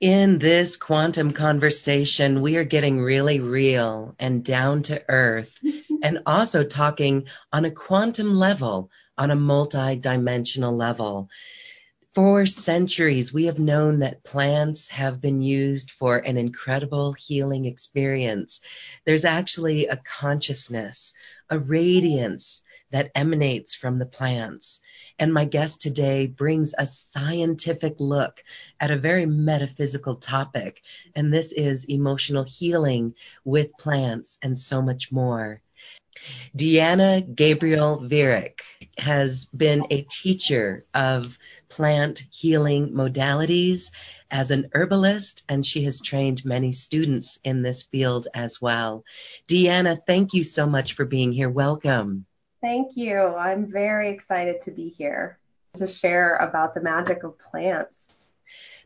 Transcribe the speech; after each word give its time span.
In 0.00 0.38
this 0.38 0.76
quantum 0.76 1.32
conversation, 1.32 2.40
we 2.40 2.56
are 2.56 2.62
getting 2.62 3.00
really 3.00 3.40
real 3.40 4.14
and 4.20 4.44
down 4.44 4.84
to 4.84 5.02
earth, 5.08 5.50
and 6.04 6.20
also 6.24 6.62
talking 6.62 7.26
on 7.52 7.64
a 7.64 7.72
quantum 7.72 8.32
level, 8.32 8.92
on 9.16 9.32
a 9.32 9.34
multi-dimensional 9.34 10.76
level. 10.76 11.28
For 12.14 12.46
centuries, 12.46 13.32
we 13.32 13.46
have 13.46 13.58
known 13.58 13.98
that 13.98 14.22
plants 14.22 14.88
have 14.90 15.20
been 15.20 15.42
used 15.42 15.90
for 15.90 16.18
an 16.18 16.36
incredible 16.36 17.14
healing 17.14 17.64
experience. 17.64 18.60
There's 19.04 19.24
actually 19.24 19.88
a 19.88 19.96
consciousness, 19.96 21.12
a 21.50 21.58
radiance 21.58 22.62
that 22.92 23.10
emanates 23.16 23.74
from 23.74 23.98
the 23.98 24.06
plants. 24.06 24.78
And 25.18 25.34
my 25.34 25.44
guest 25.44 25.80
today 25.80 26.26
brings 26.26 26.74
a 26.76 26.86
scientific 26.86 27.96
look 27.98 28.44
at 28.78 28.90
a 28.90 28.98
very 28.98 29.26
metaphysical 29.26 30.16
topic. 30.16 30.82
And 31.14 31.32
this 31.32 31.52
is 31.52 31.84
emotional 31.84 32.44
healing 32.44 33.14
with 33.44 33.76
plants 33.78 34.38
and 34.42 34.58
so 34.58 34.80
much 34.80 35.10
more. 35.10 35.60
Deanna 36.56 37.34
Gabriel 37.34 38.00
Vierick 38.00 38.60
has 38.96 39.44
been 39.46 39.86
a 39.90 40.02
teacher 40.02 40.84
of 40.92 41.38
plant 41.68 42.24
healing 42.30 42.92
modalities 42.92 43.92
as 44.30 44.50
an 44.50 44.70
herbalist, 44.72 45.44
and 45.48 45.64
she 45.64 45.84
has 45.84 46.00
trained 46.00 46.44
many 46.44 46.72
students 46.72 47.38
in 47.44 47.62
this 47.62 47.82
field 47.84 48.26
as 48.34 48.60
well. 48.60 49.04
Deanna, 49.46 49.98
thank 50.06 50.34
you 50.34 50.42
so 50.42 50.66
much 50.66 50.94
for 50.94 51.04
being 51.04 51.32
here. 51.32 51.50
Welcome. 51.50 52.26
Thank 52.60 52.96
you. 52.96 53.18
I'm 53.18 53.70
very 53.70 54.10
excited 54.10 54.62
to 54.64 54.70
be 54.70 54.88
here 54.88 55.38
to 55.74 55.86
share 55.86 56.34
about 56.36 56.74
the 56.74 56.80
magic 56.80 57.22
of 57.22 57.38
plants. 57.38 58.00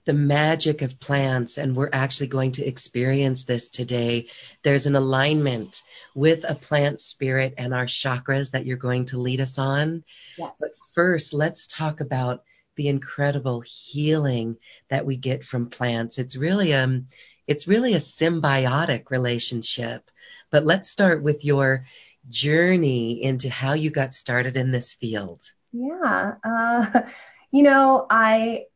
The 0.05 0.13
magic 0.13 0.83
of 0.83 0.99
plants, 0.99 1.59
and 1.59 1.77
we're 1.77 1.89
actually 1.93 2.27
going 2.27 2.53
to 2.53 2.67
experience 2.67 3.45
this 3.45 3.69
today. 3.69 4.27
There's 4.63 4.87
an 4.87 4.97
alignment 4.97 5.83
with 6.15 6.45
a 6.47 6.57
plant 6.57 7.01
spirit 7.01 7.55
and 7.57 7.73
our 7.73 7.87
chakras 7.87 8.51
that 8.51 8.67
you're 8.67 8.77
going 8.77 9.07
to 9.07 9.19
lead 9.19 9.41
us 9.41 9.59
on. 9.59 10.03
Yes. 10.37 10.53
But 10.59 10.71
first, 10.95 11.33
let's 11.33 11.69
talk 11.69 12.01
about 12.01 12.43
the 12.75 12.89
incredible 12.89 13.61
healing 13.61 14.57
that 14.89 15.07
we 15.07 15.17
get 15.17 15.45
from 15.45 15.71
plants. 15.71 16.19
It's 16.19 16.37
really 16.37 16.75
um 16.75 17.07
it's 17.47 17.69
really 17.69 17.95
a 17.95 17.99
symbiotic 17.99 19.11
relationship. 19.11 20.11
But 20.51 20.65
let's 20.65 20.91
start 20.91 21.23
with 21.23 21.45
your 21.45 21.87
journey 22.29 23.23
into 23.23 23.51
how 23.51 23.75
you 23.75 23.91
got 23.91 24.15
started 24.15 24.57
in 24.57 24.71
this 24.71 24.93
field. 24.93 25.43
Yeah. 25.73 26.35
Uh, 26.45 27.03
you 27.51 27.63
know, 27.63 28.07
I 28.09 28.67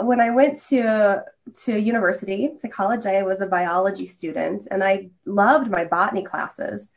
when 0.00 0.20
I 0.20 0.30
went 0.30 0.60
to 0.68 1.24
to 1.64 1.78
university, 1.78 2.52
to 2.60 2.68
college, 2.68 3.06
I 3.06 3.22
was 3.22 3.40
a 3.40 3.46
biology 3.46 4.06
student 4.06 4.66
and 4.70 4.82
I 4.82 5.10
loved 5.24 5.70
my 5.70 5.84
botany 5.84 6.22
classes. 6.22 6.88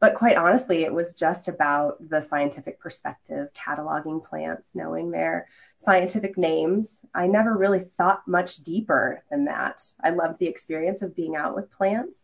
But 0.00 0.14
quite 0.14 0.36
honestly, 0.36 0.84
it 0.84 0.92
was 0.92 1.14
just 1.14 1.48
about 1.48 1.96
the 2.08 2.22
scientific 2.22 2.78
perspective, 2.78 3.48
cataloging 3.52 4.22
plants, 4.22 4.70
knowing 4.72 5.10
their 5.10 5.48
scientific 5.78 6.38
names. 6.38 7.00
I 7.12 7.26
never 7.26 7.56
really 7.56 7.80
thought 7.80 8.28
much 8.28 8.58
deeper 8.58 9.24
than 9.28 9.46
that. 9.46 9.82
I 10.00 10.10
loved 10.10 10.38
the 10.38 10.46
experience 10.46 11.02
of 11.02 11.16
being 11.16 11.34
out 11.34 11.56
with 11.56 11.72
plants. 11.72 12.16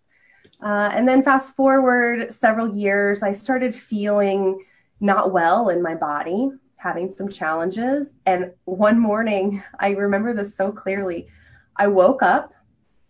Uh, 0.63 0.91
and 0.93 1.09
then 1.09 1.23
fast 1.23 1.55
forward 1.57 2.33
several 2.33 2.75
years, 2.75 3.23
I 3.23 3.33
started 3.33 3.75
feeling 3.75 4.65
not 5.01 5.33
well 5.33 5.69
in 5.69 5.83
my 5.83 5.95
body, 5.95 6.51
having 6.77 7.09
some 7.09 7.29
challenges. 7.29 8.13
And 8.25 8.53
one 8.65 8.99
morning, 8.99 9.63
I 9.79 9.91
remember 9.91 10.33
this 10.33 10.57
so 10.57 10.73
clearly. 10.73 11.29
I 11.77 11.89
woke 11.89 12.23
up 12.23 12.55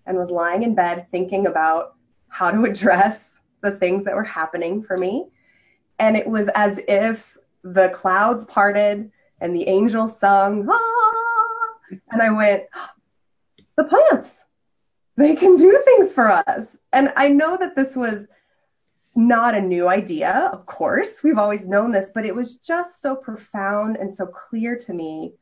and 0.06 0.16
was 0.16 0.30
lying 0.30 0.62
in 0.62 0.74
bed 0.74 1.06
thinking 1.10 1.46
about 1.46 1.94
how 2.28 2.50
to 2.50 2.64
address 2.70 3.34
the 3.62 3.72
things 3.72 4.04
that 4.04 4.14
were 4.14 4.24
happening 4.24 4.82
for 4.82 4.96
me. 4.96 5.26
And 5.98 6.16
it 6.16 6.26
was 6.26 6.48
as 6.54 6.80
if 6.88 7.36
the 7.62 7.88
clouds 7.90 8.44
parted 8.44 9.10
and 9.40 9.54
the 9.54 9.68
angels 9.68 10.18
sung, 10.18 10.68
ah, 10.70 11.98
and 12.10 12.20
I 12.20 12.30
went, 12.30 12.64
the 13.76 13.84
plants 13.84 14.32
they 15.16 15.34
can 15.36 15.56
do 15.56 15.80
things 15.84 16.12
for 16.12 16.30
us. 16.30 16.76
And 16.92 17.12
I 17.16 17.28
know 17.28 17.56
that 17.56 17.76
this 17.76 17.94
was 17.94 18.26
not 19.14 19.54
a 19.54 19.60
new 19.60 19.88
idea, 19.88 20.50
of 20.52 20.66
course. 20.66 21.22
We've 21.22 21.38
always 21.38 21.66
known 21.66 21.92
this, 21.92 22.10
but 22.12 22.26
it 22.26 22.34
was 22.34 22.56
just 22.56 23.00
so 23.00 23.14
profound 23.14 23.96
and 23.96 24.12
so 24.12 24.26
clear 24.26 24.76
to 24.78 24.92
me 24.92 25.34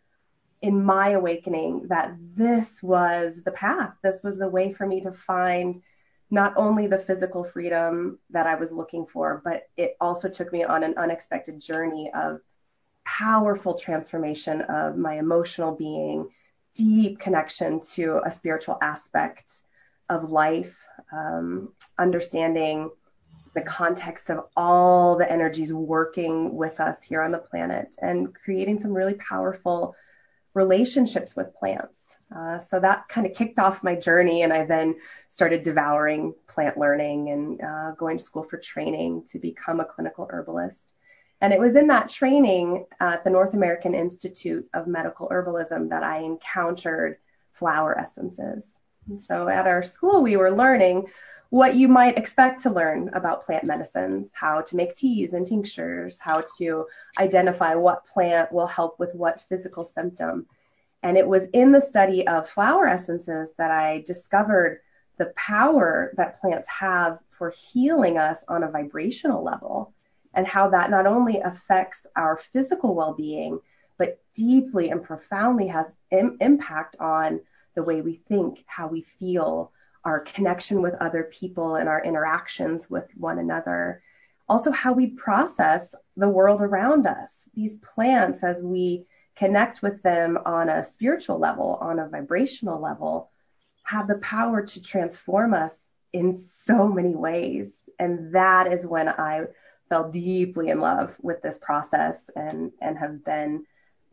in 0.61 0.85
my 0.85 1.11
awakening 1.11 1.89
that 1.89 2.15
this 2.35 2.83
was 2.83 3.43
the 3.43 3.51
path. 3.51 3.95
This 4.03 4.21
was 4.23 4.39
the 4.39 4.49
way 4.49 4.73
for 4.73 4.87
me 4.87 5.01
to 5.03 5.13
find 5.13 5.83
not 6.31 6.55
only 6.57 6.87
the 6.87 6.99
physical 6.99 7.45
freedom 7.45 8.19
that 8.31 8.47
I 8.47 8.55
was 8.55 8.73
looking 8.73 9.07
for, 9.07 9.43
but 9.45 9.69
it 9.77 9.97
also 10.01 10.29
took 10.29 10.53
me 10.53 10.65
on 10.65 10.83
an 10.83 10.95
unexpected 10.97 11.61
journey 11.61 12.11
of 12.15 12.41
powerful 13.05 13.75
transformation 13.75 14.63
of 14.63 14.97
my 14.97 15.19
emotional 15.19 15.75
being, 15.75 16.31
deep 16.75 17.19
connection 17.19 17.81
to 17.95 18.21
a 18.25 18.31
spiritual 18.31 18.79
aspect 18.81 19.63
of 20.09 20.31
life, 20.31 20.85
um, 21.13 21.73
understanding 21.99 22.91
the 23.55 23.63
context 23.63 24.31
of 24.31 24.45
all 24.57 25.17
the 25.17 25.31
energies 25.31 25.73
working 25.73 26.57
with 26.57 26.81
us 26.81 27.03
here 27.03 27.21
on 27.21 27.33
the 27.33 27.39
planet, 27.39 27.97
and 28.01 28.35
creating 28.35 28.81
some 28.81 28.95
really 28.95 29.15
powerful 29.15 29.95
relationships 30.55 31.35
with 31.37 31.55
plants. 31.55 32.15
Uh, 32.35 32.59
so 32.59 32.81
that 32.81 33.09
kind 33.09 33.27
of 33.27 33.35
kicked 33.35 33.59
off 33.59 33.83
my 33.83 33.95
journey, 33.95 34.43
and 34.43 34.53
I 34.53 34.65
then 34.65 34.97
started 35.29 35.63
devouring 35.63 36.35
plant 36.47 36.79
learning 36.79 37.31
and 37.31 37.61
uh, 37.63 37.91
going 37.93 38.19
to 38.19 38.25
school 38.25 38.45
for 38.45 38.57
training 38.57 39.25
to 39.33 39.39
become 39.39 39.81
a 39.81 39.85
clinical 39.85 40.27
herbalist. 40.31 40.95
And 41.43 41.53
it 41.53 41.59
was 41.59 41.75
in 41.75 41.89
that 41.89 42.09
training 42.09 42.87
at 43.01 43.25
the 43.25 43.31
North 43.31 43.53
American 43.53 43.97
Institute 43.97 44.69
of 44.73 44.87
Medical 44.87 45.29
Herbalism 45.29 45.91
that 45.91 46.05
I 46.05 46.19
encountered 46.19 47.19
flower 47.51 47.99
essences. 47.99 48.79
And 49.09 49.21
so 49.21 49.49
at 49.49 49.67
our 49.67 49.83
school, 49.83 50.23
we 50.23 50.37
were 50.37 50.53
learning 50.53 51.09
what 51.51 51.75
you 51.75 51.89
might 51.89 52.17
expect 52.17 52.63
to 52.63 52.71
learn 52.71 53.11
about 53.13 53.43
plant 53.43 53.65
medicines, 53.65 54.31
how 54.33 54.61
to 54.61 54.77
make 54.77 54.95
teas 54.95 55.33
and 55.33 55.45
tinctures, 55.45 56.21
how 56.21 56.43
to 56.59 56.87
identify 57.19 57.75
what 57.75 58.07
plant 58.07 58.53
will 58.53 58.69
help 58.69 59.01
with 59.01 59.13
what 59.13 59.41
physical 59.41 59.85
symptom. 59.85 60.47
And 61.03 61.19
it 61.19 61.27
was 61.27 61.49
in 61.53 61.73
the 61.73 61.81
study 61.81 62.25
of 62.25 62.49
flower 62.49 62.87
essences 62.87 63.53
that 63.59 63.73
I 63.73 64.05
discovered 64.07 64.81
the 65.19 65.33
power 65.35 66.15
that 66.17 66.41
plants 66.41 66.69
have 66.69 67.19
for 67.31 67.51
healing 67.51 68.17
us 68.17 68.45
on 68.47 68.63
a 68.63 68.71
vibrational 68.71 69.43
level 69.43 69.93
and 70.35 70.47
how 70.47 70.71
that 70.71 70.91
not 70.91 71.07
only 71.07 71.41
affects 71.41 72.07
our 72.17 72.37
physical 72.37 72.95
well-being, 72.95 73.61
but 73.99 74.21
deeply 74.35 74.91
and 74.91 75.03
profoundly 75.03 75.69
has 75.69 75.95
Im- 76.11 76.39
impact 76.41 76.97
on 76.99 77.41
the 77.75 77.83
way 77.83 78.01
we 78.01 78.15
think, 78.15 78.65
how 78.67 78.89
we 78.89 79.03
feel, 79.03 79.73
our 80.05 80.21
connection 80.21 80.83
with 80.83 80.95
other 80.95 81.25
people 81.25 81.77
and 81.77 81.89
our 81.89 82.03
interactions 82.03 82.91
with 82.91 83.07
one 83.17 83.39
another. 83.39 84.03
Also, 84.49 84.71
how 84.71 84.93
we 84.93 85.07
process 85.09 85.95
the 86.17 86.29
world 86.29 86.61
around 86.61 87.07
us. 87.07 87.49
These 87.55 87.77
plants, 87.77 88.43
as 88.43 88.61
we 88.61 89.07
connect 89.37 89.81
with 89.83 90.03
them 90.03 90.39
on 90.45 90.69
a 90.69 90.85
spiritual 90.85 91.39
level, 91.39 91.79
on 91.81 91.99
a 91.99 92.09
vibrational 92.09 92.81
level, 92.81 93.31
have 93.85 94.09
the 94.09 94.19
power 94.19 94.63
to 94.63 94.83
transform 94.83 95.55
us 95.55 95.77
in 96.13 96.33
so 96.33 96.89
many 96.89 97.15
ways. 97.15 97.81
And 97.99 98.35
that 98.35 98.73
is 98.73 98.85
when 98.85 99.09
I 99.09 99.47
fell 99.93 100.11
deeply 100.11 100.71
in 100.71 100.81
love 100.81 101.15
with 101.21 101.43
this 101.43 101.59
process 101.59 102.31
and, 102.35 102.73
and 102.81 102.97
have 102.97 103.23
been 103.23 103.67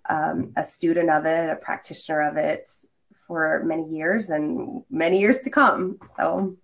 um, 0.10 0.52
a 0.58 0.64
student 0.66 1.10
of 1.10 1.26
it, 1.26 1.50
a 1.50 1.56
practitioner 1.56 2.28
of 2.28 2.36
it 2.36 2.68
for 3.26 3.64
many 3.64 3.88
years 3.88 4.30
and 4.30 4.84
many 4.90 5.22
years 5.22 5.40
to 5.44 5.50
come. 5.50 5.98
So 6.18 6.58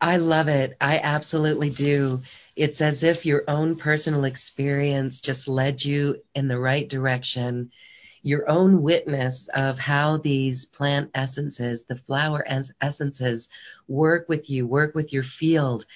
I 0.00 0.16
love 0.16 0.48
it. 0.48 0.76
I 0.80 0.98
absolutely 0.98 1.70
do. 1.70 2.22
It's 2.56 2.80
as 2.80 3.04
if 3.04 3.24
your 3.24 3.44
own 3.46 3.76
personal 3.76 4.24
experience 4.24 5.20
just 5.20 5.46
led 5.46 5.84
you 5.84 6.22
in 6.34 6.48
the 6.48 6.58
right 6.58 6.88
direction. 6.88 7.70
your 8.26 8.50
own 8.50 8.82
witness 8.82 9.48
of 9.54 9.78
how 9.78 10.16
these 10.16 10.66
plant 10.66 11.12
essences, 11.14 11.84
the 11.84 11.94
flower 11.94 12.44
essences, 12.80 13.48
work 13.86 14.28
with 14.28 14.50
you, 14.50 14.66
work 14.66 14.96
with 14.96 15.12
your 15.12 15.22
field. 15.22 15.86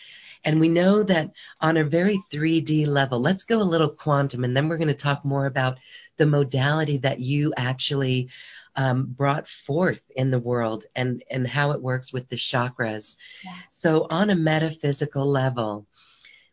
And 0.45 0.61
we 0.61 0.69
know 0.69 1.03
that 1.03 1.33
on 1.61 1.77
a 1.77 1.85
very 1.85 2.23
3D 2.33 2.87
level, 2.87 3.21
let's 3.21 3.45
go 3.45 3.61
a 3.61 3.63
little 3.63 3.91
quantum, 3.91 4.45
and 4.45 4.57
then 4.57 4.69
we're 4.69 4.79
going 4.79 4.89
to 4.89 4.95
talk 4.95 5.25
more 5.25 5.47
about 5.47 5.79
the 6.17 6.27
modality 6.27 6.99
that 6.99 7.21
you 7.21 7.53
actually 7.57 8.31
um, 8.75 9.05
brought 9.05 9.49
forth 9.49 10.03
in 10.15 10.31
the 10.31 10.39
world 10.39 10.87
and, 10.95 11.23
and 11.31 11.47
how 11.47 11.73
it 11.73 11.83
works 11.83 12.13
with 12.13 12.29
the 12.29 12.37
chakras. 12.37 13.17
Yes. 13.45 13.55
So, 13.69 14.07
on 14.09 14.31
a 14.31 14.35
metaphysical 14.35 15.27
level, 15.31 15.87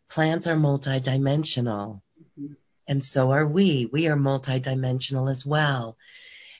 plants 0.08 0.46
are 0.46 0.56
multidimensional, 0.56 2.02
mm-hmm. 2.38 2.54
and 2.86 3.02
so 3.02 3.32
are 3.32 3.46
we. 3.46 3.88
We 3.90 4.08
are 4.08 4.16
multidimensional 4.16 5.30
as 5.30 5.46
well. 5.46 5.96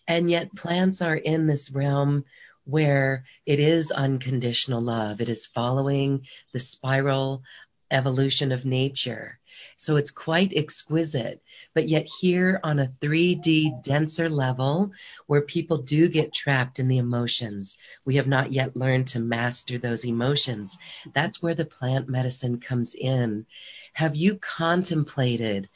And 0.06 0.30
yet, 0.30 0.54
plants 0.54 1.02
are 1.02 1.16
in 1.16 1.46
this 1.46 1.70
realm 1.70 2.24
where 2.68 3.24
it 3.46 3.58
is 3.58 3.90
unconditional 3.90 4.82
love. 4.82 5.22
It 5.22 5.30
is 5.30 5.46
following 5.46 6.26
the 6.52 6.60
spiral 6.60 7.42
evolution 7.90 8.52
of 8.52 8.66
nature. 8.66 9.38
So 9.78 9.96
it's 9.96 10.10
quite 10.10 10.52
exquisite. 10.54 11.42
But 11.72 11.88
yet, 11.88 12.06
here 12.20 12.60
on 12.62 12.78
a 12.78 12.92
3D 13.00 13.82
denser 13.82 14.28
level, 14.28 14.92
where 15.26 15.40
people 15.40 15.78
do 15.78 16.10
get 16.10 16.34
trapped 16.34 16.78
in 16.78 16.88
the 16.88 16.98
emotions, 16.98 17.78
we 18.04 18.16
have 18.16 18.26
not 18.26 18.52
yet 18.52 18.76
learned 18.76 19.08
to 19.08 19.18
master 19.18 19.78
those 19.78 20.04
emotions. 20.04 20.76
That's 21.14 21.40
where 21.40 21.54
the 21.54 21.64
plant 21.64 22.06
medicine 22.10 22.60
comes 22.60 22.94
in. 22.94 23.46
Have 23.94 24.14
you 24.14 24.36
contemplated 24.36 25.70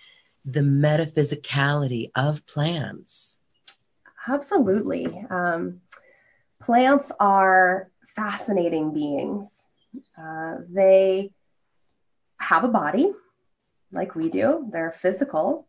the 0.44 0.60
metaphysicality 0.60 2.10
of 2.14 2.46
plants? 2.46 3.38
Absolutely. 4.28 5.06
Um, 5.30 5.80
plants 6.62 7.10
are 7.18 7.90
fascinating 8.14 8.92
beings. 8.94 9.66
Uh, 10.16 10.56
they 10.68 11.32
have 12.38 12.64
a 12.64 12.68
body 12.68 13.10
like 13.90 14.14
we 14.14 14.30
do, 14.30 14.68
they're 14.72 14.92
physical, 14.92 15.66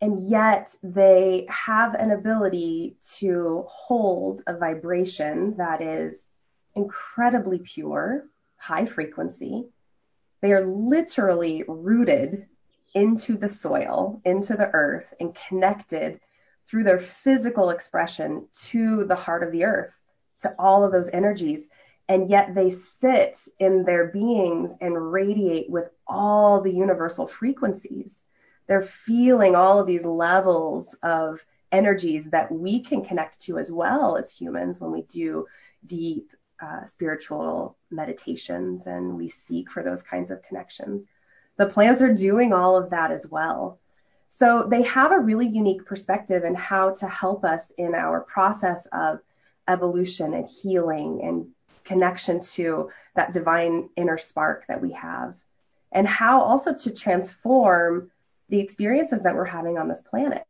and 0.00 0.20
yet 0.28 0.74
they 0.82 1.46
have 1.48 1.94
an 1.94 2.10
ability 2.10 2.96
to 3.18 3.64
hold 3.68 4.42
a 4.46 4.56
vibration 4.56 5.56
that 5.58 5.80
is 5.80 6.28
incredibly 6.74 7.60
pure, 7.60 8.24
high 8.56 8.86
frequency. 8.86 9.66
They 10.40 10.52
are 10.52 10.66
literally 10.66 11.64
rooted 11.68 12.46
into 12.94 13.36
the 13.36 13.48
soil, 13.48 14.20
into 14.24 14.56
the 14.56 14.68
earth, 14.72 15.06
and 15.20 15.36
connected 15.48 16.18
through 16.68 16.84
their 16.84 16.98
physical 16.98 17.70
expression 17.70 18.48
to 18.70 19.04
the 19.04 19.14
heart 19.14 19.44
of 19.44 19.52
the 19.52 19.64
earth 19.64 20.00
to 20.42 20.54
all 20.58 20.84
of 20.84 20.92
those 20.92 21.08
energies. 21.08 21.66
And 22.08 22.28
yet 22.28 22.54
they 22.54 22.70
sit 22.70 23.36
in 23.58 23.84
their 23.84 24.08
beings 24.08 24.72
and 24.80 25.12
radiate 25.12 25.70
with 25.70 25.88
all 26.06 26.60
the 26.60 26.72
universal 26.72 27.26
frequencies. 27.26 28.22
They're 28.66 28.82
feeling 28.82 29.54
all 29.54 29.80
of 29.80 29.86
these 29.86 30.04
levels 30.04 30.94
of 31.02 31.44
energies 31.70 32.30
that 32.30 32.52
we 32.52 32.80
can 32.80 33.04
connect 33.04 33.40
to 33.40 33.58
as 33.58 33.70
well 33.70 34.16
as 34.16 34.32
humans 34.32 34.78
when 34.78 34.92
we 34.92 35.02
do 35.02 35.46
deep 35.86 36.30
uh, 36.62 36.84
spiritual 36.86 37.76
meditations 37.90 38.86
and 38.86 39.16
we 39.16 39.28
seek 39.28 39.70
for 39.70 39.82
those 39.82 40.02
kinds 40.02 40.30
of 40.30 40.42
connections. 40.42 41.06
The 41.56 41.66
plants 41.66 42.02
are 42.02 42.12
doing 42.12 42.52
all 42.52 42.76
of 42.76 42.90
that 42.90 43.10
as 43.10 43.26
well. 43.26 43.78
So 44.28 44.62
they 44.62 44.82
have 44.82 45.12
a 45.12 45.18
really 45.18 45.48
unique 45.48 45.84
perspective 45.84 46.44
in 46.44 46.54
how 46.54 46.94
to 46.94 47.08
help 47.08 47.44
us 47.44 47.72
in 47.76 47.94
our 47.94 48.20
process 48.20 48.86
of 48.92 49.20
evolution 49.68 50.34
and 50.34 50.48
healing 50.48 51.20
and 51.22 51.48
connection 51.84 52.40
to 52.40 52.90
that 53.14 53.32
divine 53.32 53.88
inner 53.96 54.18
spark 54.18 54.66
that 54.68 54.80
we 54.80 54.92
have, 54.92 55.34
and 55.90 56.06
how 56.06 56.42
also 56.42 56.74
to 56.74 56.90
transform 56.92 58.10
the 58.48 58.60
experiences 58.60 59.22
that 59.22 59.34
we're 59.34 59.44
having 59.44 59.78
on 59.78 59.88
this 59.88 60.00
planet. 60.00 60.46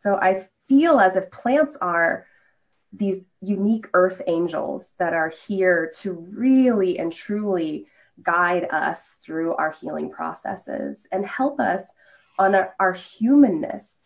So 0.00 0.16
I 0.16 0.48
feel 0.68 0.98
as 1.00 1.16
if 1.16 1.30
plants 1.30 1.76
are 1.80 2.26
these 2.92 3.26
unique 3.40 3.88
earth 3.94 4.22
angels 4.26 4.90
that 4.98 5.12
are 5.12 5.32
here 5.46 5.92
to 6.00 6.12
really 6.12 6.98
and 6.98 7.12
truly 7.12 7.86
guide 8.22 8.66
us 8.70 9.16
through 9.22 9.54
our 9.54 9.72
healing 9.72 10.10
processes 10.10 11.06
and 11.12 11.24
help 11.26 11.60
us 11.60 11.84
on 12.38 12.54
our, 12.54 12.74
our 12.78 12.92
humanness 12.92 14.02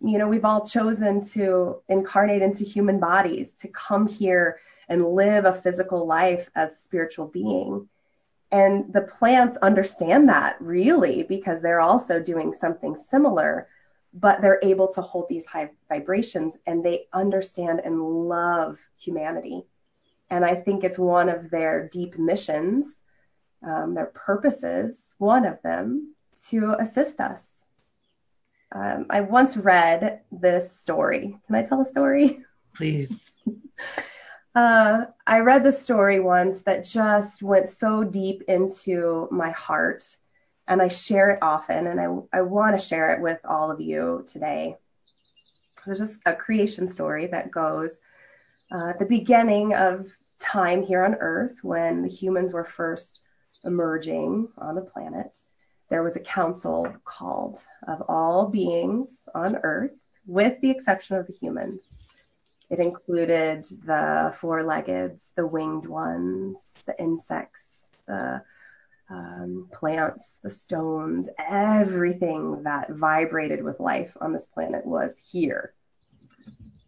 you 0.00 0.18
know, 0.18 0.28
we've 0.28 0.44
all 0.44 0.66
chosen 0.66 1.26
to 1.30 1.82
incarnate 1.88 2.42
into 2.42 2.64
human 2.64 3.00
bodies, 3.00 3.52
to 3.54 3.68
come 3.68 4.06
here 4.06 4.58
and 4.88 5.04
live 5.04 5.44
a 5.44 5.52
physical 5.52 6.06
life 6.06 6.48
as 6.54 6.78
spiritual 6.78 7.26
being. 7.26 7.88
And 8.50 8.92
the 8.92 9.02
plants 9.02 9.56
understand 9.56 10.28
that 10.28 10.56
really 10.60 11.22
because 11.22 11.60
they're 11.60 11.80
also 11.80 12.20
doing 12.20 12.52
something 12.52 12.96
similar, 12.96 13.68
but 14.14 14.40
they're 14.40 14.60
able 14.62 14.92
to 14.92 15.02
hold 15.02 15.28
these 15.28 15.46
high 15.46 15.70
vibrations 15.88 16.56
and 16.66 16.82
they 16.82 17.06
understand 17.12 17.80
and 17.84 18.00
love 18.28 18.78
humanity. 18.98 19.64
And 20.30 20.44
I 20.44 20.54
think 20.54 20.84
it's 20.84 20.98
one 20.98 21.28
of 21.28 21.50
their 21.50 21.88
deep 21.88 22.18
missions, 22.18 23.02
um, 23.62 23.94
their 23.94 24.06
purposes, 24.06 25.14
one 25.18 25.44
of 25.44 25.60
them, 25.62 26.14
to 26.48 26.76
assist 26.78 27.20
us 27.20 27.57
um, 28.72 29.06
I 29.08 29.22
once 29.22 29.56
read 29.56 30.20
this 30.30 30.76
story. 30.76 31.38
Can 31.46 31.54
I 31.54 31.62
tell 31.62 31.80
a 31.80 31.86
story? 31.86 32.44
Please. 32.74 33.32
uh, 34.54 35.06
I 35.26 35.38
read 35.40 35.64
this 35.64 35.82
story 35.82 36.20
once 36.20 36.62
that 36.62 36.84
just 36.84 37.42
went 37.42 37.68
so 37.68 38.04
deep 38.04 38.42
into 38.48 39.28
my 39.30 39.50
heart, 39.50 40.04
and 40.66 40.82
I 40.82 40.88
share 40.88 41.30
it 41.30 41.38
often, 41.42 41.86
and 41.86 42.00
I, 42.00 42.38
I 42.38 42.42
want 42.42 42.78
to 42.78 42.84
share 42.84 43.14
it 43.14 43.22
with 43.22 43.38
all 43.44 43.70
of 43.70 43.80
you 43.80 44.24
today. 44.28 44.76
There's 45.86 45.98
just 45.98 46.20
a 46.26 46.34
creation 46.34 46.88
story 46.88 47.28
that 47.28 47.50
goes 47.50 47.98
uh, 48.70 48.92
the 48.98 49.06
beginning 49.06 49.74
of 49.74 50.06
time 50.38 50.82
here 50.82 51.04
on 51.04 51.14
Earth 51.14 51.60
when 51.62 52.02
the 52.02 52.08
humans 52.08 52.52
were 52.52 52.64
first 52.64 53.20
emerging 53.64 54.48
on 54.58 54.74
the 54.74 54.82
planet 54.82 55.40
there 55.88 56.02
was 56.02 56.16
a 56.16 56.20
council 56.20 56.94
called 57.04 57.58
of 57.86 58.02
all 58.08 58.46
beings 58.46 59.22
on 59.34 59.56
earth, 59.62 59.92
with 60.26 60.60
the 60.60 60.70
exception 60.70 61.16
of 61.16 61.26
the 61.26 61.32
humans. 61.32 61.80
It 62.68 62.80
included 62.80 63.64
the 63.84 64.34
four 64.38 64.62
leggeds, 64.62 65.32
the 65.34 65.46
winged 65.46 65.86
ones, 65.86 66.74
the 66.84 67.00
insects, 67.00 67.88
the 68.06 68.42
um, 69.08 69.68
plants, 69.72 70.38
the 70.42 70.50
stones, 70.50 71.30
everything 71.38 72.64
that 72.64 72.90
vibrated 72.90 73.64
with 73.64 73.80
life 73.80 74.14
on 74.20 74.34
this 74.34 74.44
planet 74.44 74.84
was 74.84 75.18
here. 75.32 75.72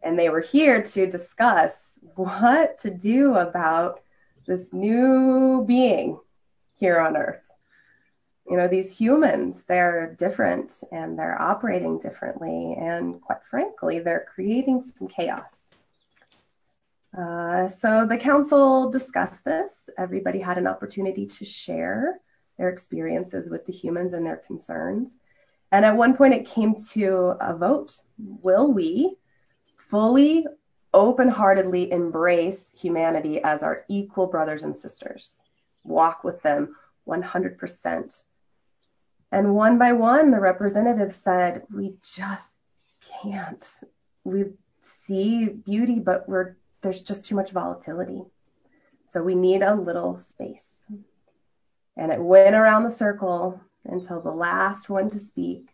And 0.03 0.19
they 0.19 0.29
were 0.29 0.43
here 0.43 0.83
to 0.83 1.07
discuss 1.07 1.99
what 2.15 2.81
to 2.81 2.91
do 2.91 3.35
about 3.35 4.01
this 4.47 4.75
new 4.75 5.65
being 5.65 6.19
here 6.75 7.01
on 7.01 7.17
Earth 7.17 7.41
you 8.51 8.57
know, 8.57 8.67
these 8.67 8.97
humans, 8.97 9.63
they're 9.69 10.13
different 10.19 10.83
and 10.91 11.17
they're 11.17 11.41
operating 11.41 11.99
differently. 11.99 12.75
And 12.77 13.21
quite 13.21 13.45
frankly, 13.45 14.01
they're 14.01 14.27
creating 14.35 14.83
some 14.83 15.07
chaos. 15.07 15.69
Uh, 17.17 17.69
so 17.69 18.07
the 18.07 18.19
council 18.19 18.91
discussed 18.91 19.45
this. 19.45 19.89
Everybody 19.97 20.41
had 20.41 20.59
an 20.59 20.67
opportunity 20.67 21.27
to 21.27 21.45
share 21.45 22.19
their 22.59 22.71
experiences 22.71 23.49
with 23.49 23.67
the 23.67 23.73
humans 23.73 24.15
and 24.15 24.27
their 24.27 24.39
concerns. 24.39 25.15
And 25.71 25.85
at 25.85 25.97
one 25.97 26.17
point, 26.17 26.35
it 26.35 26.47
came 26.47 26.75
to 26.93 27.37
a 27.41 27.57
vote 27.57 28.01
Will 28.19 28.73
we 28.73 29.15
fully, 29.77 30.45
open 30.93 31.29
heartedly 31.29 31.93
embrace 31.93 32.75
humanity 32.77 33.41
as 33.41 33.63
our 33.63 33.85
equal 33.89 34.27
brothers 34.27 34.65
and 34.65 34.77
sisters? 34.77 35.41
Walk 35.85 36.25
with 36.25 36.43
them 36.43 36.75
100%. 37.07 38.25
And 39.33 39.55
one 39.55 39.79
by 39.79 39.93
one, 39.93 40.31
the 40.31 40.41
representatives 40.41 41.15
said, 41.15 41.63
we 41.73 41.95
just 42.03 42.53
can't. 43.23 43.65
We 44.25 44.45
see 44.83 45.49
beauty, 45.49 46.01
but 46.01 46.29
we're, 46.29 46.57
there's 46.83 47.03
just 47.03 47.27
too 47.27 47.37
much 47.37 47.53
volatility. 47.53 48.23
So 49.07 49.23
we 49.23 49.35
need 49.35 49.63
a 49.63 49.75
little 49.75 50.19
space. 50.19 50.69
And 51.97 52.13
it 52.13 52.21
went 52.21 52.57
around 52.57 52.85
the 52.85 52.91
circle 52.91 53.61
until 53.85 54.21
the 54.21 54.31
last 54.31 54.89
one 54.89 55.11
to 55.11 55.19
speak 55.19 55.69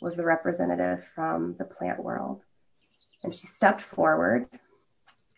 was 0.00 0.16
the 0.16 0.24
representative 0.24 1.04
from 1.14 1.56
the 1.58 1.64
plant 1.64 2.02
world. 2.02 2.42
And 3.22 3.34
she 3.34 3.46
stepped 3.46 3.80
forward 3.80 4.46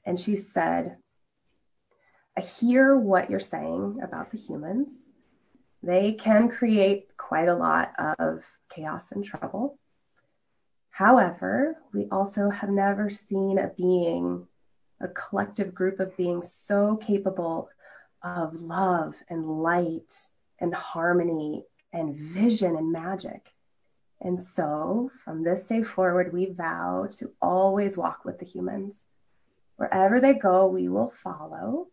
and 0.06 0.18
she 0.18 0.36
said, 0.36 0.96
I 2.36 2.40
hear 2.40 2.96
what 2.96 3.30
you're 3.30 3.40
saying 3.40 4.00
about 4.02 4.30
the 4.30 4.38
humans 4.38 5.06
they 5.84 6.12
can 6.12 6.48
create 6.48 7.16
quite 7.16 7.48
a 7.48 7.54
lot 7.54 7.92
of 8.18 8.44
chaos 8.70 9.12
and 9.12 9.24
trouble. 9.24 9.78
However, 10.90 11.76
we 11.92 12.06
also 12.10 12.50
have 12.50 12.70
never 12.70 13.10
seen 13.10 13.58
a 13.58 13.68
being, 13.76 14.46
a 15.00 15.08
collective 15.08 15.74
group 15.74 16.00
of 16.00 16.16
beings 16.16 16.52
so 16.52 16.96
capable 16.96 17.68
of 18.22 18.60
love 18.60 19.14
and 19.28 19.62
light 19.62 20.12
and 20.58 20.74
harmony 20.74 21.64
and 21.92 22.16
vision 22.16 22.76
and 22.76 22.92
magic. 22.92 23.52
And 24.20 24.40
so 24.40 25.10
from 25.24 25.42
this 25.42 25.66
day 25.66 25.82
forward, 25.82 26.32
we 26.32 26.46
vow 26.46 27.08
to 27.18 27.32
always 27.42 27.96
walk 27.96 28.24
with 28.24 28.38
the 28.38 28.46
humans. 28.46 29.04
Wherever 29.76 30.20
they 30.20 30.34
go, 30.34 30.66
we 30.68 30.88
will 30.88 31.10
follow. 31.10 31.88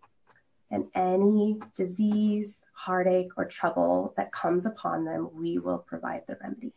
And 0.72 0.86
any 0.96 1.60
disease, 1.76 2.64
heartache, 2.74 3.32
or 3.38 3.46
trouble 3.46 4.14
that 4.16 4.32
comes 4.32 4.66
upon 4.66 5.04
them, 5.04 5.30
we 5.34 5.60
will 5.60 5.80
provide 5.80 6.24
the 6.28 6.38
remedy. 6.42 6.74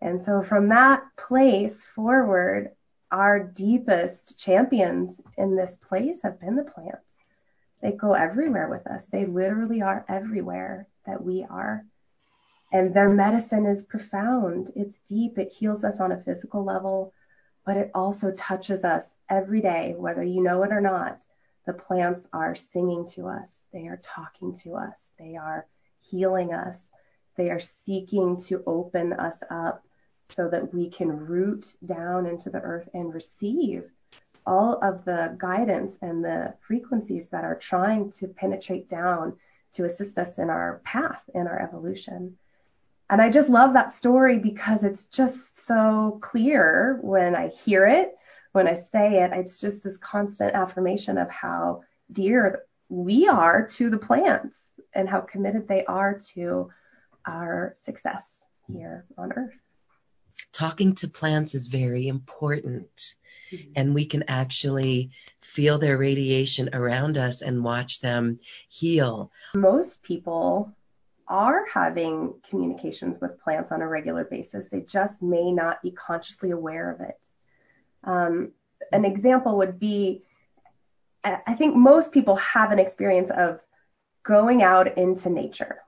And 0.00 0.22
so 0.22 0.42
from 0.42 0.68
that 0.68 1.02
place 1.16 1.84
forward, 1.84 2.72
our 3.10 3.42
deepest 3.42 4.38
champions 4.38 5.20
in 5.36 5.56
this 5.56 5.76
place 5.76 6.22
have 6.22 6.40
been 6.40 6.56
the 6.56 6.64
plants. 6.64 7.18
They 7.80 7.92
go 7.92 8.12
everywhere 8.12 8.68
with 8.68 8.86
us. 8.86 9.06
They 9.06 9.24
literally 9.24 9.82
are 9.82 10.04
everywhere 10.08 10.88
that 11.06 11.22
we 11.22 11.44
are. 11.48 11.84
And 12.72 12.92
their 12.92 13.08
medicine 13.08 13.66
is 13.66 13.82
profound. 13.82 14.72
It's 14.76 14.98
deep. 15.00 15.38
It 15.38 15.52
heals 15.52 15.84
us 15.84 16.00
on 16.00 16.12
a 16.12 16.20
physical 16.20 16.64
level, 16.64 17.14
but 17.64 17.76
it 17.76 17.90
also 17.94 18.32
touches 18.32 18.84
us 18.84 19.14
every 19.30 19.62
day, 19.62 19.94
whether 19.96 20.22
you 20.22 20.42
know 20.42 20.62
it 20.64 20.72
or 20.72 20.80
not. 20.80 21.22
The 21.68 21.74
plants 21.74 22.26
are 22.32 22.54
singing 22.54 23.04
to 23.08 23.26
us. 23.26 23.60
They 23.74 23.88
are 23.88 24.00
talking 24.02 24.54
to 24.62 24.76
us. 24.76 25.10
They 25.18 25.36
are 25.36 25.66
healing 26.10 26.54
us. 26.54 26.90
They 27.36 27.50
are 27.50 27.60
seeking 27.60 28.38
to 28.46 28.62
open 28.66 29.12
us 29.12 29.38
up 29.50 29.84
so 30.30 30.48
that 30.48 30.72
we 30.72 30.88
can 30.88 31.10
root 31.10 31.76
down 31.84 32.24
into 32.24 32.48
the 32.48 32.60
earth 32.60 32.88
and 32.94 33.12
receive 33.12 33.84
all 34.46 34.82
of 34.82 35.04
the 35.04 35.36
guidance 35.36 35.98
and 36.00 36.24
the 36.24 36.54
frequencies 36.60 37.28
that 37.28 37.44
are 37.44 37.56
trying 37.56 38.12
to 38.12 38.28
penetrate 38.28 38.88
down 38.88 39.36
to 39.72 39.84
assist 39.84 40.16
us 40.16 40.38
in 40.38 40.48
our 40.48 40.80
path 40.84 41.20
in 41.34 41.46
our 41.46 41.60
evolution. 41.60 42.38
And 43.10 43.20
I 43.20 43.28
just 43.28 43.50
love 43.50 43.74
that 43.74 43.92
story 43.92 44.38
because 44.38 44.84
it's 44.84 45.08
just 45.08 45.66
so 45.66 46.18
clear 46.22 46.98
when 47.02 47.36
I 47.36 47.48
hear 47.48 47.84
it, 47.84 48.17
when 48.58 48.68
I 48.68 48.74
say 48.74 49.22
it. 49.22 49.30
It's 49.32 49.60
just 49.60 49.84
this 49.84 49.96
constant 49.96 50.54
affirmation 50.54 51.16
of 51.16 51.30
how 51.30 51.84
dear 52.10 52.64
we 52.88 53.28
are 53.28 53.66
to 53.66 53.88
the 53.88 53.98
plants 53.98 54.70
and 54.92 55.08
how 55.08 55.20
committed 55.20 55.68
they 55.68 55.84
are 55.84 56.18
to 56.34 56.70
our 57.24 57.72
success 57.76 58.42
here 58.66 59.06
on 59.16 59.32
earth 59.32 59.54
talking 60.52 60.94
to 60.96 61.08
plants 61.08 61.54
is 61.54 61.68
very 61.68 62.08
important. 62.08 63.14
Mm-hmm. 63.52 63.72
And 63.76 63.94
we 63.94 64.06
can 64.06 64.24
actually 64.28 65.10
feel 65.40 65.78
their 65.78 65.96
radiation 65.96 66.70
around 66.72 67.16
us 67.16 67.42
and 67.42 67.64
watch 67.64 68.00
them 68.00 68.38
heal. 68.68 69.30
Most 69.54 70.02
people 70.02 70.72
are 71.28 71.64
having 71.72 72.34
communications 72.48 73.20
with 73.20 73.40
plants 73.40 73.70
on 73.70 73.82
a 73.82 73.88
regular 73.88 74.24
basis. 74.24 74.68
They 74.68 74.80
just 74.80 75.22
may 75.22 75.52
not 75.52 75.82
be 75.82 75.92
consciously 75.92 76.50
aware 76.50 76.90
of 76.90 77.00
it. 77.00 77.28
Um, 78.04 78.52
an 78.92 79.04
example 79.04 79.58
would 79.58 79.78
be 79.78 80.22
I 81.24 81.54
think 81.54 81.74
most 81.74 82.12
people 82.12 82.36
have 82.36 82.70
an 82.70 82.78
experience 82.78 83.30
of 83.30 83.60
going 84.22 84.62
out 84.62 84.96
into 84.96 85.28
nature 85.28 85.82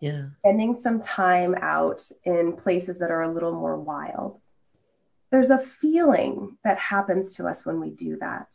yeah. 0.00 0.26
Spending 0.40 0.74
some 0.74 1.00
time 1.00 1.54
out 1.58 2.02
in 2.24 2.54
places 2.54 2.98
that 2.98 3.10
are 3.10 3.22
a 3.22 3.32
little 3.32 3.52
more 3.52 3.76
wild. 3.76 4.40
There's 5.30 5.50
a 5.50 5.58
feeling 5.58 6.58
that 6.64 6.78
happens 6.78 7.36
to 7.36 7.46
us 7.46 7.64
when 7.64 7.80
we 7.80 7.90
do 7.90 8.18
that. 8.18 8.54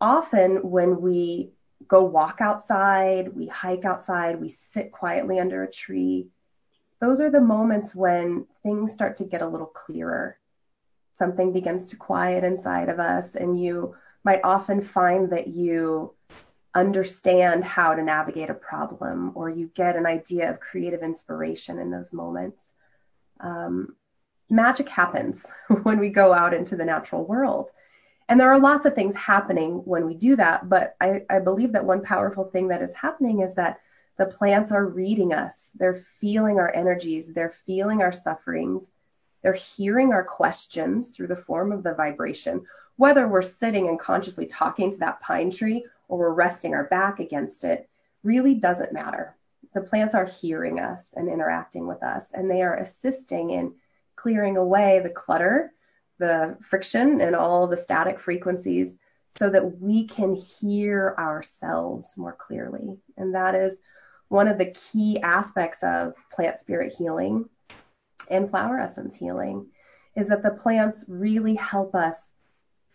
Often 0.00 0.68
when 0.68 1.00
we 1.00 1.52
go 1.86 2.04
walk 2.04 2.38
outside, 2.40 3.34
we 3.34 3.46
hike 3.46 3.84
outside, 3.84 4.40
we 4.40 4.48
sit 4.48 4.92
quietly 4.92 5.38
under 5.38 5.62
a 5.62 5.70
tree, 5.70 6.28
those 7.00 7.20
are 7.20 7.30
the 7.30 7.40
moments 7.40 7.94
when 7.94 8.46
things 8.62 8.92
start 8.92 9.16
to 9.16 9.24
get 9.24 9.42
a 9.42 9.48
little 9.48 9.66
clearer. 9.66 10.38
Something 11.16 11.52
begins 11.52 11.86
to 11.86 11.96
quiet 11.96 12.44
inside 12.44 12.90
of 12.90 13.00
us, 13.00 13.36
and 13.36 13.58
you 13.58 13.96
might 14.22 14.40
often 14.44 14.82
find 14.82 15.30
that 15.30 15.48
you 15.48 16.14
understand 16.74 17.64
how 17.64 17.94
to 17.94 18.02
navigate 18.02 18.50
a 18.50 18.54
problem 18.54 19.32
or 19.34 19.48
you 19.48 19.70
get 19.74 19.96
an 19.96 20.04
idea 20.04 20.50
of 20.50 20.60
creative 20.60 21.02
inspiration 21.02 21.78
in 21.78 21.90
those 21.90 22.12
moments. 22.12 22.70
Um, 23.40 23.96
magic 24.50 24.90
happens 24.90 25.46
when 25.84 26.00
we 26.00 26.10
go 26.10 26.34
out 26.34 26.52
into 26.52 26.76
the 26.76 26.84
natural 26.84 27.24
world. 27.24 27.70
And 28.28 28.38
there 28.38 28.52
are 28.52 28.60
lots 28.60 28.84
of 28.84 28.94
things 28.94 29.14
happening 29.14 29.80
when 29.86 30.04
we 30.04 30.14
do 30.14 30.36
that, 30.36 30.68
but 30.68 30.96
I, 31.00 31.22
I 31.30 31.38
believe 31.38 31.72
that 31.72 31.86
one 31.86 32.02
powerful 32.02 32.44
thing 32.44 32.68
that 32.68 32.82
is 32.82 32.92
happening 32.92 33.40
is 33.40 33.54
that 33.54 33.80
the 34.18 34.26
plants 34.26 34.70
are 34.70 34.84
reading 34.84 35.32
us. 35.32 35.70
They're 35.76 36.02
feeling 36.20 36.58
our 36.58 36.70
energies. 36.74 37.32
They're 37.32 37.54
feeling 37.64 38.02
our 38.02 38.12
sufferings. 38.12 38.90
They're 39.46 39.52
hearing 39.52 40.12
our 40.12 40.24
questions 40.24 41.10
through 41.10 41.28
the 41.28 41.36
form 41.36 41.70
of 41.70 41.84
the 41.84 41.94
vibration, 41.94 42.66
whether 42.96 43.28
we're 43.28 43.42
sitting 43.42 43.86
and 43.86 43.96
consciously 43.96 44.46
talking 44.46 44.90
to 44.90 44.96
that 44.96 45.20
pine 45.20 45.52
tree 45.52 45.86
or 46.08 46.18
we're 46.18 46.34
resting 46.34 46.74
our 46.74 46.82
back 46.82 47.20
against 47.20 47.62
it 47.62 47.88
really 48.24 48.56
doesn't 48.56 48.92
matter. 48.92 49.36
The 49.72 49.82
plants 49.82 50.16
are 50.16 50.24
hearing 50.24 50.80
us 50.80 51.14
and 51.14 51.28
interacting 51.28 51.86
with 51.86 52.02
us, 52.02 52.32
and 52.32 52.50
they 52.50 52.62
are 52.62 52.74
assisting 52.74 53.50
in 53.50 53.74
clearing 54.16 54.56
away 54.56 54.98
the 54.98 55.10
clutter, 55.10 55.72
the 56.18 56.56
friction, 56.60 57.20
and 57.20 57.36
all 57.36 57.68
the 57.68 57.76
static 57.76 58.18
frequencies 58.18 58.96
so 59.36 59.48
that 59.48 59.80
we 59.80 60.08
can 60.08 60.34
hear 60.34 61.14
ourselves 61.16 62.14
more 62.16 62.34
clearly. 62.34 62.98
And 63.16 63.36
that 63.36 63.54
is 63.54 63.78
one 64.26 64.48
of 64.48 64.58
the 64.58 64.72
key 64.72 65.20
aspects 65.22 65.84
of 65.84 66.14
plant 66.32 66.58
spirit 66.58 66.94
healing 66.98 67.48
and 68.30 68.50
flower 68.50 68.78
essence 68.78 69.16
healing 69.16 69.66
is 70.16 70.28
that 70.28 70.42
the 70.42 70.50
plants 70.50 71.04
really 71.08 71.54
help 71.54 71.94
us 71.94 72.30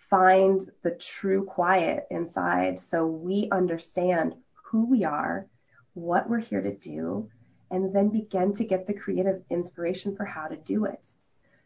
find 0.10 0.70
the 0.84 0.92
true 0.92 1.46
quiet 1.46 2.06
inside 2.12 2.80
so 2.80 3.06
we 3.06 3.48
understand 3.52 4.36
who 4.66 4.86
we 4.86 5.06
are, 5.06 5.48
what 5.94 6.30
we're 6.30 6.40
here 6.40 6.62
to 6.62 6.76
do, 6.76 7.30
and 7.70 7.96
then 7.96 8.10
begin 8.10 8.54
to 8.54 8.66
get 8.66 8.88
the 8.88 8.94
creative 8.94 9.42
inspiration 9.50 10.16
for 10.16 10.26
how 10.26 10.48
to 10.48 10.58
do 10.58 10.86
it. 10.86 11.00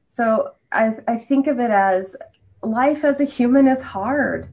So 0.10 0.54
I, 0.72 0.98
I 1.08 1.18
think 1.18 1.48
of 1.48 1.60
it 1.60 1.72
as 1.72 2.16
life 2.62 3.04
as 3.04 3.20
a 3.20 3.26
human 3.26 3.68
is 3.68 3.82
hard. 3.82 4.50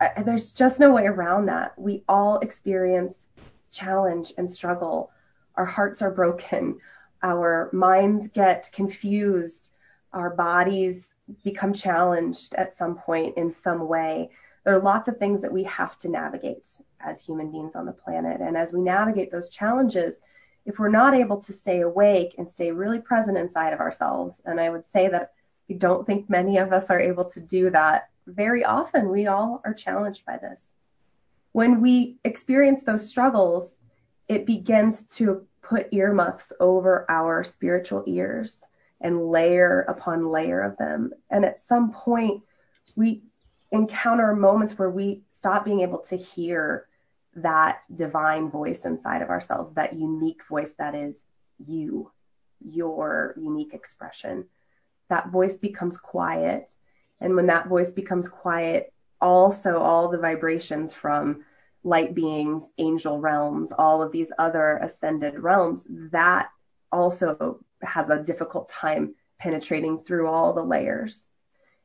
I, 0.00 0.22
there's 0.22 0.52
just 0.52 0.80
no 0.80 0.90
way 0.92 1.06
around 1.06 1.46
that. 1.46 1.78
We 1.78 2.02
all 2.08 2.38
experience 2.40 3.26
challenge 3.70 4.32
and 4.36 4.50
struggle. 4.50 5.10
Our 5.54 5.64
hearts 5.64 6.02
are 6.02 6.10
broken. 6.10 6.78
Our 7.26 7.70
minds 7.72 8.28
get 8.28 8.70
confused. 8.72 9.70
Our 10.12 10.30
bodies 10.30 11.12
become 11.42 11.72
challenged 11.72 12.54
at 12.54 12.74
some 12.74 12.98
point 12.98 13.36
in 13.36 13.50
some 13.50 13.88
way. 13.88 14.30
There 14.62 14.76
are 14.76 14.80
lots 14.80 15.08
of 15.08 15.18
things 15.18 15.42
that 15.42 15.52
we 15.52 15.64
have 15.64 15.98
to 15.98 16.08
navigate 16.08 16.68
as 17.00 17.20
human 17.20 17.50
beings 17.50 17.74
on 17.74 17.84
the 17.84 17.92
planet. 17.92 18.40
And 18.40 18.56
as 18.56 18.72
we 18.72 18.80
navigate 18.80 19.32
those 19.32 19.50
challenges, 19.50 20.20
if 20.64 20.78
we're 20.78 20.88
not 20.88 21.14
able 21.14 21.42
to 21.42 21.52
stay 21.52 21.80
awake 21.80 22.36
and 22.38 22.48
stay 22.48 22.70
really 22.70 23.00
present 23.00 23.36
inside 23.36 23.72
of 23.72 23.80
ourselves, 23.80 24.40
and 24.44 24.60
I 24.60 24.70
would 24.70 24.86
say 24.86 25.08
that 25.08 25.32
I 25.68 25.74
don't 25.74 26.06
think 26.06 26.30
many 26.30 26.58
of 26.58 26.72
us 26.72 26.90
are 26.90 27.00
able 27.00 27.24
to 27.30 27.40
do 27.40 27.70
that 27.70 28.08
very 28.28 28.64
often, 28.64 29.10
we 29.10 29.26
all 29.26 29.60
are 29.64 29.74
challenged 29.74 30.24
by 30.24 30.36
this. 30.36 30.72
When 31.50 31.80
we 31.80 32.18
experience 32.22 32.84
those 32.84 33.08
struggles, 33.08 33.76
it 34.28 34.46
begins 34.46 35.16
to 35.16 35.44
put 35.68 35.92
earmuffs 35.92 36.52
over 36.60 37.04
our 37.08 37.42
spiritual 37.44 38.04
ears 38.06 38.62
and 39.00 39.30
layer 39.30 39.80
upon 39.80 40.28
layer 40.28 40.60
of 40.60 40.76
them. 40.76 41.12
And 41.30 41.44
at 41.44 41.60
some 41.60 41.92
point, 41.92 42.42
we 42.94 43.22
encounter 43.72 44.34
moments 44.34 44.78
where 44.78 44.90
we 44.90 45.22
stop 45.28 45.64
being 45.64 45.80
able 45.80 45.98
to 45.98 46.16
hear 46.16 46.86
that 47.34 47.82
divine 47.94 48.50
voice 48.50 48.84
inside 48.84 49.22
of 49.22 49.28
ourselves, 49.28 49.74
that 49.74 49.94
unique 49.94 50.46
voice 50.48 50.74
that 50.78 50.94
is 50.94 51.22
you, 51.58 52.10
your 52.64 53.34
unique 53.36 53.74
expression. 53.74 54.46
That 55.10 55.30
voice 55.30 55.56
becomes 55.58 55.98
quiet. 55.98 56.72
And 57.20 57.34
when 57.34 57.46
that 57.46 57.68
voice 57.68 57.92
becomes 57.92 58.28
quiet, 58.28 58.92
also 59.20 59.78
all 59.80 60.08
the 60.08 60.18
vibrations 60.18 60.92
from 60.92 61.44
light 61.86 62.14
beings, 62.14 62.68
angel 62.78 63.20
realms, 63.20 63.72
all 63.72 64.02
of 64.02 64.10
these 64.10 64.32
other 64.36 64.76
ascended 64.82 65.38
realms, 65.38 65.86
that 66.10 66.48
also 66.90 67.60
has 67.80 68.10
a 68.10 68.22
difficult 68.22 68.68
time 68.68 69.14
penetrating 69.38 69.98
through 69.98 70.26
all 70.26 70.52
the 70.52 70.64
layers. 70.64 71.24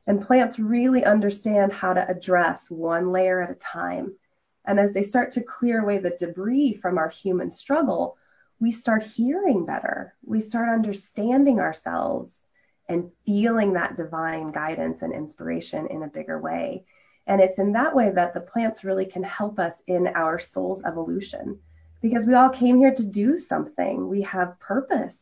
And 0.06 0.26
plants 0.26 0.58
really 0.58 1.04
understand 1.04 1.72
how 1.72 1.92
to 1.92 2.08
address 2.08 2.68
one 2.68 3.12
layer 3.12 3.40
at 3.40 3.52
a 3.52 3.54
time. 3.54 4.16
And 4.64 4.80
as 4.80 4.92
they 4.92 5.04
start 5.04 5.32
to 5.32 5.40
clear 5.40 5.80
away 5.80 5.98
the 5.98 6.16
debris 6.18 6.74
from 6.74 6.98
our 6.98 7.08
human 7.08 7.52
struggle, 7.52 8.16
we 8.58 8.72
start 8.72 9.04
hearing 9.04 9.66
better. 9.66 10.14
We 10.24 10.40
start 10.40 10.68
understanding 10.68 11.60
ourselves 11.60 12.40
and 12.88 13.12
feeling 13.24 13.74
that 13.74 13.96
divine 13.96 14.50
guidance 14.50 15.02
and 15.02 15.12
inspiration 15.12 15.86
in 15.86 16.02
a 16.02 16.08
bigger 16.08 16.40
way. 16.40 16.86
And 17.26 17.40
it's 17.40 17.58
in 17.58 17.72
that 17.72 17.94
way 17.94 18.10
that 18.10 18.34
the 18.34 18.40
plants 18.40 18.84
really 18.84 19.06
can 19.06 19.22
help 19.22 19.58
us 19.58 19.82
in 19.86 20.08
our 20.08 20.38
soul's 20.38 20.82
evolution 20.84 21.60
because 22.00 22.26
we 22.26 22.34
all 22.34 22.48
came 22.48 22.78
here 22.78 22.92
to 22.92 23.04
do 23.04 23.38
something. 23.38 24.08
We 24.08 24.22
have 24.22 24.58
purpose. 24.58 25.18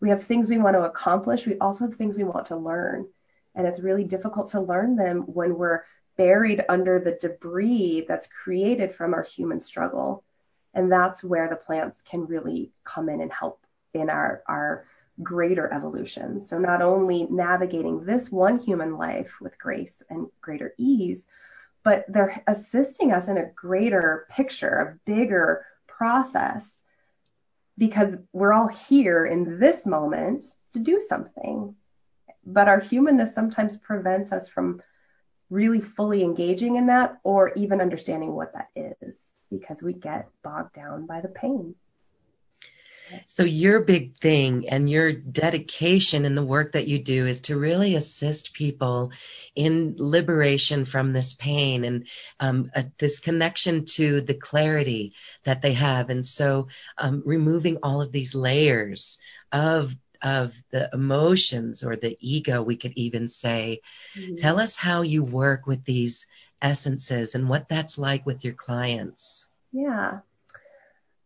We 0.00 0.08
have 0.08 0.24
things 0.24 0.48
we 0.48 0.58
want 0.58 0.74
to 0.74 0.84
accomplish. 0.84 1.46
We 1.46 1.58
also 1.58 1.84
have 1.84 1.94
things 1.94 2.16
we 2.16 2.24
want 2.24 2.46
to 2.46 2.56
learn. 2.56 3.06
And 3.54 3.66
it's 3.66 3.80
really 3.80 4.04
difficult 4.04 4.48
to 4.48 4.60
learn 4.60 4.96
them 4.96 5.22
when 5.22 5.56
we're 5.56 5.84
buried 6.16 6.64
under 6.68 6.98
the 6.98 7.18
debris 7.20 8.06
that's 8.08 8.26
created 8.26 8.92
from 8.92 9.14
our 9.14 9.22
human 9.22 9.60
struggle. 9.60 10.24
And 10.72 10.90
that's 10.90 11.22
where 11.22 11.48
the 11.48 11.56
plants 11.56 12.02
can 12.02 12.26
really 12.26 12.72
come 12.84 13.08
in 13.08 13.20
and 13.20 13.32
help 13.32 13.60
in 13.92 14.10
our, 14.10 14.42
our 14.48 14.86
greater 15.22 15.72
evolution. 15.72 16.42
So, 16.42 16.58
not 16.58 16.82
only 16.82 17.26
navigating 17.30 18.04
this 18.04 18.30
one 18.30 18.58
human 18.58 18.96
life 18.96 19.40
with 19.40 19.58
grace 19.58 20.02
and 20.10 20.28
greater 20.40 20.74
ease, 20.78 21.26
but 21.82 22.04
they're 22.08 22.42
assisting 22.46 23.12
us 23.12 23.28
in 23.28 23.36
a 23.36 23.50
greater 23.54 24.26
picture, 24.30 24.68
a 24.68 25.10
bigger 25.10 25.66
process, 25.86 26.82
because 27.76 28.16
we're 28.32 28.52
all 28.52 28.68
here 28.68 29.26
in 29.26 29.58
this 29.58 29.84
moment 29.84 30.46
to 30.72 30.80
do 30.80 31.00
something. 31.06 31.74
But 32.46 32.68
our 32.68 32.80
humanness 32.80 33.34
sometimes 33.34 33.76
prevents 33.76 34.32
us 34.32 34.48
from 34.48 34.82
really 35.50 35.80
fully 35.80 36.22
engaging 36.22 36.76
in 36.76 36.86
that 36.86 37.18
or 37.22 37.52
even 37.54 37.80
understanding 37.80 38.32
what 38.32 38.54
that 38.54 38.68
is 38.74 39.20
because 39.50 39.82
we 39.82 39.92
get 39.92 40.28
bogged 40.42 40.74
down 40.74 41.06
by 41.06 41.20
the 41.20 41.28
pain. 41.28 41.74
So, 43.26 43.44
your 43.44 43.80
big 43.80 44.18
thing 44.18 44.68
and 44.68 44.88
your 44.88 45.12
dedication 45.12 46.24
in 46.24 46.34
the 46.34 46.44
work 46.44 46.72
that 46.72 46.88
you 46.88 46.98
do 46.98 47.26
is 47.26 47.42
to 47.42 47.58
really 47.58 47.94
assist 47.94 48.54
people 48.54 49.12
in 49.54 49.94
liberation 49.98 50.84
from 50.84 51.12
this 51.12 51.34
pain 51.34 51.84
and 51.84 52.06
um, 52.40 52.70
uh, 52.74 52.82
this 52.98 53.20
connection 53.20 53.84
to 53.84 54.20
the 54.20 54.34
clarity 54.34 55.14
that 55.44 55.62
they 55.62 55.72
have. 55.74 56.10
And 56.10 56.24
so, 56.24 56.68
um, 56.98 57.22
removing 57.24 57.78
all 57.82 58.02
of 58.02 58.12
these 58.12 58.34
layers 58.34 59.18
of 59.52 59.94
of 60.22 60.56
the 60.70 60.88
emotions 60.92 61.84
or 61.84 61.96
the 61.96 62.16
ego, 62.18 62.62
we 62.62 62.76
could 62.76 62.94
even 62.96 63.28
say. 63.28 63.80
Mm-hmm. 64.16 64.36
Tell 64.36 64.58
us 64.58 64.74
how 64.74 65.02
you 65.02 65.22
work 65.22 65.66
with 65.66 65.84
these 65.84 66.26
essences 66.62 67.34
and 67.34 67.48
what 67.48 67.68
that's 67.68 67.98
like 67.98 68.24
with 68.24 68.42
your 68.42 68.54
clients. 68.54 69.46
Yeah. 69.70 70.20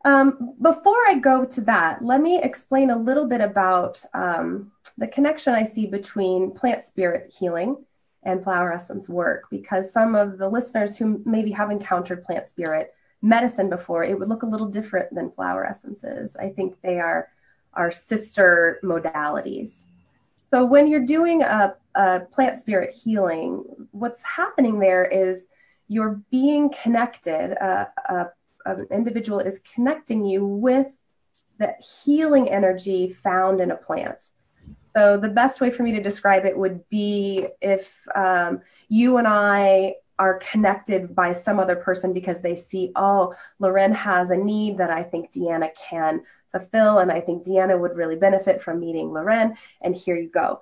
Um, 0.09 0.55
before 0.63 0.97
I 1.07 1.19
go 1.19 1.45
to 1.45 1.61
that, 1.73 2.03
let 2.03 2.19
me 2.19 2.41
explain 2.43 2.89
a 2.89 2.97
little 2.97 3.27
bit 3.27 3.43
about 3.43 4.03
um, 4.15 4.73
the 4.97 5.07
connection 5.07 5.53
I 5.53 5.65
see 5.65 5.85
between 5.85 6.53
plant 6.53 6.87
spirit 6.87 7.31
healing 7.39 7.77
and 8.23 8.43
flower 8.43 8.73
essence 8.73 9.07
work, 9.07 9.51
because 9.51 9.93
some 9.93 10.15
of 10.15 10.39
the 10.39 10.49
listeners 10.49 10.97
who 10.97 11.21
maybe 11.27 11.51
have 11.51 11.71
encountered 11.71 12.25
plant 12.25 12.49
spirit 12.49 12.95
medicine 13.21 13.69
before, 13.69 14.03
it 14.03 14.19
would 14.19 14.31
look 14.31 14.45
a 14.45 14.47
little 14.47 14.69
different 14.69 15.15
than 15.15 15.31
flower 15.31 15.67
essences. 15.67 16.37
I 16.37 16.49
think 16.49 16.81
they 16.81 17.01
are 17.01 17.29
are 17.75 17.91
sister 17.91 18.81
modalities. 18.83 19.85
So 20.51 20.65
when 20.65 20.87
you're 20.87 21.05
doing 21.05 21.43
a, 21.43 21.77
a 21.95 22.21
plant 22.21 22.57
spirit 22.57 22.95
healing, 22.95 23.63
what's 23.91 24.23
happening 24.23 24.79
there 24.79 25.05
is 25.05 25.47
you're 25.87 26.23
being 26.31 26.73
connected. 26.83 27.57
Uh, 27.63 27.87
uh, 28.09 28.25
an 28.77 28.89
individual 28.91 29.41
is 29.41 29.61
connecting 29.75 30.25
you 30.25 30.45
with 30.45 30.89
the 31.59 31.75
healing 32.05 32.49
energy 32.49 33.13
found 33.13 33.61
in 33.61 33.71
a 33.71 33.77
plant. 33.77 34.31
So 34.97 35.17
the 35.17 35.29
best 35.29 35.61
way 35.61 35.71
for 35.71 35.83
me 35.83 35.93
to 35.93 36.03
describe 36.03 36.45
it 36.45 36.57
would 36.57 36.89
be 36.89 37.47
if 37.61 37.93
um, 38.15 38.61
you 38.89 39.17
and 39.17 39.27
I 39.29 39.95
are 40.19 40.39
connected 40.39 41.15
by 41.15 41.33
some 41.33 41.61
other 41.61 41.77
person 41.77 42.13
because 42.13 42.43
they 42.43 42.57
see, 42.57 42.91
oh, 42.97 43.35
Loren 43.61 43.93
has 43.95 44.31
a 44.31 44.37
need 44.37 44.79
that 44.79 44.91
I 44.91 45.05
think 45.05 45.33
Deanna 45.33 45.71
can 45.89 46.23
fulfill. 46.51 46.99
And 46.99 47.13
I 47.13 47.21
think 47.21 47.45
Deanna 47.45 47.79
would 47.79 47.97
really 47.97 48.17
benefit 48.17 48.61
from 48.61 48.81
meeting 48.81 49.13
Loren. 49.13 49.57
And 49.81 49.95
here 49.95 50.17
you 50.17 50.29
go. 50.29 50.61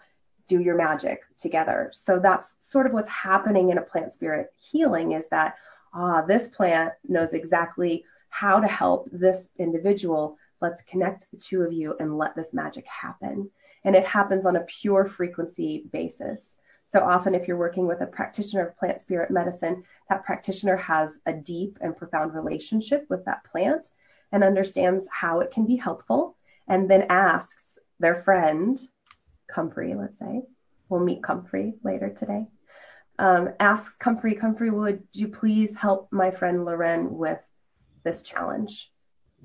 Do 0.49 0.61
your 0.61 0.77
magic 0.77 1.23
together. 1.39 1.91
So 1.93 2.19
that's 2.19 2.57
sort 2.61 2.87
of 2.87 2.93
what's 2.93 3.09
happening 3.09 3.71
in 3.71 3.79
a 3.79 3.83
plant 3.83 4.13
spirit 4.13 4.53
healing 4.57 5.13
is 5.13 5.29
that, 5.31 5.57
ah, 5.97 6.23
this 6.23 6.49
plant 6.49 6.93
knows 7.09 7.33
exactly 7.33 8.05
how 8.29 8.61
to 8.61 8.69
help 8.69 9.09
this 9.11 9.49
individual. 9.59 10.37
Let's 10.61 10.83
connect 10.83 11.27
the 11.31 11.39
two 11.39 11.63
of 11.63 11.73
you 11.73 11.97
and 11.99 12.19
let 12.19 12.37
this 12.37 12.53
magic 12.53 12.87
happen. 12.87 13.51
And 13.83 13.97
it 13.97 14.07
happens 14.07 14.47
on 14.47 14.57
a 14.57 14.61
pure 14.61 15.07
frequency 15.07 15.87
basis. 15.93 16.55
So 16.89 17.01
often, 17.01 17.35
if 17.35 17.49
you're 17.49 17.57
working 17.57 17.87
with 17.87 18.01
a 18.01 18.07
practitioner 18.07 18.67
of 18.69 18.77
plant 18.77 19.01
spirit 19.01 19.31
medicine, 19.31 19.85
that 20.09 20.25
practitioner 20.25 20.77
has 20.77 21.19
a 21.27 21.33
deep 21.33 21.79
and 21.81 21.97
profound 21.97 22.35
relationship 22.35 23.07
with 23.09 23.25
that 23.25 23.45
plant 23.45 23.89
and 24.31 24.45
understands 24.45 25.09
how 25.11 25.41
it 25.41 25.51
can 25.51 25.67
be 25.67 25.77
helpful, 25.77 26.37
and 26.69 26.91
then 26.91 27.07
asks 27.09 27.79
their 27.99 28.23
friend, 28.23 28.79
Comfrey, 29.49 29.95
let's 29.95 30.19
say, 30.19 30.43
we'll 30.89 31.01
meet 31.01 31.23
Comfrey 31.23 31.75
later 31.83 32.11
today, 32.11 32.47
um, 33.19 33.51
asks 33.59 33.97
Comfrey, 33.97 34.35
Comfrey, 34.35 34.71
would 34.71 35.03
you 35.13 35.29
please 35.29 35.75
help 35.75 36.09
my 36.11 36.31
friend 36.31 36.65
Loren 36.65 37.17
with 37.17 37.39
this 38.05 38.23
challenge 38.23 38.91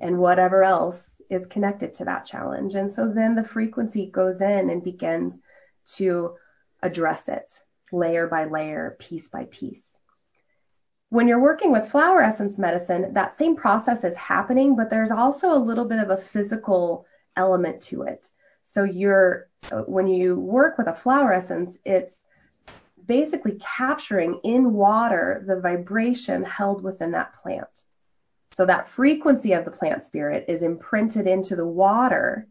and 0.00 0.18
whatever 0.18 0.62
else 0.62 1.20
is 1.30 1.46
connected 1.46 1.94
to 1.94 2.04
that 2.04 2.26
challenge? 2.26 2.74
And 2.74 2.90
so 2.90 3.12
then 3.12 3.34
the 3.34 3.44
frequency 3.44 4.10
goes 4.10 4.40
in 4.40 4.70
and 4.70 4.82
begins 4.82 5.38
to 5.96 6.36
address 6.82 7.28
it 7.28 7.50
layer 7.92 8.26
by 8.26 8.44
layer, 8.44 8.96
piece 8.98 9.28
by 9.28 9.46
piece. 9.50 9.96
When 11.10 11.28
you're 11.28 11.40
working 11.40 11.72
with 11.72 11.90
flower 11.90 12.22
essence 12.22 12.58
medicine, 12.58 13.14
that 13.14 13.34
same 13.34 13.54
process 13.54 14.02
is 14.02 14.16
happening, 14.16 14.76
but 14.76 14.88
there's 14.88 15.10
also 15.10 15.52
a 15.52 15.58
little 15.58 15.84
bit 15.84 15.98
of 15.98 16.08
a 16.08 16.16
physical 16.16 17.06
element 17.36 17.82
to 17.82 18.02
it. 18.04 18.30
So 18.64 18.84
you're 18.84 19.48
when 19.86 20.06
you 20.06 20.36
work 20.36 20.78
with 20.78 20.86
a 20.86 20.94
flower 20.94 21.32
essence, 21.32 21.76
it's 21.84 22.24
basically 23.06 23.58
capturing 23.76 24.40
in 24.44 24.72
water 24.72 25.44
the 25.46 25.60
vibration 25.60 26.44
held 26.44 26.82
within 26.82 27.12
that 27.12 27.34
plant. 27.34 27.84
So 28.52 28.66
that 28.66 28.88
frequency 28.88 29.54
of 29.54 29.64
the 29.64 29.70
plant 29.70 30.04
spirit 30.04 30.46
is 30.48 30.62
imprinted 30.62 31.26
into 31.26 31.56
the 31.56 31.66
water 31.66 32.46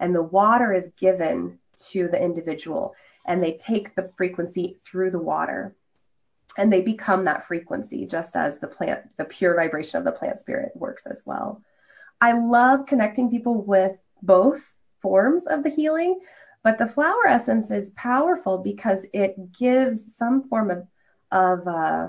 and 0.00 0.14
the 0.14 0.22
water 0.22 0.72
is 0.72 0.90
given 0.96 1.58
to 1.90 2.08
the 2.08 2.20
individual 2.20 2.94
and 3.26 3.42
they 3.42 3.52
take 3.52 3.94
the 3.94 4.10
frequency 4.16 4.76
through 4.84 5.10
the 5.10 5.18
water 5.18 5.74
and 6.56 6.72
they 6.72 6.80
become 6.82 7.24
that 7.24 7.46
frequency 7.46 8.06
just 8.06 8.36
as 8.36 8.58
the 8.58 8.66
plant 8.66 9.00
the 9.16 9.24
pure 9.24 9.54
vibration 9.54 9.98
of 9.98 10.04
the 10.04 10.12
plant 10.12 10.38
spirit 10.38 10.72
works 10.74 11.06
as 11.06 11.22
well 11.24 11.62
i 12.20 12.32
love 12.32 12.86
connecting 12.86 13.30
people 13.30 13.62
with 13.62 13.96
both 14.22 14.74
forms 15.00 15.46
of 15.46 15.62
the 15.62 15.70
healing 15.70 16.20
but 16.62 16.78
the 16.78 16.86
flower 16.86 17.26
essence 17.26 17.70
is 17.70 17.90
powerful 17.90 18.58
because 18.58 19.04
it 19.12 19.52
gives 19.52 20.14
some 20.16 20.42
form 20.42 20.70
of 20.70 20.86
of 21.30 21.66
uh, 21.66 22.08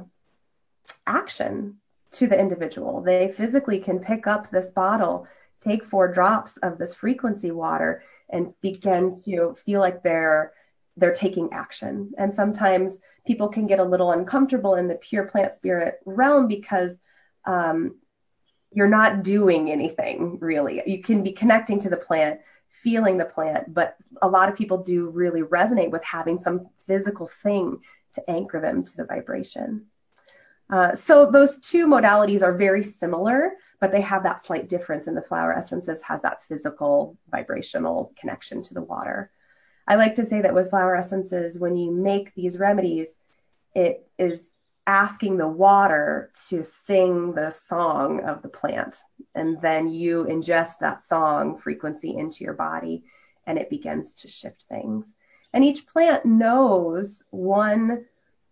action 1.08 1.78
to 2.12 2.28
the 2.28 2.40
individual 2.40 3.02
they 3.02 3.32
physically 3.32 3.80
can 3.80 4.00
pick 4.00 4.28
up 4.28 4.50
this 4.50 4.70
bottle 4.70 5.28
take 5.64 5.86
four 5.86 6.12
drops 6.12 6.58
of 6.58 6.78
this 6.78 6.94
frequency 6.94 7.52
water 7.52 8.04
and 8.30 8.54
begin 8.62 9.16
to 9.24 9.56
feel 9.66 9.80
like 9.80 10.04
they're 10.04 10.54
they're 10.96 11.14
taking 11.14 11.54
action. 11.54 12.12
And 12.18 12.34
sometimes 12.34 13.00
people 13.26 13.48
can 13.48 13.66
get 13.66 13.80
a 13.80 13.84
little 13.84 14.12
uncomfortable 14.12 14.76
in 14.76 14.88
the 14.88 14.96
pure 14.96 15.26
plant 15.26 15.56
spirit 15.56 16.00
realm 16.06 16.48
because 16.48 17.00
um, 17.46 17.96
you're 18.72 18.88
not 18.88 19.24
doing 19.24 19.72
anything 19.72 20.38
really. 20.40 20.84
You 20.86 21.02
can 21.02 21.24
be 21.24 21.32
connecting 21.32 21.80
to 21.80 21.90
the 21.90 21.98
plant, 21.98 22.42
feeling 22.82 23.18
the 23.18 23.26
plant, 23.26 23.74
but 23.74 23.96
a 24.22 24.28
lot 24.28 24.50
of 24.50 24.56
people 24.56 24.84
do 24.84 25.10
really 25.10 25.42
resonate 25.42 25.92
with 25.92 26.04
having 26.04 26.40
some 26.40 26.68
physical 26.88 27.26
thing 27.26 27.80
to 28.14 28.30
anchor 28.30 28.60
them 28.60 28.84
to 28.84 28.98
the 28.98 29.06
vibration. 29.06 29.86
Uh, 30.70 30.96
so 30.96 31.30
those 31.30 31.58
two 31.58 31.88
modalities 31.88 32.42
are 32.42 32.54
very 32.54 32.84
similar, 32.84 33.52
but 33.80 33.92
they 33.92 34.02
have 34.02 34.24
that 34.24 34.46
slight 34.46 34.70
difference 34.70 35.08
in 35.08 35.16
the 35.16 35.22
flower 35.22 35.54
essences 35.54 36.02
has 36.02 36.22
that 36.22 36.44
physical 36.44 37.18
vibrational 37.30 38.14
connection 38.18 38.64
to 38.64 38.74
the 38.74 38.82
water. 38.82 39.30
I 39.88 39.96
like 39.96 40.16
to 40.16 40.26
say 40.26 40.42
that 40.42 40.54
with 40.54 40.70
flower 40.70 40.96
essences, 40.96 41.60
when 41.60 41.76
you 41.76 41.92
make 41.92 42.34
these 42.34 42.58
remedies, 42.58 43.18
it 43.76 44.08
is 44.18 44.50
asking 44.86 45.38
the 45.38 45.48
water 45.48 46.30
to 46.50 46.64
sing 46.64 47.34
the 47.34 47.52
song 47.52 48.24
of 48.26 48.42
the 48.42 48.50
plant. 48.50 48.98
And 49.34 49.62
then 49.62 49.88
you 49.88 50.26
ingest 50.26 50.80
that 50.80 51.04
song 51.04 51.58
frequency 51.58 52.16
into 52.16 52.44
your 52.44 52.54
body 52.54 53.04
and 53.46 53.58
it 53.58 53.70
begins 53.70 54.14
to 54.16 54.28
shift 54.28 54.66
things. 54.70 55.14
And 55.54 55.64
each 55.64 55.88
plant 55.88 56.26
knows 56.26 57.24
one 57.30 58.06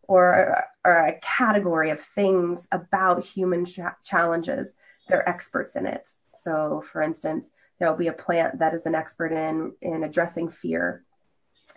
or, 0.04 0.64
or 0.84 1.06
a 1.06 1.20
category 1.20 1.90
of 1.90 2.00
things 2.00 2.68
about 2.72 3.26
human 3.26 3.66
challenges. 4.04 4.74
They're 5.08 5.28
experts 5.28 5.76
in 5.76 5.86
it. 5.86 6.08
So, 6.42 6.84
for 6.92 7.02
instance, 7.02 7.50
there 7.80 7.90
will 7.90 7.98
be 7.98 8.08
a 8.08 8.14
plant 8.14 8.60
that 8.60 8.74
is 8.74 8.86
an 8.86 8.96
expert 8.96 9.32
in, 9.32 9.74
in 9.82 10.04
addressing 10.04 10.50
fear 10.50 11.04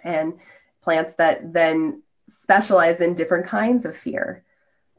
and 0.03 0.35
plants 0.83 1.15
that 1.15 1.53
then 1.53 2.03
specialize 2.29 3.01
in 3.01 3.15
different 3.15 3.47
kinds 3.47 3.85
of 3.85 3.97
fear. 3.97 4.44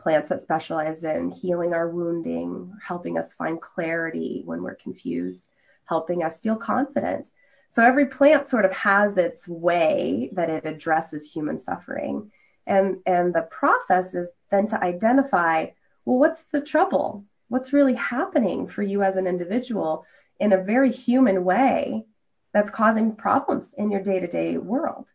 Plants 0.06 0.30
that 0.30 0.44
specialize 0.44 1.04
in 1.04 1.32
healing 1.32 1.74
our 1.74 1.90
wounding, 1.90 2.72
helping 2.80 3.18
us 3.18 3.34
find 3.34 3.60
clarity 3.60 4.44
when 4.46 4.62
we're 4.62 4.76
confused, 4.76 5.48
helping 5.86 6.24
us 6.24 6.42
feel 6.42 6.58
confident. 6.58 7.28
So 7.72 7.84
every 7.84 8.06
plant 8.06 8.46
sort 8.46 8.66
of 8.66 8.72
has 8.74 9.18
its 9.18 9.48
way 9.48 10.30
that 10.34 10.52
it 10.52 10.68
addresses 10.68 11.34
human 11.34 11.60
suffering. 11.60 12.32
And, 12.68 12.98
and 13.08 13.34
the 13.34 13.48
process 13.50 14.14
is 14.14 14.30
then 14.52 14.68
to 14.68 14.84
identify, 14.84 15.72
well, 16.06 16.20
what's 16.20 16.44
the 16.52 16.62
trouble? 16.62 17.26
What's 17.48 17.74
really 17.74 17.96
happening 17.96 18.68
for 18.68 18.84
you 18.84 19.02
as 19.02 19.16
an 19.16 19.26
individual 19.26 20.06
in 20.40 20.54
a 20.54 20.62
very 20.62 20.92
human 20.92 21.44
way 21.44 22.06
that's 22.54 22.70
causing 22.70 23.16
problems 23.16 23.74
in 23.76 23.90
your 23.90 24.04
day 24.04 24.20
to 24.20 24.28
day 24.28 24.58
world? 24.60 25.12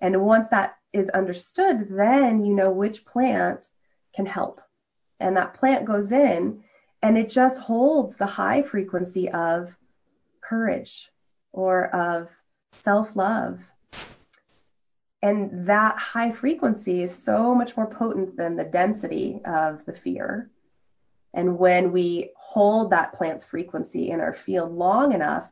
And 0.00 0.20
once 0.20 0.48
that 0.48 0.78
is 0.92 1.10
understood, 1.10 1.86
then 1.90 2.42
you 2.42 2.54
know 2.54 2.72
which 2.72 3.04
plant 3.04 3.68
can 4.16 4.26
help. 4.26 4.60
And 5.20 5.36
that 5.36 5.54
plant 5.54 5.84
goes 5.84 6.10
in 6.10 6.64
and 7.02 7.16
it 7.16 7.30
just 7.30 7.60
holds 7.60 8.16
the 8.16 8.26
high 8.26 8.62
frequency 8.62 9.28
of 9.28 9.76
courage 10.40 11.08
or 11.52 11.86
of 11.86 12.28
self 12.72 13.14
love 13.14 13.60
and 15.26 15.66
that 15.66 15.98
high 15.98 16.30
frequency 16.30 17.02
is 17.02 17.12
so 17.12 17.54
much 17.54 17.76
more 17.76 17.88
potent 17.88 18.36
than 18.36 18.54
the 18.54 18.64
density 18.64 19.40
of 19.44 19.84
the 19.84 19.92
fear. 19.92 20.50
And 21.34 21.58
when 21.58 21.90
we 21.90 22.30
hold 22.36 22.90
that 22.90 23.14
plant's 23.14 23.44
frequency 23.44 24.10
in 24.10 24.20
our 24.20 24.34
field 24.34 24.72
long 24.72 25.12
enough, 25.12 25.50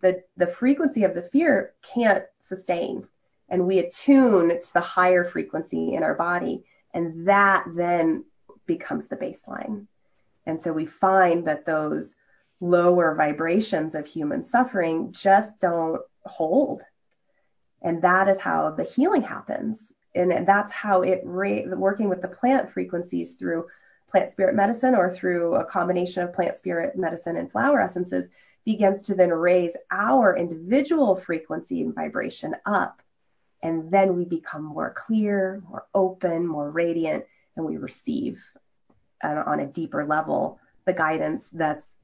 the, 0.00 0.24
the 0.36 0.46
frequency 0.46 1.04
of 1.04 1.14
the 1.14 1.22
fear 1.22 1.72
can't 1.82 2.24
sustain. 2.38 3.06
And 3.48 3.66
we 3.66 3.78
attune 3.78 4.48
to 4.48 4.72
the 4.72 4.80
higher 4.80 5.24
frequency 5.24 5.94
in 5.94 6.02
our 6.02 6.14
body. 6.14 6.64
And 6.94 7.28
that 7.28 7.64
then 7.74 8.24
becomes 8.66 9.08
the 9.08 9.16
baseline. 9.16 9.86
And 10.46 10.60
so 10.60 10.72
we 10.72 10.86
find 10.86 11.46
that 11.46 11.66
those 11.66 12.14
lower 12.60 13.14
vibrations 13.14 13.94
of 13.94 14.06
human 14.06 14.42
suffering 14.42 15.12
just 15.12 15.58
don't 15.58 16.00
hold 16.24 16.82
and 17.82 18.02
that 18.02 18.28
is 18.28 18.38
how 18.38 18.70
the 18.70 18.84
healing 18.84 19.22
happens. 19.22 19.92
And 20.14 20.46
that's 20.46 20.70
how 20.70 21.02
it, 21.02 21.24
working 21.24 22.08
with 22.08 22.22
the 22.22 22.28
plant 22.28 22.70
frequencies 22.70 23.34
through 23.34 23.66
plant 24.10 24.30
spirit 24.30 24.54
medicine 24.54 24.94
or 24.94 25.10
through 25.10 25.54
a 25.54 25.64
combination 25.64 26.22
of 26.22 26.34
plant 26.34 26.56
spirit 26.56 26.96
medicine 26.96 27.36
and 27.36 27.50
flower 27.50 27.80
essences 27.80 28.28
begins 28.64 29.04
to 29.04 29.14
then 29.14 29.30
raise 29.30 29.74
our 29.90 30.36
individual 30.36 31.16
frequency 31.16 31.80
and 31.80 31.94
vibration 31.94 32.54
up. 32.66 33.00
And 33.62 33.90
then 33.90 34.16
we 34.16 34.24
become 34.24 34.64
more 34.64 34.92
clear, 34.92 35.62
more 35.68 35.86
open, 35.94 36.46
more 36.46 36.70
radiant, 36.70 37.24
and 37.56 37.64
we 37.64 37.76
receive 37.76 38.42
uh, 39.22 39.42
on 39.46 39.60
a 39.60 39.66
deeper 39.66 40.04
level 40.04 40.58
the 40.84 40.92
guidance 40.92 41.48
that's 41.50 41.94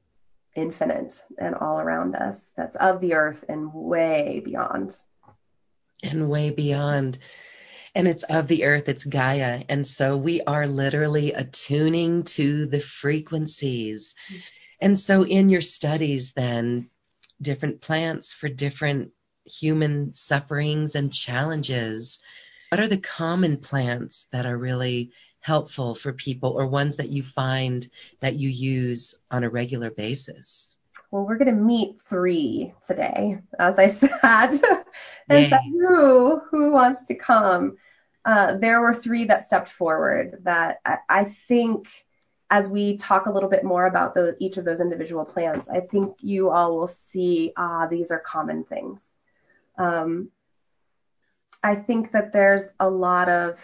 infinite 0.55 1.21
and 1.37 1.55
all 1.55 1.79
around 1.79 2.15
us, 2.15 2.51
that's 2.55 2.75
of 2.77 3.01
the 3.01 3.13
earth 3.13 3.43
and 3.49 3.73
way 3.73 4.41
beyond 4.43 4.95
and 6.03 6.29
way 6.29 6.49
beyond. 6.49 7.17
And 7.95 8.07
it's 8.07 8.23
of 8.23 8.47
the 8.47 8.65
earth, 8.65 8.87
it's 8.87 9.03
Gaia. 9.03 9.63
And 9.67 9.85
so 9.85 10.15
we 10.15 10.41
are 10.41 10.67
literally 10.67 11.33
attuning 11.33 12.23
to 12.23 12.67
the 12.67 12.79
frequencies. 12.79 14.15
And 14.79 14.97
so 14.97 15.25
in 15.25 15.49
your 15.49 15.61
studies, 15.61 16.33
then, 16.33 16.89
different 17.41 17.81
plants 17.81 18.31
for 18.31 18.47
different 18.47 19.11
human 19.45 20.13
sufferings 20.13 20.95
and 20.95 21.13
challenges, 21.13 22.19
what 22.69 22.79
are 22.79 22.87
the 22.87 22.97
common 22.97 23.57
plants 23.57 24.27
that 24.31 24.45
are 24.45 24.57
really 24.57 25.11
helpful 25.39 25.95
for 25.95 26.13
people 26.13 26.51
or 26.51 26.67
ones 26.67 26.97
that 26.97 27.09
you 27.09 27.23
find 27.23 27.89
that 28.19 28.35
you 28.35 28.49
use 28.49 29.15
on 29.31 29.43
a 29.43 29.49
regular 29.49 29.89
basis? 29.89 30.75
well, 31.11 31.25
we're 31.25 31.37
going 31.37 31.55
to 31.55 31.61
meet 31.61 32.01
three 32.03 32.73
today, 32.85 33.39
as 33.57 33.79
I 33.79 33.87
said. 33.87 34.11
and 35.29 35.49
so 35.49 35.57
who, 35.71 36.41
who 36.51 36.71
wants 36.71 37.05
to 37.05 37.15
come? 37.15 37.77
Uh, 38.25 38.57
there 38.57 38.81
were 38.81 38.93
three 38.93 39.25
that 39.25 39.47
stepped 39.47 39.69
forward 39.69 40.41
that 40.43 40.79
I, 40.85 40.97
I, 41.09 41.23
think 41.23 41.87
as 42.49 42.67
we 42.67 42.97
talk 42.97 43.25
a 43.25 43.31
little 43.31 43.49
bit 43.49 43.63
more 43.63 43.85
about 43.85 44.13
the, 44.13 44.35
each 44.39 44.57
of 44.57 44.65
those 44.65 44.81
individual 44.81 45.25
plants, 45.25 45.69
I 45.69 45.79
think 45.79 46.17
you 46.21 46.51
all 46.51 46.77
will 46.77 46.87
see, 46.87 47.53
ah, 47.55 47.87
these 47.87 48.11
are 48.11 48.19
common 48.19 48.65
things. 48.65 49.07
Um, 49.79 50.29
I 51.63 51.75
think 51.75 52.11
that 52.11 52.31
there's 52.31 52.69
a 52.79 52.89
lot 52.89 53.29
of, 53.29 53.59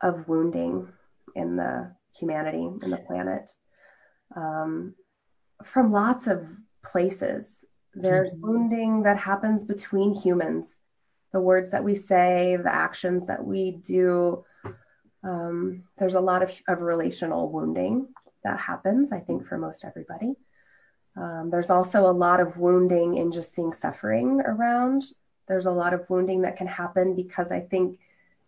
of 0.00 0.28
wounding 0.28 0.88
in 1.34 1.56
the 1.56 1.92
humanity, 2.18 2.68
in 2.82 2.90
the 2.90 2.98
planet. 2.98 3.50
Um, 4.36 4.94
from 5.64 5.90
lots 5.90 6.26
of 6.26 6.46
places. 6.84 7.64
There's 7.94 8.32
mm-hmm. 8.32 8.46
wounding 8.46 9.02
that 9.02 9.18
happens 9.18 9.64
between 9.64 10.14
humans, 10.14 10.72
the 11.32 11.40
words 11.40 11.72
that 11.72 11.84
we 11.84 11.94
say, 11.94 12.56
the 12.56 12.72
actions 12.72 13.26
that 13.26 13.44
we 13.44 13.72
do. 13.72 14.44
Um, 15.24 15.84
there's 15.98 16.14
a 16.14 16.20
lot 16.20 16.42
of, 16.42 16.52
of 16.68 16.80
relational 16.80 17.50
wounding 17.50 18.08
that 18.44 18.60
happens, 18.60 19.10
I 19.10 19.20
think, 19.20 19.46
for 19.46 19.58
most 19.58 19.84
everybody. 19.84 20.36
Um, 21.18 21.50
there's 21.50 21.70
also 21.70 22.08
a 22.08 22.12
lot 22.12 22.40
of 22.40 22.58
wounding 22.58 23.16
in 23.16 23.32
just 23.32 23.52
seeing 23.54 23.72
suffering 23.72 24.40
around. 24.40 25.04
There's 25.48 25.66
a 25.66 25.72
lot 25.72 25.92
of 25.92 26.08
wounding 26.08 26.42
that 26.42 26.56
can 26.56 26.68
happen 26.68 27.16
because 27.16 27.50
I 27.50 27.60
think 27.60 27.98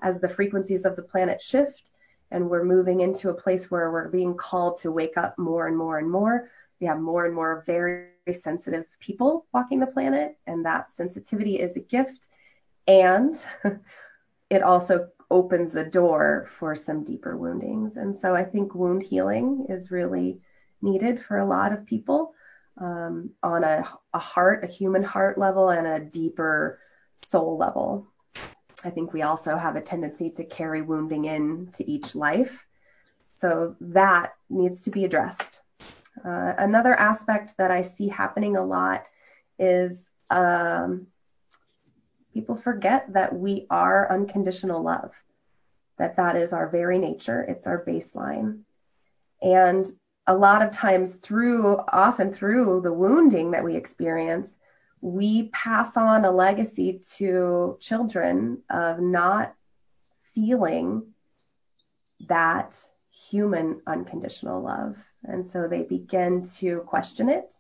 as 0.00 0.20
the 0.20 0.28
frequencies 0.28 0.84
of 0.84 0.94
the 0.94 1.02
planet 1.02 1.42
shift 1.42 1.90
and 2.30 2.48
we're 2.48 2.64
moving 2.64 3.00
into 3.00 3.28
a 3.28 3.34
place 3.34 3.70
where 3.70 3.90
we're 3.90 4.08
being 4.08 4.36
called 4.36 4.78
to 4.78 4.92
wake 4.92 5.16
up 5.16 5.36
more 5.36 5.66
and 5.66 5.76
more 5.76 5.98
and 5.98 6.08
more, 6.08 6.48
we 6.80 6.86
have 6.86 7.00
more 7.00 7.26
and 7.26 7.34
more 7.34 7.64
very 7.66 8.10
sensitive 8.32 8.86
people 9.00 9.46
walking 9.52 9.80
the 9.80 9.86
planet, 9.86 10.38
and 10.46 10.64
that 10.64 10.92
sensitivity 10.92 11.58
is 11.58 11.76
a 11.76 11.80
gift. 11.80 12.28
And 12.86 13.34
it 14.50 14.62
also 14.62 15.08
opens 15.28 15.72
the 15.72 15.84
door 15.84 16.48
for 16.50 16.76
some 16.76 17.02
deeper 17.02 17.36
woundings. 17.36 17.96
And 17.96 18.16
so 18.16 18.34
I 18.34 18.44
think 18.44 18.74
wound 18.74 19.02
healing 19.02 19.66
is 19.68 19.90
really 19.90 20.40
needed 20.80 21.20
for 21.20 21.36
a 21.36 21.44
lot 21.44 21.72
of 21.72 21.84
people 21.84 22.32
um, 22.78 23.30
on 23.42 23.64
a, 23.64 23.88
a 24.12 24.18
heart, 24.18 24.64
a 24.64 24.66
human 24.66 25.02
heart 25.02 25.38
level, 25.38 25.70
and 25.70 25.86
a 25.86 26.00
deeper 26.00 26.78
soul 27.16 27.56
level. 27.58 28.06
I 28.82 28.90
think 28.90 29.12
we 29.12 29.22
also 29.22 29.56
have 29.56 29.76
a 29.76 29.82
tendency 29.82 30.30
to 30.30 30.44
carry 30.44 30.82
wounding 30.82 31.26
into 31.26 31.84
each 31.86 32.14
life. 32.14 32.66
So 33.34 33.76
that 33.80 34.34
needs 34.48 34.82
to 34.82 34.90
be 34.90 35.04
addressed. 35.04 35.60
Uh, 36.24 36.52
another 36.58 36.94
aspect 36.94 37.54
that 37.58 37.70
I 37.70 37.82
see 37.82 38.08
happening 38.08 38.56
a 38.56 38.64
lot 38.64 39.04
is 39.58 40.10
um, 40.28 41.06
people 42.34 42.56
forget 42.56 43.12
that 43.12 43.34
we 43.34 43.66
are 43.70 44.12
unconditional 44.12 44.82
love, 44.82 45.14
that 45.98 46.16
that 46.16 46.36
is 46.36 46.52
our 46.52 46.68
very 46.68 46.98
nature, 46.98 47.42
it's 47.42 47.66
our 47.66 47.84
baseline. 47.84 48.60
And 49.42 49.86
a 50.30 50.34
lot 50.34 50.62
of 50.62 50.70
times 50.70 51.16
through, 51.16 51.76
often 51.92 52.32
through 52.32 52.82
the 52.82 52.92
wounding 52.92 53.50
that 53.50 53.64
we 53.64 53.74
experience, 53.74 54.56
we 55.00 55.48
pass 55.48 55.96
on 55.96 56.24
a 56.24 56.30
legacy 56.30 57.00
to 57.16 57.76
children 57.80 58.62
of 58.70 59.00
not 59.00 59.52
feeling 60.32 61.02
that 62.28 62.78
human 63.10 63.80
unconditional 63.88 64.62
love. 64.62 64.96
And 65.24 65.44
so 65.44 65.66
they 65.66 65.82
begin 65.82 66.44
to 66.58 66.78
question 66.86 67.28
it, 67.28 67.52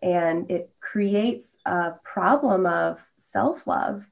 and 0.00 0.50
it 0.50 0.70
creates 0.80 1.58
a 1.66 1.90
problem 2.02 2.64
of 2.64 3.06
self 3.18 3.66
love 3.66 4.08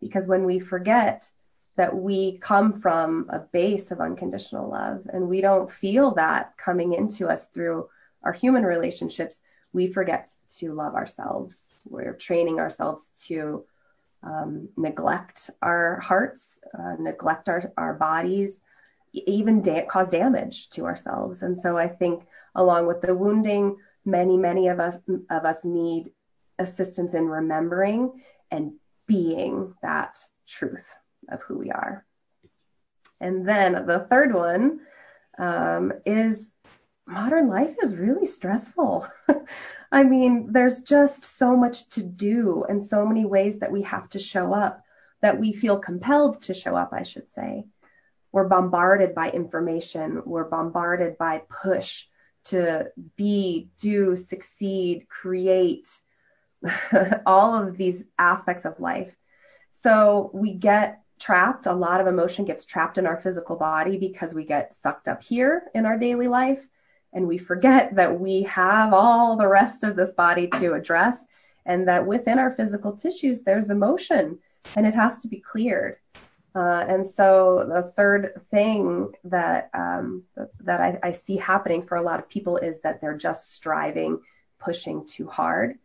because 0.00 0.26
when 0.26 0.46
we 0.46 0.58
forget 0.58 1.30
that 1.76 1.94
we 1.94 2.38
come 2.38 2.80
from 2.80 3.26
a 3.28 3.38
base 3.38 3.90
of 3.90 4.00
unconditional 4.00 4.70
love 4.70 5.06
and 5.12 5.28
we 5.28 5.40
don't 5.40 5.70
feel 5.70 6.12
that 6.12 6.56
coming 6.56 6.94
into 6.94 7.28
us 7.28 7.46
through 7.46 7.88
our 8.22 8.32
human 8.32 8.64
relationships, 8.64 9.38
we 9.72 9.86
forget 9.92 10.30
to 10.56 10.72
love 10.72 10.94
ourselves. 10.94 11.74
We're 11.88 12.14
training 12.14 12.58
ourselves 12.58 13.10
to 13.26 13.64
um, 14.22 14.70
neglect 14.76 15.50
our 15.60 16.00
hearts, 16.00 16.58
uh, 16.76 16.96
neglect 16.98 17.48
our, 17.48 17.70
our 17.76 17.94
bodies, 17.94 18.60
even 19.12 19.60
da- 19.60 19.86
cause 19.86 20.10
damage 20.10 20.70
to 20.70 20.86
ourselves. 20.86 21.42
And 21.42 21.58
so 21.58 21.76
I 21.76 21.88
think 21.88 22.24
along 22.54 22.86
with 22.86 23.02
the 23.02 23.14
wounding, 23.14 23.76
many, 24.04 24.38
many 24.38 24.68
of 24.68 24.80
us 24.80 24.96
of 25.30 25.44
us 25.44 25.64
need 25.64 26.10
assistance 26.58 27.12
in 27.12 27.28
remembering 27.28 28.22
and 28.50 28.72
being 29.06 29.74
that 29.82 30.16
truth 30.46 30.94
of 31.28 31.40
who 31.42 31.58
we 31.58 31.70
are. 31.70 32.04
And 33.20 33.48
then 33.48 33.86
the 33.86 34.00
third 34.10 34.34
one 34.34 34.80
um, 35.38 35.92
is 36.04 36.52
modern 37.06 37.48
life 37.48 37.76
is 37.82 37.96
really 37.96 38.26
stressful. 38.26 39.06
I 39.92 40.02
mean, 40.02 40.52
there's 40.52 40.82
just 40.82 41.24
so 41.24 41.56
much 41.56 41.88
to 41.90 42.02
do 42.02 42.64
and 42.68 42.82
so 42.82 43.06
many 43.06 43.24
ways 43.24 43.60
that 43.60 43.72
we 43.72 43.82
have 43.82 44.08
to 44.10 44.18
show 44.18 44.52
up 44.52 44.82
that 45.22 45.38
we 45.38 45.52
feel 45.52 45.78
compelled 45.78 46.42
to 46.42 46.54
show 46.54 46.76
up, 46.76 46.90
I 46.92 47.04
should 47.04 47.30
say. 47.30 47.64
We're 48.32 48.48
bombarded 48.48 49.14
by 49.14 49.30
information. 49.30 50.22
We're 50.26 50.48
bombarded 50.48 51.16
by 51.16 51.42
push 51.48 52.04
to 52.44 52.90
be, 53.16 53.70
do, 53.78 54.16
succeed, 54.16 55.08
create, 55.08 55.88
all 57.26 57.54
of 57.54 57.76
these 57.76 58.04
aspects 58.18 58.64
of 58.64 58.80
life. 58.80 59.16
So 59.72 60.30
we 60.32 60.54
get 60.54 61.00
trapped. 61.18 61.66
A 61.66 61.72
lot 61.72 62.00
of 62.00 62.06
emotion 62.06 62.44
gets 62.44 62.64
trapped 62.64 62.98
in 62.98 63.06
our 63.06 63.16
physical 63.16 63.56
body 63.56 63.98
because 63.98 64.34
we 64.34 64.44
get 64.44 64.74
sucked 64.74 65.08
up 65.08 65.22
here 65.22 65.64
in 65.74 65.86
our 65.86 65.98
daily 65.98 66.28
life. 66.28 66.66
And 67.12 67.26
we 67.26 67.38
forget 67.38 67.96
that 67.96 68.20
we 68.20 68.42
have 68.42 68.92
all 68.92 69.36
the 69.36 69.48
rest 69.48 69.84
of 69.84 69.96
this 69.96 70.12
body 70.12 70.48
to 70.48 70.74
address 70.74 71.24
and 71.64 71.88
that 71.88 72.06
within 72.06 72.38
our 72.38 72.50
physical 72.50 72.92
tissues, 72.92 73.42
there's 73.42 73.70
emotion 73.70 74.38
and 74.74 74.86
it 74.86 74.94
has 74.94 75.22
to 75.22 75.28
be 75.28 75.40
cleared. 75.40 75.96
Uh, 76.54 76.84
and 76.88 77.06
so 77.06 77.66
the 77.68 77.82
third 77.82 78.40
thing 78.50 79.12
that 79.24 79.68
um, 79.74 80.22
that 80.60 80.80
I, 80.80 80.98
I 81.02 81.12
see 81.12 81.36
happening 81.36 81.82
for 81.82 81.96
a 81.96 82.02
lot 82.02 82.18
of 82.18 82.30
people 82.30 82.56
is 82.56 82.80
that 82.80 83.02
they're 83.02 83.16
just 83.16 83.52
striving, 83.52 84.20
pushing 84.58 85.06
too 85.06 85.28
hard, 85.28 85.78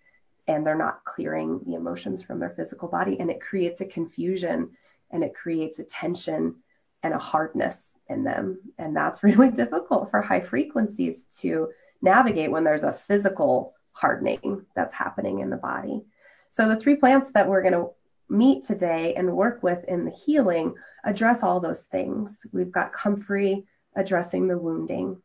and 0.48 0.66
they're 0.66 0.76
not 0.78 1.04
clearing 1.04 1.60
the 1.66 1.74
emotions 1.74 2.22
from 2.22 2.40
their 2.40 2.52
physical 2.52 2.88
body, 2.88 3.20
and 3.20 3.30
it 3.30 3.42
creates 3.42 3.82
a 3.82 3.86
confusion, 3.86 4.70
and 5.12 5.24
it 5.24 5.36
creates 5.36 5.80
a 5.80 5.84
tension 5.84 6.56
and 7.04 7.14
a 7.14 7.20
hardness 7.20 7.92
in 8.08 8.24
them, 8.24 8.60
and 8.78 8.96
that's 8.96 9.24
really 9.24 9.52
difficult 9.52 10.12
for 10.12 10.22
high 10.22 10.42
frequencies 10.42 11.26
to 11.40 11.70
navigate 12.02 12.52
when 12.52 12.64
there's 12.64 12.84
a 12.84 12.94
physical 12.94 13.74
hardening 13.94 14.66
that's 14.76 14.94
happening 14.94 15.40
in 15.40 15.50
the 15.50 15.58
body. 15.58 16.04
So 16.50 16.68
the 16.68 16.76
three 16.76 16.96
plants 16.96 17.32
that 17.32 17.48
we're 17.48 17.62
going 17.62 17.74
to 17.74 17.90
meet 18.32 18.64
today 18.64 19.14
and 19.16 19.36
work 19.36 19.62
with 19.62 19.84
in 19.86 20.06
the 20.06 20.12
healing 20.12 20.74
address 21.04 21.44
all 21.44 21.60
those 21.60 21.84
things. 21.84 22.46
We've 22.52 22.72
got 22.72 22.94
comfrey 22.94 23.66
addressing 23.96 24.48
the 24.48 24.58
wounding. 24.58 25.22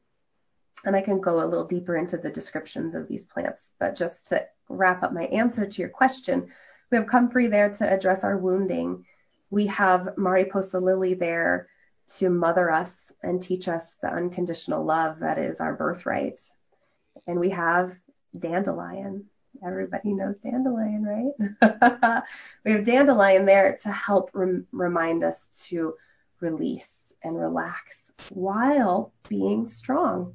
And 0.84 0.94
I 0.94 1.00
can 1.00 1.20
go 1.20 1.42
a 1.42 1.46
little 1.46 1.66
deeper 1.66 1.96
into 1.96 2.16
the 2.16 2.30
descriptions 2.30 2.94
of 2.94 3.08
these 3.08 3.24
plants, 3.24 3.70
but 3.78 3.96
just 3.96 4.28
to 4.28 4.46
wrap 4.68 5.02
up 5.02 5.12
my 5.12 5.24
answer 5.24 5.66
to 5.66 5.82
your 5.82 5.88
question, 5.88 6.48
we 6.90 6.98
have 6.98 7.06
comfrey 7.06 7.46
there 7.46 7.70
to 7.70 7.92
address 7.92 8.24
our 8.24 8.36
wounding. 8.36 9.04
We 9.50 9.66
have 9.66 10.16
Mariposa 10.16 10.80
lily 10.80 11.14
there 11.14 11.68
to 12.18 12.30
mother 12.30 12.70
us 12.70 13.10
and 13.22 13.42
teach 13.42 13.68
us 13.68 13.96
the 14.00 14.08
unconditional 14.08 14.84
love 14.84 15.20
that 15.20 15.38
is 15.38 15.60
our 15.60 15.74
birthright. 15.74 16.40
And 17.26 17.40
we 17.40 17.50
have 17.50 17.96
dandelion 18.38 19.26
everybody 19.64 20.12
knows 20.12 20.38
dandelion, 20.38 21.04
right? 21.04 22.22
we 22.64 22.72
have 22.72 22.84
dandelion 22.84 23.44
there 23.44 23.78
to 23.82 23.92
help 23.92 24.30
rem- 24.32 24.66
remind 24.72 25.24
us 25.24 25.48
to 25.68 25.94
release 26.40 27.12
and 27.22 27.38
relax 27.38 28.10
while 28.30 29.12
being 29.28 29.66
strong. 29.66 30.34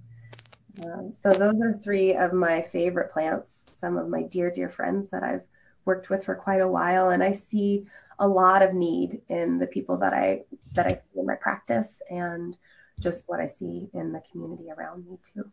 Um, 0.84 1.12
so 1.14 1.34
those 1.34 1.62
are 1.62 1.74
three 1.74 2.16
of 2.16 2.34
my 2.34 2.62
favorite 2.62 3.12
plants, 3.12 3.64
some 3.80 3.98
of 3.98 4.08
my 4.08 4.24
dear, 4.24 4.52
dear 4.52 4.70
friends 4.70 5.10
that 5.12 5.24
I've 5.24 5.44
worked 5.86 6.10
with 6.10 6.26
for 6.26 6.36
quite 6.36 6.62
a 6.62 6.68
while, 6.68 7.10
and 7.10 7.24
I 7.24 7.34
see 7.34 7.86
a 8.22 8.28
lot 8.28 8.62
of 8.62 8.74
need 8.74 9.22
in 9.30 9.58
the 9.58 9.66
people 9.66 9.98
that 9.98 10.14
I 10.14 10.44
that 10.74 10.86
I 10.86 10.94
see 10.94 11.20
in 11.20 11.26
my 11.26 11.36
practice 11.36 12.02
and 12.10 12.56
just 13.00 13.24
what 13.26 13.40
I 13.40 13.48
see 13.48 13.90
in 13.94 14.14
the 14.14 14.22
community 14.32 14.70
around 14.70 15.06
me 15.08 15.18
too. 15.34 15.52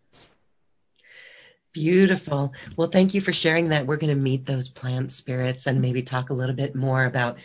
Beautiful. 1.72 2.52
Well, 2.76 2.88
thank 2.88 3.14
you 3.14 3.22
for 3.22 3.32
sharing 3.32 3.70
that. 3.70 3.86
We're 3.86 3.96
going 3.96 4.14
to 4.14 4.22
meet 4.22 4.44
those 4.44 4.68
plant 4.68 5.12
spirits 5.12 5.66
and 5.66 5.80
maybe 5.80 6.02
talk 6.02 6.28
a 6.28 6.34
little 6.34 6.54
bit 6.54 6.74
more 6.74 7.04
about 7.04 7.38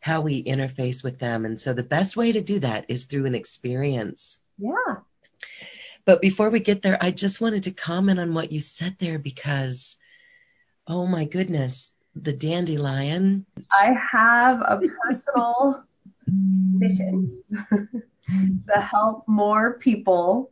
how 0.00 0.22
we 0.22 0.42
interface 0.42 1.04
with 1.04 1.18
them. 1.18 1.44
And 1.44 1.60
so 1.60 1.72
the 1.72 1.82
best 1.82 2.16
way 2.16 2.32
to 2.32 2.40
do 2.40 2.58
that 2.60 2.86
is 2.88 3.04
through 3.04 3.26
an 3.26 3.34
experience. 3.34 4.40
Yeah. 4.58 4.96
But 6.04 6.20
before 6.20 6.50
we 6.50 6.60
get 6.60 6.82
there, 6.82 6.98
I 7.00 7.12
just 7.12 7.40
wanted 7.40 7.64
to 7.64 7.70
comment 7.70 8.18
on 8.18 8.34
what 8.34 8.52
you 8.52 8.60
said 8.60 8.96
there 8.98 9.18
because, 9.18 9.98
oh 10.86 11.06
my 11.06 11.24
goodness, 11.24 11.93
the 12.14 12.32
dandelion. 12.32 13.46
I 13.72 13.96
have 14.12 14.60
a 14.60 14.80
personal 15.02 15.84
mission 16.26 17.42
to 17.70 18.80
help 18.80 19.26
more 19.26 19.78
people, 19.78 20.50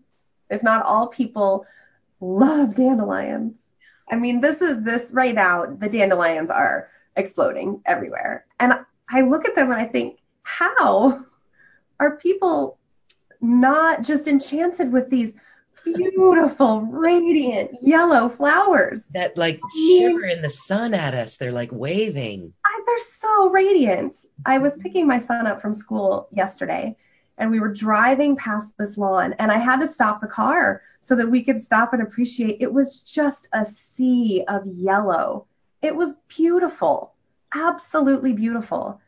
if 0.51 0.63
not 0.63 0.85
all 0.85 1.09
people, 1.09 1.67
love 2.21 2.75
dandelions. 2.75 3.55
I 4.11 4.17
mean, 4.17 4.41
this 4.41 4.61
is 4.61 4.83
this 4.83 5.11
right 5.13 5.35
now, 5.35 5.67
the 5.67 5.89
dandelions 5.89 6.51
are 6.51 6.89
exploding 7.17 7.83
everywhere. 7.87 8.45
And 8.59 8.75
I 9.09 9.23
look 9.23 9.47
at 9.47 9.55
them 9.55 9.71
and 9.71 9.81
I 9.81 9.85
think, 9.85 10.19
how 10.43 11.25
are 12.01 12.17
people 12.17 12.79
not 13.41 14.03
just 14.03 14.29
enchanted 14.29 14.93
with 14.93 15.09
these 15.09 15.35
beautiful, 15.85 16.83
radiant 16.83 17.71
yellow 17.83 18.29
flowers 18.29 19.05
that 19.15 19.37
like 19.37 19.61
shimmer 19.77 20.27
in 20.27 20.43
the 20.43 20.51
sun 20.51 20.95
at 20.95 21.15
us? 21.15 21.37
They're 21.37 21.53
like 21.53 21.71
waving. 21.73 22.53
I, 22.65 22.81
they're 22.87 22.99
so 22.99 23.51
radiant. 23.51 24.15
I 24.45 24.59
was 24.59 24.77
picking 24.77 25.07
my 25.07 25.19
son 25.19 25.47
up 25.47 25.61
from 25.61 25.75
school 25.75 26.29
yesterday 26.33 26.97
and 27.39 27.51
we 27.51 27.61
were 27.61 27.73
driving 27.73 28.37
past 28.37 28.73
this 28.79 28.97
lawn 28.97 29.35
and 29.39 29.51
I 29.51 29.59
had 29.59 29.81
to 29.81 29.89
stop 29.89 30.21
the 30.21 30.27
car 30.27 30.83
so 31.01 31.17
that 31.17 31.31
we 31.31 31.43
could 31.43 31.61
stop 31.61 31.93
and 31.93 32.03
appreciate 32.03 32.59
it 32.61 32.73
was 32.73 33.03
just 33.03 33.49
a 33.53 33.65
sea 33.65 34.45
of 34.47 34.67
yellow. 34.67 35.47
It 35.81 35.97
was 35.97 36.15
beautiful, 36.29 37.15
absolutely 37.53 38.33
beautiful. 38.33 39.01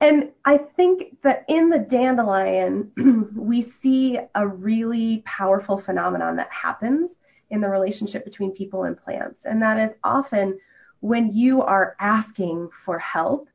And 0.00 0.32
I 0.44 0.58
think 0.58 1.22
that 1.22 1.46
in 1.48 1.70
the 1.70 1.78
dandelion, 1.78 2.92
we 3.36 3.62
see 3.62 4.18
a 4.34 4.46
really 4.46 5.22
powerful 5.24 5.78
phenomenon 5.78 6.36
that 6.36 6.50
happens 6.52 7.18
in 7.48 7.60
the 7.60 7.68
relationship 7.68 8.24
between 8.24 8.52
people 8.52 8.84
and 8.84 8.96
plants. 8.96 9.44
And 9.44 9.62
that 9.62 9.78
is 9.78 9.94
often 10.04 10.58
when 11.00 11.32
you 11.32 11.62
are 11.62 11.96
asking 11.98 12.70
for 12.84 12.98
help, 12.98 13.48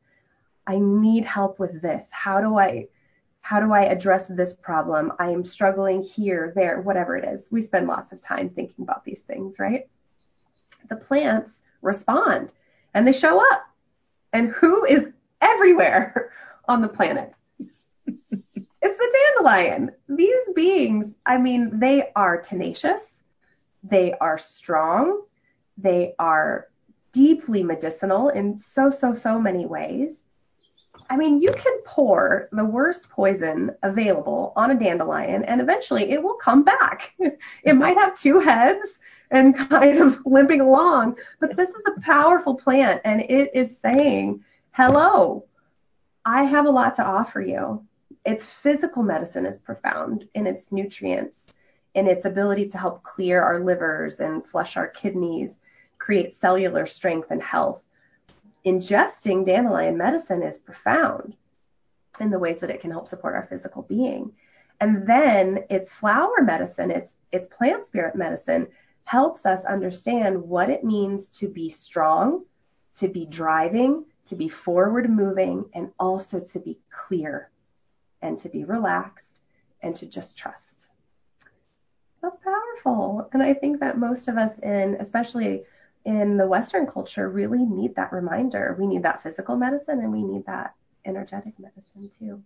I 0.66 0.80
need 0.80 1.26
help 1.26 1.60
with 1.60 1.82
this. 1.82 2.08
How 2.12 2.42
do 2.42 2.58
I 2.58 2.88
how 3.44 3.60
do 3.60 3.74
I 3.74 3.86
address 3.86 4.28
this 4.28 4.54
problem? 4.54 5.14
I 5.18 5.32
am 5.32 5.44
struggling 5.44 6.04
here, 6.04 6.54
there, 6.56 6.80
whatever 6.80 7.18
it 7.18 7.26
is. 7.28 7.48
We 7.50 7.62
spend 7.62 7.88
lots 7.88 8.12
of 8.12 8.22
time 8.22 8.50
thinking 8.50 8.84
about 8.84 9.04
these 9.04 9.22
things, 9.22 9.58
right? 9.58 9.90
The 10.88 10.96
plants 10.96 11.60
respond 11.82 12.50
and 12.94 13.08
they 13.08 13.14
show 13.14 13.40
up. 13.40 13.64
And 14.32 14.50
who 14.50 14.86
is 14.86 15.10
everywhere 15.42 16.32
on 16.68 16.82
the 16.82 16.88
planet? 16.88 17.36
it's 18.82 18.98
the 18.98 19.18
dandelion. 19.36 19.92
These 20.08 20.50
beings, 20.56 21.14
I 21.26 21.38
mean, 21.38 21.80
they 21.80 22.10
are 22.16 22.42
tenacious, 22.42 23.22
they 23.84 24.14
are 24.14 24.38
strong, 24.38 25.22
they 25.78 26.14
are 26.18 26.68
deeply 27.12 27.64
medicinal 27.64 28.30
in 28.30 28.58
so, 28.58 28.90
so, 28.90 29.14
so 29.14 29.40
many 29.40 29.66
ways. 29.66 30.24
I 31.10 31.18
mean, 31.18 31.42
you 31.42 31.52
can 31.52 31.80
pour 31.86 32.48
the 32.52 32.66
worst 32.66 33.10
poison 33.10 33.72
available 33.84 34.54
on 34.56 34.72
a 34.72 34.80
dandelion 34.80 35.44
and 35.44 35.60
eventually 35.60 36.10
it 36.10 36.24
will 36.24 36.36
come 36.36 36.64
back. 36.64 37.14
it 37.64 37.74
might 37.74 37.98
have 37.98 38.18
two 38.18 38.40
heads 38.40 39.00
and 39.30 39.56
kind 39.56 40.00
of 40.00 40.22
limping 40.26 40.62
along, 40.62 41.18
but 41.40 41.56
this 41.56 41.70
is 41.70 41.86
a 41.86 42.02
powerful 42.02 42.56
plant 42.56 43.02
and 43.04 43.22
it 43.22 43.52
is 43.54 43.78
saying, 43.78 44.44
hello, 44.72 45.46
I 46.26 46.44
have 46.44 46.66
a 46.66 46.72
lot 46.72 46.96
to 46.96 47.04
offer 47.04 47.42
you. 47.42 47.86
Its 48.26 48.46
physical 48.46 49.04
medicine 49.04 49.46
is 49.46 49.58
profound 49.58 50.28
in 50.34 50.48
its 50.48 50.72
nutrients, 50.72 51.54
in 51.94 52.08
its 52.08 52.26
ability 52.26 52.70
to 52.70 52.78
help 52.78 53.04
clear 53.04 53.42
our 53.42 53.64
livers 53.64 54.20
and 54.20 54.46
flush 54.46 54.78
our 54.78 54.88
kidneys, 54.88 55.58
create 55.98 56.34
cellular 56.34 56.86
strength 56.86 57.32
and 57.32 57.42
health 57.42 57.86
ingesting 58.66 59.46
dandelion 59.46 59.98
medicine 59.98 60.44
is 60.44 60.58
profound 60.58 61.36
in 62.20 62.30
the 62.30 62.40
ways 62.40 62.60
that 62.60 62.70
it 62.70 62.82
can 62.82 62.92
help 62.92 63.08
support 63.08 63.36
our 63.36 63.46
physical 63.46 63.82
being. 63.82 64.34
And 64.80 65.08
then 65.08 65.66
its 65.70 65.92
flower 65.92 66.42
medicine, 66.42 66.92
its 66.92 67.16
its 67.32 67.48
plant 67.48 67.86
spirit 67.86 68.16
medicine 68.16 68.68
helps 69.04 69.46
us 69.46 69.66
understand 69.66 70.44
what 70.44 70.70
it 70.70 70.84
means 70.84 71.30
to 71.40 71.48
be 71.48 71.70
strong, 71.70 72.46
to 72.96 73.08
be 73.08 73.26
driving, 73.26 74.06
to 74.26 74.36
be 74.36 74.50
forward 74.50 75.10
moving, 75.10 75.66
and 75.74 75.92
also 76.00 76.40
to 76.40 76.60
be 76.60 76.78
clear 76.90 77.50
and 78.22 78.40
to 78.40 78.50
be 78.50 78.64
relaxed 78.64 79.42
and 79.82 79.96
to 79.96 80.06
just 80.06 80.38
trust. 80.38 80.88
That's 82.22 82.38
powerful. 82.38 83.28
And 83.34 83.42
I 83.42 83.54
think 83.54 83.80
that 83.80 83.98
most 83.98 84.28
of 84.28 84.38
us 84.38 84.60
in, 84.60 84.96
especially 85.00 85.64
in 86.06 86.38
the 86.38 86.48
Western 86.48 86.88
culture 86.88 87.28
really 87.28 87.66
need 87.66 87.96
that 87.96 88.12
reminder. 88.12 88.76
We 88.78 88.88
need 88.88 89.04
that 89.04 89.24
physical 89.24 89.56
medicine 89.56 90.00
and 90.00 90.12
we 90.12 90.24
need 90.24 90.46
that 90.46 90.76
energetic 91.06 91.54
medicine 91.60 92.10
too. 92.20 92.44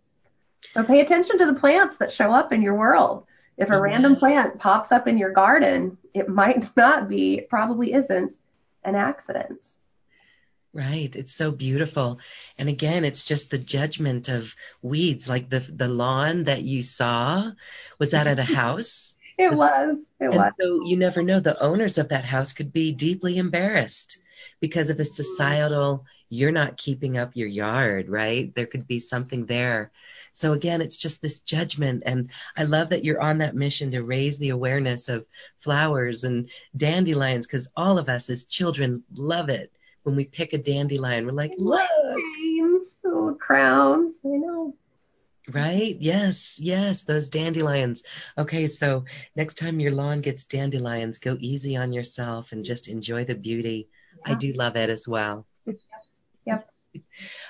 So 0.71 0.83
pay 0.83 1.01
attention 1.01 1.37
to 1.39 1.45
the 1.45 1.53
plants 1.53 1.97
that 1.97 2.11
show 2.11 2.33
up 2.33 2.51
in 2.51 2.61
your 2.61 2.75
world. 2.75 3.25
If 3.57 3.69
a 3.69 3.79
random 3.79 4.17
plant 4.17 4.59
pops 4.59 4.91
up 4.91 5.07
in 5.07 5.17
your 5.17 5.31
garden, 5.31 5.97
it 6.13 6.27
might 6.27 6.75
not 6.77 7.07
be, 7.07 7.41
probably 7.49 7.93
isn't, 7.93 8.33
an 8.83 8.95
accident. 8.95 9.67
Right. 10.75 11.15
It's 11.15 11.33
so 11.33 11.51
beautiful. 11.51 12.19
And 12.57 12.67
again, 12.67 13.05
it's 13.05 13.23
just 13.23 13.49
the 13.49 13.57
judgment 13.57 14.27
of 14.27 14.53
weeds, 14.81 15.29
like 15.29 15.49
the 15.49 15.61
the 15.61 15.87
lawn 15.87 16.43
that 16.43 16.63
you 16.63 16.83
saw. 16.83 17.49
Was 17.97 18.11
that 18.11 18.27
at 18.27 18.39
a 18.39 18.43
house? 18.59 19.15
it 19.37 19.47
was, 19.47 19.57
was. 19.57 19.97
It 20.19 20.25
and 20.25 20.35
was. 20.35 20.51
so 20.59 20.85
you 20.85 20.97
never 20.97 21.23
know. 21.23 21.39
The 21.39 21.57
owners 21.61 21.97
of 21.97 22.09
that 22.09 22.25
house 22.25 22.51
could 22.51 22.73
be 22.73 22.91
deeply 22.91 23.37
embarrassed 23.37 24.17
because 24.59 24.89
of 24.89 24.99
a 24.99 25.05
societal, 25.05 26.03
you're 26.27 26.51
not 26.51 26.75
keeping 26.75 27.17
up 27.17 27.37
your 27.37 27.47
yard, 27.47 28.09
right? 28.09 28.53
There 28.53 28.65
could 28.65 28.85
be 28.85 28.99
something 28.99 29.45
there. 29.45 29.91
So 30.33 30.51
again, 30.51 30.81
it's 30.81 30.97
just 30.97 31.21
this 31.21 31.39
judgment. 31.39 32.03
And 32.05 32.31
I 32.57 32.63
love 32.63 32.89
that 32.89 33.05
you're 33.05 33.21
on 33.21 33.37
that 33.37 33.55
mission 33.55 33.91
to 33.91 34.03
raise 34.03 34.37
the 34.37 34.49
awareness 34.49 35.07
of 35.07 35.25
flowers 35.61 36.25
and 36.25 36.49
dandelions 36.75 37.47
because 37.47 37.69
all 37.77 37.97
of 37.97 38.09
us 38.09 38.29
as 38.29 38.43
children 38.43 39.03
love 39.13 39.47
it 39.47 39.71
when 40.05 40.15
we 40.15 40.25
pick 40.25 40.53
a 40.53 40.57
dandelion. 40.59 41.25
We're 41.25 41.31
like, 41.31 41.53
look. 41.57 41.89
Names, 42.39 42.95
little 43.03 43.33
crowns. 43.33 44.13
I 44.23 44.29
know. 44.29 44.75
Right? 45.51 45.97
Yes, 45.99 46.59
yes, 46.59 47.03
those 47.03 47.29
dandelions. 47.29 48.03
Okay, 48.37 48.67
so 48.67 49.05
next 49.35 49.55
time 49.55 49.79
your 49.79 49.91
lawn 49.91 50.21
gets 50.21 50.45
dandelions, 50.45 51.17
go 51.17 51.37
easy 51.39 51.75
on 51.75 51.91
yourself 51.91 52.51
and 52.51 52.63
just 52.63 52.87
enjoy 52.87 53.25
the 53.25 53.35
beauty. 53.35 53.89
Yeah. 54.25 54.33
I 54.33 54.35
do 54.35 54.53
love 54.53 54.75
it 54.75 54.89
as 54.89 55.07
well. 55.07 55.45
Yep. 56.45 56.69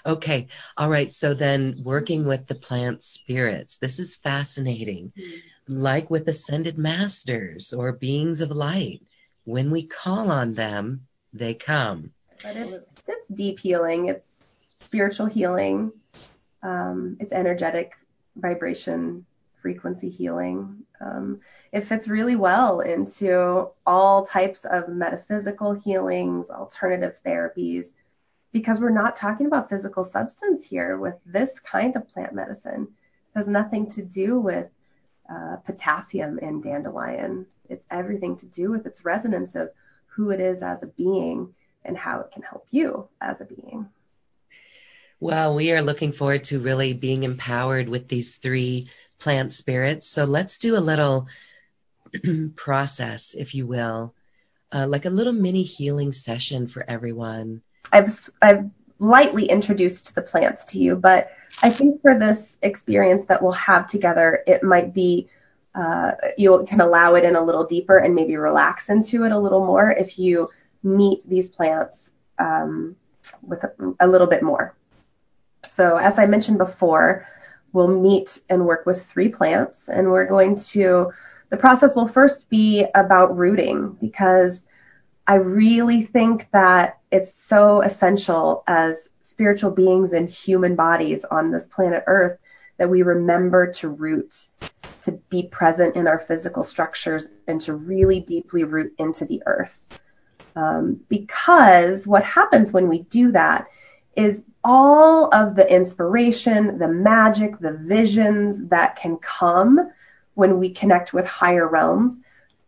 Okay. 0.07 0.47
All 0.75 0.89
right. 0.89 1.13
So 1.13 1.35
then 1.35 1.81
working 1.83 2.25
with 2.25 2.47
the 2.47 2.55
plant 2.55 3.03
spirits. 3.03 3.77
This 3.77 3.99
is 3.99 4.15
fascinating. 4.15 5.13
Mm-hmm. 5.15 5.81
Like 5.81 6.09
with 6.09 6.27
ascended 6.27 6.79
masters 6.79 7.71
or 7.71 7.91
beings 7.91 8.41
of 8.41 8.49
light, 8.49 9.01
when 9.43 9.69
we 9.69 9.85
call 9.85 10.31
on 10.31 10.55
them, 10.55 11.05
they 11.33 11.53
come. 11.53 12.11
But 12.45 12.57
it's 12.57 13.03
it's 13.07 13.27
deep 13.29 13.59
healing. 13.59 14.07
It's 14.09 14.45
spiritual 14.81 15.25
healing. 15.25 15.91
Um, 16.61 17.17
it's 17.19 17.31
energetic 17.31 17.93
vibration 18.35 19.25
frequency 19.53 20.09
healing. 20.09 20.83
Um, 21.01 21.39
it 21.71 21.85
fits 21.85 22.07
really 22.07 22.35
well 22.35 22.81
into 22.81 23.69
all 23.83 24.27
types 24.27 24.63
of 24.63 24.89
metaphysical 24.89 25.73
healings, 25.73 26.51
alternative 26.51 27.19
therapies, 27.25 27.93
because 28.51 28.79
we're 28.79 28.91
not 28.91 29.15
talking 29.15 29.47
about 29.47 29.67
physical 29.69 30.03
substance 30.03 30.67
here 30.67 30.99
with 30.99 31.15
this 31.25 31.57
kind 31.59 31.95
of 31.95 32.07
plant 32.09 32.33
medicine. 32.35 32.89
It 33.33 33.39
has 33.39 33.47
nothing 33.47 33.89
to 33.91 34.03
do 34.03 34.39
with 34.39 34.69
uh, 35.27 35.55
potassium 35.65 36.37
in 36.37 36.61
dandelion. 36.61 37.47
It's 37.69 37.87
everything 37.89 38.37
to 38.37 38.45
do 38.45 38.69
with 38.69 38.85
its 38.85 39.03
resonance 39.03 39.55
of 39.55 39.71
who 40.05 40.29
it 40.29 40.39
is 40.39 40.61
as 40.61 40.83
a 40.83 40.87
being 40.87 41.55
and 41.85 41.97
how 41.97 42.21
it 42.21 42.31
can 42.31 42.43
help 42.43 42.67
you 42.71 43.07
as 43.21 43.41
a 43.41 43.45
being. 43.45 43.87
Well, 45.19 45.55
we 45.55 45.71
are 45.71 45.81
looking 45.81 46.11
forward 46.11 46.43
to 46.45 46.59
really 46.59 46.93
being 46.93 47.23
empowered 47.23 47.87
with 47.87 48.07
these 48.07 48.35
three 48.35 48.89
plant 49.19 49.53
spirits. 49.53 50.07
So 50.07 50.25
let's 50.25 50.57
do 50.57 50.77
a 50.77 50.79
little 50.79 51.27
process, 52.55 53.33
if 53.33 53.55
you 53.55 53.65
will, 53.65 54.13
uh, 54.71 54.87
like 54.87 55.05
a 55.05 55.09
little 55.09 55.33
mini 55.33 55.63
healing 55.63 56.11
session 56.11 56.67
for 56.67 56.83
everyone. 56.87 57.61
I've 57.91 58.09
I've 58.41 58.69
lightly 58.99 59.45
introduced 59.45 60.15
the 60.15 60.21
plants 60.21 60.65
to 60.65 60.79
you, 60.79 60.95
but 60.95 61.31
I 61.61 61.69
think 61.69 62.01
for 62.01 62.17
this 62.17 62.57
experience 62.61 63.25
that 63.27 63.41
we'll 63.41 63.53
have 63.53 63.87
together, 63.87 64.43
it 64.45 64.63
might 64.63 64.93
be 64.93 65.29
uh, 65.73 66.11
you 66.37 66.65
can 66.67 66.79
allow 66.79 67.15
it 67.15 67.25
in 67.25 67.35
a 67.35 67.43
little 67.43 67.65
deeper 67.65 67.97
and 67.97 68.15
maybe 68.15 68.37
relax 68.37 68.89
into 68.89 69.25
it 69.25 69.31
a 69.31 69.39
little 69.39 69.65
more 69.65 69.91
if 69.91 70.17
you 70.17 70.49
meet 70.85 71.23
these 71.27 71.49
plants 71.49 72.11
um, 72.39 72.95
with 73.41 73.63
a, 73.63 73.95
a 73.99 74.07
little 74.07 74.27
bit 74.27 74.43
more. 74.43 74.75
So 75.67 75.97
as 75.97 76.19
I 76.19 76.27
mentioned 76.27 76.57
before, 76.57 77.27
we'll 77.73 77.87
meet 77.87 78.39
and 78.49 78.65
work 78.65 78.85
with 78.85 79.05
three 79.05 79.29
plants 79.29 79.89
and 79.89 80.09
we're 80.09 80.27
going 80.27 80.55
to, 80.55 81.11
the 81.49 81.57
process 81.57 81.95
will 81.95 82.07
first 82.07 82.49
be 82.49 82.85
about 82.93 83.37
rooting 83.37 83.97
because 83.99 84.63
I 85.27 85.35
really 85.35 86.03
think 86.03 86.49
that 86.51 86.99
it's 87.11 87.33
so 87.33 87.81
essential 87.81 88.63
as 88.67 89.09
spiritual 89.23 89.71
beings 89.71 90.13
in 90.13 90.27
human 90.27 90.75
bodies 90.75 91.25
on 91.25 91.51
this 91.51 91.67
planet 91.67 92.03
Earth 92.07 92.37
that 92.77 92.89
we 92.89 93.01
remember 93.01 93.71
to 93.71 93.89
root, 93.89 94.47
to 95.01 95.13
be 95.29 95.43
present 95.43 95.95
in 95.95 96.07
our 96.07 96.19
physical 96.19 96.63
structures, 96.63 97.27
and 97.47 97.61
to 97.61 97.73
really 97.73 98.19
deeply 98.19 98.63
root 98.63 98.93
into 98.97 99.25
the 99.25 99.43
earth. 99.45 99.85
Um, 100.55 101.01
because 101.09 102.07
what 102.07 102.23
happens 102.23 102.71
when 102.71 102.87
we 102.87 102.99
do 102.99 103.33
that 103.33 103.67
is 104.15 104.43
all 104.63 105.33
of 105.33 105.55
the 105.55 105.71
inspiration, 105.71 106.77
the 106.77 106.87
magic, 106.87 107.59
the 107.59 107.73
visions 107.73 108.67
that 108.69 108.95
can 108.95 109.17
come 109.17 109.91
when 110.33 110.59
we 110.59 110.69
connect 110.69 111.13
with 111.13 111.27
higher 111.27 111.67
realms, 111.67 112.17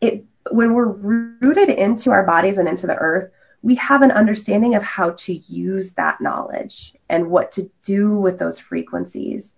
it 0.02 0.26
when 0.52 0.74
we're 0.74 0.88
rooted 0.88 1.70
into 1.70 2.12
our 2.12 2.26
bodies 2.26 2.58
and 2.58 2.70
into 2.70 2.88
the 2.88 2.96
earth, 2.96 3.32
we 3.62 3.76
have 3.76 4.02
an 4.02 4.12
understanding 4.12 4.76
of 4.76 4.84
how 4.84 5.12
to 5.12 5.34
use 5.34 5.92
that 5.94 6.22
knowledge 6.22 6.94
and 7.10 7.30
what 7.30 7.52
to 7.52 7.70
do 7.84 8.18
with 8.18 8.40
those 8.40 8.60
frequencies. 8.60 9.54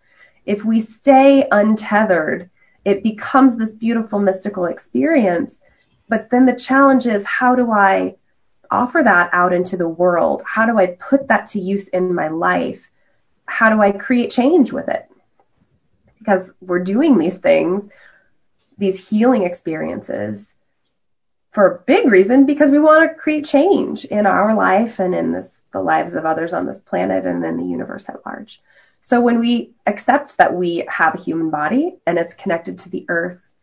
If 0.46 0.63
we 0.65 0.80
stay 0.80 1.48
untethered, 1.52 2.50
it 2.86 3.04
becomes 3.04 3.58
this 3.58 3.74
beautiful 3.74 4.20
mystical 4.20 4.65
experience. 4.65 5.60
But 6.08 6.30
then 6.30 6.46
the 6.46 6.56
challenge 6.56 7.06
is 7.06 7.26
how 7.26 7.56
do 7.56 7.72
I 7.72 8.15
offer 8.71 9.01
that 9.03 9.29
out 9.34 9.53
into 9.53 9.77
the 9.77 9.88
world? 9.88 10.43
How 10.45 10.65
do 10.65 10.77
I 10.77 10.88
put 10.88 11.27
that 11.27 11.47
to 11.47 11.60
use 11.60 11.88
in 11.88 12.13
my 12.13 12.29
life? 12.29 12.91
How 13.45 13.73
do 13.73 13.82
I 13.82 13.91
create 13.91 14.32
change 14.32 14.71
with 14.71 14.89
it? 14.89 15.10
Because 16.19 16.51
we're 16.62 16.84
doing 16.84 17.17
these 17.17 17.38
things, 17.38 17.89
these 18.77 19.08
healing 19.08 19.43
experiences 19.43 20.53
for 21.51 21.67
a 21.67 21.79
big 21.79 22.08
reason 22.08 22.45
because 22.45 22.69
we 22.69 22.79
want 22.79 23.10
to 23.10 23.15
create 23.15 23.45
change 23.45 24.05
in 24.05 24.27
our 24.27 24.55
life 24.55 24.99
and 24.99 25.15
in 25.15 25.32
this, 25.32 25.62
the 25.73 25.82
lives 25.82 26.13
of 26.13 26.25
others 26.25 26.53
on 26.53 26.65
this 26.65 26.79
planet 26.79 27.25
and 27.25 27.43
in 27.43 27.58
the 27.58 27.65
universe 27.65 28.08
at 28.08 28.25
large. 28.25 28.62
So 29.01 29.21
when 29.21 29.39
we 29.39 29.71
accept 29.86 30.38
that 30.38 30.53
we 30.53 30.86
have 30.88 31.15
a 31.15 31.21
human 31.21 31.49
body 31.49 31.95
and 32.05 32.19
it's 32.19 32.34
connected 32.34 32.79
to 32.79 32.89
the 32.89 33.05
earth, 33.08 33.53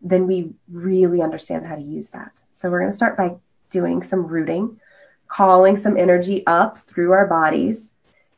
then 0.00 0.26
we 0.26 0.52
really 0.70 1.20
understand 1.20 1.66
how 1.66 1.74
to 1.74 1.82
use 1.82 2.10
that. 2.10 2.40
So 2.54 2.70
we're 2.70 2.80
going 2.80 2.92
to 2.92 2.96
start 2.96 3.16
by 3.16 3.36
doing 3.70 4.02
some 4.02 4.26
rooting, 4.26 4.80
calling 5.26 5.76
some 5.76 5.96
energy 5.96 6.46
up 6.46 6.78
through 6.78 7.12
our 7.12 7.26
bodies, 7.26 7.90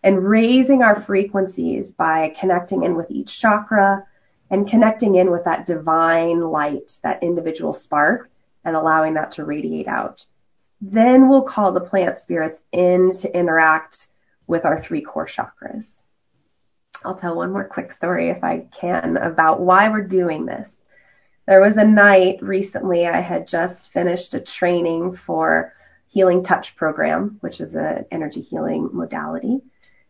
and 0.02 0.24
raising 0.24 0.82
our 0.82 1.00
frequencies 1.00 1.92
by 1.92 2.34
connecting 2.38 2.84
in 2.84 2.96
with 2.96 3.10
each 3.10 3.38
chakra 3.38 4.06
and 4.50 4.68
connecting 4.68 5.14
in 5.14 5.30
with 5.30 5.44
that 5.44 5.66
divine 5.66 6.40
light, 6.40 6.98
that 7.02 7.22
individual 7.22 7.72
spark, 7.72 8.30
and 8.64 8.74
allowing 8.74 9.14
that 9.14 9.32
to 9.32 9.44
radiate 9.44 9.86
out. 9.86 10.26
Then 10.80 11.28
we'll 11.28 11.42
call 11.42 11.72
the 11.72 11.80
plant 11.80 12.18
spirits 12.18 12.62
in 12.72 13.12
to 13.18 13.36
interact 13.36 14.08
with 14.46 14.64
our 14.64 14.80
three 14.80 15.02
core 15.02 15.26
chakras. 15.26 16.00
I'll 17.04 17.14
tell 17.14 17.36
one 17.36 17.52
more 17.52 17.64
quick 17.64 17.92
story 17.92 18.30
if 18.30 18.42
I 18.42 18.66
can 18.72 19.16
about 19.16 19.60
why 19.60 19.88
we're 19.88 20.02
doing 20.02 20.46
this. 20.46 20.74
There 21.46 21.60
was 21.60 21.76
a 21.76 21.84
night 21.84 22.42
recently 22.42 23.06
I 23.06 23.20
had 23.20 23.48
just 23.48 23.92
finished 23.92 24.34
a 24.34 24.40
training 24.40 25.14
for 25.14 25.72
Healing 26.08 26.42
Touch 26.42 26.76
program, 26.76 27.38
which 27.40 27.60
is 27.60 27.74
an 27.74 28.06
energy 28.10 28.40
healing 28.40 28.90
modality. 28.92 29.60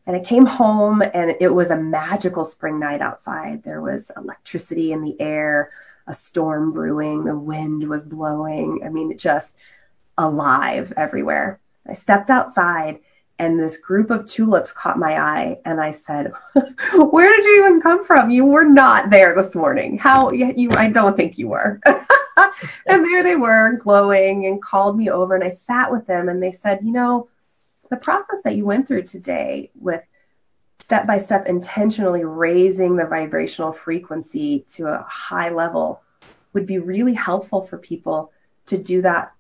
And 0.07 0.17
I 0.17 0.21
came 0.21 0.47
home 0.47 1.03
and 1.03 1.37
it 1.41 1.53
was 1.53 1.71
a 1.71 1.77
magical 1.77 2.45
spring 2.45 2.81
night 2.81 3.01
outside. 3.01 3.63
There 3.63 3.81
was 3.81 4.11
electricity 4.17 4.93
in 4.93 5.03
the 5.03 5.21
air, 5.21 5.71
a 6.07 6.15
storm 6.15 6.73
brewing, 6.73 7.25
the 7.25 7.39
wind 7.39 7.89
was 7.89 8.05
blowing. 8.05 8.81
I 8.85 8.89
mean, 8.89 9.17
just 9.19 9.55
alive 10.19 10.93
everywhere. 10.97 11.61
I 11.87 11.95
stepped 11.95 12.31
outside 12.31 13.01
and 13.41 13.59
this 13.59 13.79
group 13.79 14.11
of 14.11 14.27
tulips 14.27 14.71
caught 14.71 14.99
my 14.99 15.19
eye 15.19 15.61
and 15.65 15.81
I 15.81 15.93
said, 15.93 16.35
"Where 16.95 17.37
did 17.37 17.47
you 17.47 17.65
even 17.65 17.81
come 17.81 18.05
from? 18.05 18.29
You 18.29 18.45
were 18.45 18.67
not 18.67 19.09
there 19.09 19.35
this 19.35 19.55
morning. 19.55 19.97
How 19.97 20.31
you 20.31 20.71
I 20.73 20.91
don't 20.91 21.17
think 21.17 21.39
you 21.39 21.49
were." 21.49 21.81
and 21.87 23.03
there 23.03 23.23
they 23.23 23.37
were 23.37 23.79
glowing 23.79 24.45
and 24.45 24.63
called 24.63 24.95
me 24.95 25.09
over 25.09 25.35
and 25.35 25.43
I 25.43 25.49
sat 25.49 25.91
with 25.91 26.07
them 26.07 26.29
and 26.29 26.43
they 26.43 26.53
said, 26.53 26.81
"You 26.83 26.93
know, 26.93 27.29
the 27.89 27.97
process 27.97 28.43
that 28.45 28.57
you 28.57 28.67
went 28.67 28.87
through 28.87 29.05
today 29.05 29.71
with 29.75 30.07
step 30.81 31.07
by 31.07 31.17
step 31.17 31.47
intentionally 31.47 32.27
raising 32.27 32.97
the 32.97 33.07
vibrational 33.07 33.73
frequency 33.73 34.67
to 34.75 34.87
a 34.87 35.07
high 35.09 35.49
level 35.49 36.03
would 36.53 36.67
be 36.67 36.79
really 36.79 37.15
helpful 37.15 37.63
for 37.63 37.79
people 37.79 38.33
to 38.67 38.77
do 38.77 39.01
that 39.01 39.33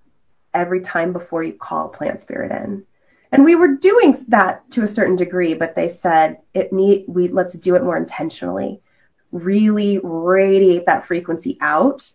every 0.55 0.80
time 0.80 1.12
before 1.12 1.42
you 1.42 1.53
call 1.53 1.90
plant 1.90 2.22
spirit 2.22 2.51
in." 2.51 2.86
And 3.33 3.45
we 3.45 3.55
were 3.55 3.76
doing 3.76 4.16
that 4.28 4.68
to 4.72 4.83
a 4.83 4.89
certain 4.89 5.16
degree, 5.16 5.55
but 5.55 5.74
they 5.74 5.89
said 5.89 6.39
it 6.53 6.72
need 6.72 7.05
we 7.07 7.28
let's 7.28 7.55
do 7.55 7.76
it 7.76 7.85
more 7.85 7.97
intentionally. 7.97 8.81
Really 9.31 9.99
radiate 10.03 10.87
that 10.87 11.05
frequency 11.05 11.57
out. 11.61 12.11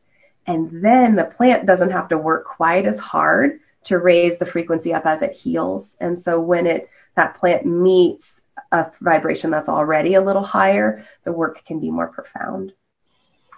And 0.45 0.83
then 0.83 1.15
the 1.15 1.25
plant 1.25 1.65
doesn't 1.65 1.91
have 1.91 2.09
to 2.09 2.17
work 2.17 2.45
quite 2.45 2.85
as 2.85 2.99
hard 2.99 3.59
to 3.85 3.97
raise 3.97 4.37
the 4.37 4.45
frequency 4.45 4.93
up 4.93 5.05
as 5.05 5.21
it 5.21 5.33
heals. 5.33 5.95
And 5.99 6.19
so 6.19 6.39
when 6.39 6.67
it 6.67 6.89
that 7.15 7.35
plant 7.35 7.65
meets 7.65 8.41
a 8.71 8.91
vibration 9.01 9.51
that's 9.51 9.69
already 9.69 10.15
a 10.15 10.21
little 10.21 10.43
higher, 10.43 11.05
the 11.23 11.31
work 11.31 11.63
can 11.65 11.79
be 11.79 11.91
more 11.91 12.07
profound. 12.07 12.73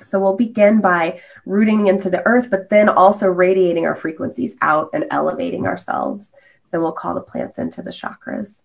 So 0.03 0.19
we'll 0.19 0.35
begin 0.35 0.79
by 0.79 1.21
rooting 1.45 1.87
into 1.87 2.11
the 2.11 2.23
earth, 2.25 2.51
but 2.51 2.69
then 2.69 2.89
also 2.89 3.27
radiating 3.27 3.87
our 3.87 3.95
frequencies 3.95 4.55
out 4.61 4.91
and 4.93 5.05
elevating 5.09 5.65
ourselves. 5.65 6.33
Then 6.71 6.81
we'll 6.81 6.91
call 6.91 7.15
the 7.15 7.21
plants 7.21 7.57
into 7.57 7.81
the 7.81 7.91
chakras. 7.91 8.61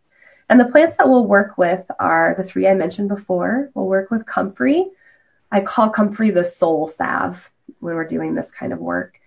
And 0.48 0.59
the 0.59 0.66
plants 0.66 0.96
that 0.96 1.09
we'll 1.09 1.26
work 1.26 1.57
with 1.57 1.90
are 1.98 2.34
the 2.36 2.42
three 2.42 2.66
I 2.68 2.74
mentioned 2.74 3.09
before. 3.09 3.70
We'll 3.74 3.86
work 3.86 4.11
with 4.11 4.26
comfrey. 4.26 4.90
I 5.50 5.61
call 5.61 5.90
comfrey 5.90 6.30
the 6.30 6.44
soul 6.44 6.88
salve 6.88 7.50
when 7.80 7.94
we're 7.94 8.07
doing 8.07 8.34
this 8.34 8.50
kind 8.50 8.72
of 8.72 8.78
work. 8.78 9.18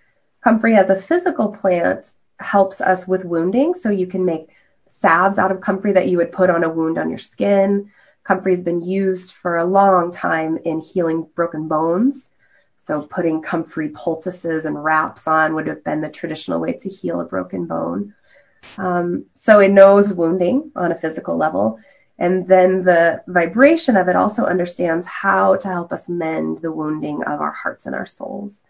Comfrey 0.44 0.76
as 0.76 0.90
a 0.90 0.96
physical 0.96 1.50
plant 1.50 2.14
helps 2.40 2.82
us 2.82 3.08
with 3.08 3.26
wounding. 3.26 3.74
So 3.74 3.90
you 3.90 4.08
can 4.08 4.26
make 4.26 4.50
salves 4.88 5.40
out 5.40 5.52
of 5.52 5.62
comfrey 5.62 5.94
that 5.94 6.08
you 6.08 6.18
would 6.18 6.32
put 6.32 6.50
on 6.50 6.64
a 6.64 6.70
wound 6.70 6.98
on 6.98 7.10
your 7.10 7.18
skin. 7.18 7.92
Comfrey's 8.24 8.64
been 8.64 8.82
used 8.82 9.32
for 9.32 9.58
a 9.58 9.66
long 9.66 10.12
time 10.12 10.58
in 10.64 10.82
healing 10.82 11.28
broken 11.36 11.68
bones. 11.68 12.30
So 12.80 13.02
putting 13.02 13.42
comfrey 13.42 13.90
poultices 13.90 14.66
and 14.66 14.84
wraps 14.84 15.28
on 15.28 15.56
would 15.56 15.68
have 15.68 15.84
been 15.84 16.02
the 16.02 16.10
traditional 16.10 16.60
way 16.60 16.74
to 16.74 16.90
heal 16.90 17.20
a 17.20 17.26
broken 17.26 17.66
bone. 17.66 18.14
Um, 18.78 19.26
so 19.34 19.60
it 19.60 19.72
knows 19.72 20.14
wounding 20.14 20.72
on 20.76 20.92
a 20.92 20.98
physical 20.98 21.38
level. 21.38 21.80
And 22.18 22.48
then 22.48 22.84
the 22.84 23.24
vibration 23.28 23.98
of 23.98 24.08
it 24.08 24.16
also 24.16 24.46
understands 24.46 25.06
how 25.06 25.58
to 25.58 25.68
help 25.68 25.92
us 25.92 26.08
mend 26.08 26.60
the 26.60 26.72
wounding 26.72 27.24
of 27.24 27.42
our 27.42 27.52
hearts 27.52 27.86
and 27.86 27.96
our 27.96 28.06
souls. 28.06 28.62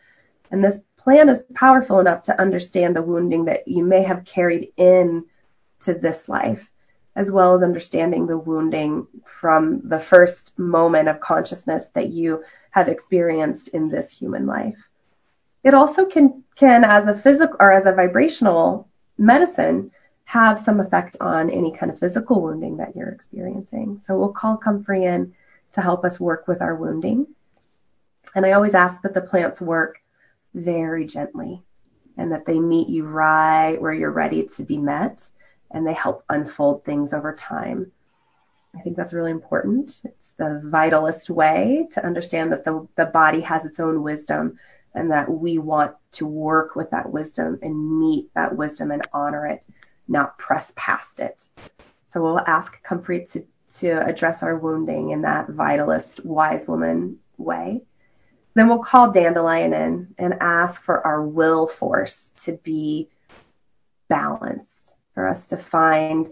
And 0.49 0.63
this 0.63 0.79
plan 0.97 1.29
is 1.29 1.43
powerful 1.53 1.99
enough 1.99 2.23
to 2.23 2.39
understand 2.39 2.95
the 2.95 3.03
wounding 3.03 3.45
that 3.45 3.67
you 3.67 3.83
may 3.83 4.03
have 4.03 4.25
carried 4.25 4.71
in 4.77 5.25
to 5.81 5.93
this 5.93 6.27
life, 6.27 6.71
as 7.15 7.29
well 7.29 7.53
as 7.53 7.61
understanding 7.61 8.25
the 8.25 8.37
wounding 8.37 9.07
from 9.25 9.87
the 9.87 9.99
first 9.99 10.57
moment 10.57 11.07
of 11.07 11.19
consciousness 11.19 11.89
that 11.89 12.09
you 12.09 12.43
have 12.71 12.87
experienced 12.87 13.67
in 13.69 13.89
this 13.89 14.11
human 14.11 14.47
life. 14.47 14.77
It 15.63 15.75
also 15.75 16.05
can, 16.05 16.43
can 16.55 16.83
as 16.83 17.07
a 17.07 17.13
physical 17.13 17.57
or 17.59 17.71
as 17.71 17.85
a 17.85 17.91
vibrational 17.91 18.87
medicine, 19.17 19.91
have 20.25 20.59
some 20.59 20.79
effect 20.79 21.17
on 21.21 21.49
any 21.49 21.71
kind 21.71 21.91
of 21.91 21.99
physical 21.99 22.41
wounding 22.41 22.77
that 22.77 22.95
you're 22.95 23.09
experiencing. 23.09 23.97
So 23.97 24.17
we'll 24.17 24.33
call 24.33 24.57
comfrey 24.57 25.05
in 25.05 25.33
to 25.73 25.81
help 25.81 26.03
us 26.03 26.19
work 26.19 26.47
with 26.47 26.61
our 26.61 26.75
wounding. 26.75 27.27
And 28.33 28.45
I 28.45 28.53
always 28.53 28.75
ask 28.75 29.01
that 29.03 29.13
the 29.13 29.21
plants 29.21 29.61
work 29.61 30.01
very 30.53 31.05
gently 31.05 31.61
and 32.17 32.31
that 32.31 32.45
they 32.45 32.59
meet 32.59 32.89
you 32.89 33.05
right 33.05 33.79
where 33.79 33.93
you're 33.93 34.11
ready 34.11 34.47
to 34.55 34.63
be 34.63 34.77
met 34.77 35.27
and 35.69 35.85
they 35.85 35.93
help 35.93 36.23
unfold 36.29 36.83
things 36.83 37.13
over 37.13 37.33
time. 37.33 37.91
I 38.75 38.81
think 38.81 38.97
that's 38.97 39.13
really 39.13 39.31
important. 39.31 40.01
It's 40.03 40.31
the 40.31 40.61
vitalist 40.65 41.29
way 41.29 41.87
to 41.91 42.05
understand 42.05 42.51
that 42.51 42.65
the, 42.65 42.87
the 42.95 43.05
body 43.05 43.41
has 43.41 43.65
its 43.65 43.79
own 43.79 44.01
wisdom 44.01 44.57
and 44.95 45.11
that 45.11 45.29
we 45.29 45.57
want 45.57 45.95
to 46.13 46.25
work 46.25 46.75
with 46.75 46.91
that 46.91 47.11
wisdom 47.11 47.59
and 47.61 47.99
meet 47.99 48.33
that 48.33 48.55
wisdom 48.55 48.91
and 48.91 49.03
honor 49.13 49.45
it, 49.47 49.65
not 50.07 50.37
press 50.37 50.71
past 50.75 51.19
it. 51.19 51.47
So 52.07 52.21
we'll 52.21 52.39
ask 52.39 52.81
Comfrey 52.81 53.25
to, 53.33 53.45
to 53.79 54.05
address 54.05 54.41
our 54.41 54.57
wounding 54.57 55.09
in 55.09 55.23
that 55.23 55.47
vitalist, 55.47 56.23
wise 56.23 56.67
woman 56.67 57.19
way. 57.37 57.81
Then 58.53 58.69
we'll 58.69 58.79
call 58.79 59.11
Dandelion 59.11 59.73
in 59.73 60.15
and 60.17 60.35
ask 60.39 60.81
for 60.81 61.05
our 61.05 61.21
will 61.21 61.67
force 61.67 62.31
to 62.43 62.53
be 62.53 63.09
balanced, 64.07 64.95
for 65.13 65.27
us 65.27 65.47
to 65.47 65.57
find 65.57 66.31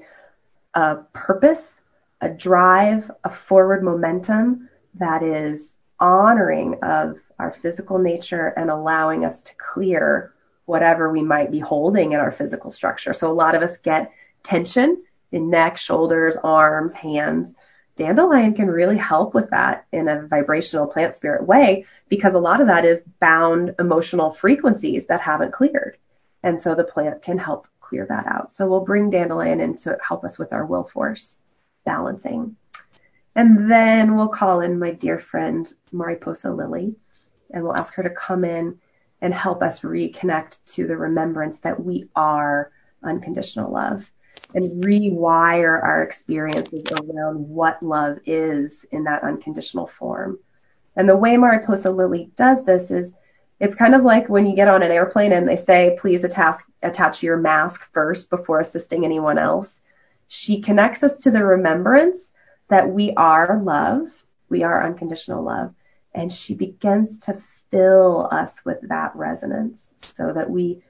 a 0.73 0.97
purpose, 1.11 1.79
a 2.21 2.29
drive, 2.29 3.11
a 3.25 3.29
forward 3.29 3.83
momentum 3.83 4.69
that 4.95 5.21
is 5.21 5.75
honoring 5.99 6.79
of 6.83 7.19
our 7.39 7.51
physical 7.51 7.99
nature 7.99 8.47
and 8.47 8.69
allowing 8.69 9.25
us 9.25 9.43
to 9.43 9.55
clear 9.55 10.33
whatever 10.65 11.11
we 11.11 11.21
might 11.21 11.51
be 11.51 11.59
holding 11.59 12.13
in 12.13 12.19
our 12.19 12.31
physical 12.31 12.71
structure. 12.71 13.13
So 13.13 13.31
a 13.31 13.33
lot 13.33 13.55
of 13.55 13.61
us 13.61 13.77
get 13.77 14.11
tension 14.43 15.03
in 15.31 15.49
neck, 15.49 15.77
shoulders, 15.77 16.37
arms, 16.37 16.93
hands 16.93 17.53
dandelion 17.95 18.53
can 18.53 18.67
really 18.67 18.97
help 18.97 19.33
with 19.33 19.51
that 19.51 19.85
in 19.91 20.07
a 20.07 20.27
vibrational 20.27 20.87
plant 20.87 21.15
spirit 21.15 21.45
way 21.45 21.85
because 22.09 22.33
a 22.33 22.39
lot 22.39 22.61
of 22.61 22.67
that 22.67 22.85
is 22.85 23.03
bound 23.19 23.75
emotional 23.79 24.31
frequencies 24.31 25.07
that 25.07 25.21
haven't 25.21 25.53
cleared. 25.53 25.97
And 26.41 26.61
so 26.61 26.75
the 26.75 26.83
plant 26.83 27.21
can 27.21 27.37
help 27.37 27.67
clear 27.79 28.05
that 28.07 28.25
out. 28.25 28.51
So 28.51 28.67
we'll 28.67 28.81
bring 28.81 29.09
dandelion 29.09 29.59
in 29.59 29.75
to 29.77 29.97
help 30.05 30.23
us 30.23 30.37
with 30.37 30.53
our 30.53 30.65
will 30.65 30.83
force 30.83 31.39
balancing. 31.85 32.55
And 33.35 33.71
then 33.71 34.15
we'll 34.15 34.27
call 34.27 34.61
in 34.61 34.79
my 34.79 34.91
dear 34.91 35.17
friend 35.17 35.71
Mariposa 35.91 36.51
Lily 36.51 36.95
and 37.49 37.63
we'll 37.63 37.75
ask 37.75 37.95
her 37.95 38.03
to 38.03 38.09
come 38.09 38.45
in 38.45 38.79
and 39.21 39.33
help 39.33 39.61
us 39.63 39.81
reconnect 39.81 40.57
to 40.73 40.85
the 40.85 40.97
remembrance 40.97 41.59
that 41.61 41.83
we 41.83 42.09
are 42.15 42.71
unconditional 43.01 43.71
love 43.71 44.09
and 44.53 44.83
rewire 44.83 45.81
our 45.81 46.03
experiences 46.03 46.85
around 46.91 47.47
what 47.47 47.81
love 47.81 48.19
is 48.25 48.85
in 48.91 49.05
that 49.05 49.23
unconditional 49.23 49.87
form. 49.87 50.37
And 50.95 51.07
the 51.07 51.15
way 51.15 51.37
Mariposa 51.37 51.89
Lily 51.89 52.29
does 52.35 52.65
this 52.65 52.91
is 52.91 53.15
it's 53.59 53.75
kind 53.75 53.95
of 53.95 54.03
like 54.03 54.27
when 54.27 54.45
you 54.45 54.55
get 54.55 54.67
on 54.67 54.83
an 54.83 54.91
airplane 54.91 55.31
and 55.31 55.47
they 55.47 55.55
say, 55.55 55.97
please 55.99 56.23
attach, 56.23 56.57
attach 56.81 57.23
your 57.23 57.37
mask 57.37 57.89
first 57.93 58.29
before 58.29 58.59
assisting 58.59 59.05
anyone 59.05 59.37
else. 59.37 59.79
She 60.27 60.61
connects 60.61 61.01
us 61.01 61.19
to 61.19 61.31
the 61.31 61.45
remembrance 61.45 62.32
that 62.73 62.89
we 62.89 63.13
are 63.13 63.61
love, 63.61 64.07
we 64.49 64.63
are 64.63 64.83
unconditional 64.83 65.43
love, 65.43 65.75
and 66.11 66.33
she 66.33 66.55
begins 66.55 67.19
to 67.19 67.35
fill 67.69 68.27
us 68.31 68.65
with 68.65 68.79
that 68.89 69.15
resonance 69.15 69.93
so 69.97 70.33
that 70.33 70.49
we 70.49 70.81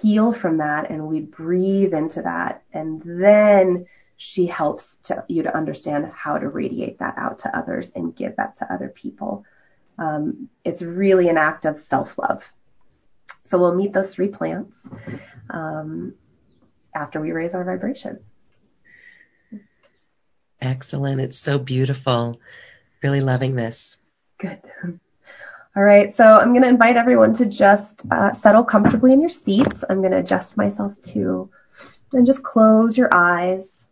heal 0.00 0.32
from 0.32 0.58
that 0.58 0.90
and 0.90 1.08
we 1.08 1.20
breathe 1.20 1.92
into 1.92 2.22
that. 2.22 2.62
And 2.72 3.02
then 3.04 3.86
she 4.16 4.46
helps 4.46 4.96
to, 5.04 5.24
you 5.28 5.42
to 5.42 5.56
understand 5.56 6.10
how 6.14 6.38
to 6.38 6.48
radiate 6.48 7.00
that 7.00 7.14
out 7.16 7.40
to 7.40 7.56
others 7.56 7.90
and 7.96 8.14
give 8.14 8.36
that 8.36 8.56
to 8.56 8.72
other 8.72 8.88
people. 8.88 9.44
Um, 9.98 10.48
it's 10.64 10.82
really 10.82 11.28
an 11.28 11.38
act 11.38 11.64
of 11.64 11.78
self 11.78 12.16
love. 12.16 12.48
So 13.42 13.58
we'll 13.58 13.74
meet 13.74 13.92
those 13.92 14.14
three 14.14 14.28
plants 14.28 14.88
um, 15.50 16.14
after 16.94 17.20
we 17.20 17.32
raise 17.32 17.54
our 17.54 17.64
vibration. 17.64 18.20
Excellent. 20.60 21.20
It's 21.20 21.38
so 21.38 21.58
beautiful. 21.58 22.40
Really 23.02 23.20
loving 23.20 23.54
this. 23.54 23.96
Good. 24.38 24.60
All 25.76 25.82
right, 25.82 26.12
so 26.12 26.24
I'm 26.24 26.48
going 26.48 26.62
to 26.62 26.68
invite 26.68 26.96
everyone 26.96 27.34
to 27.34 27.46
just 27.46 28.04
uh, 28.10 28.32
settle 28.32 28.64
comfortably 28.64 29.12
in 29.12 29.20
your 29.20 29.28
seats. 29.28 29.84
I'm 29.88 30.00
going 30.00 30.10
to 30.10 30.18
adjust 30.18 30.56
myself 30.56 31.00
too. 31.02 31.50
And 32.12 32.26
just 32.26 32.42
close 32.42 32.98
your 32.98 33.14
eyes. 33.14 33.86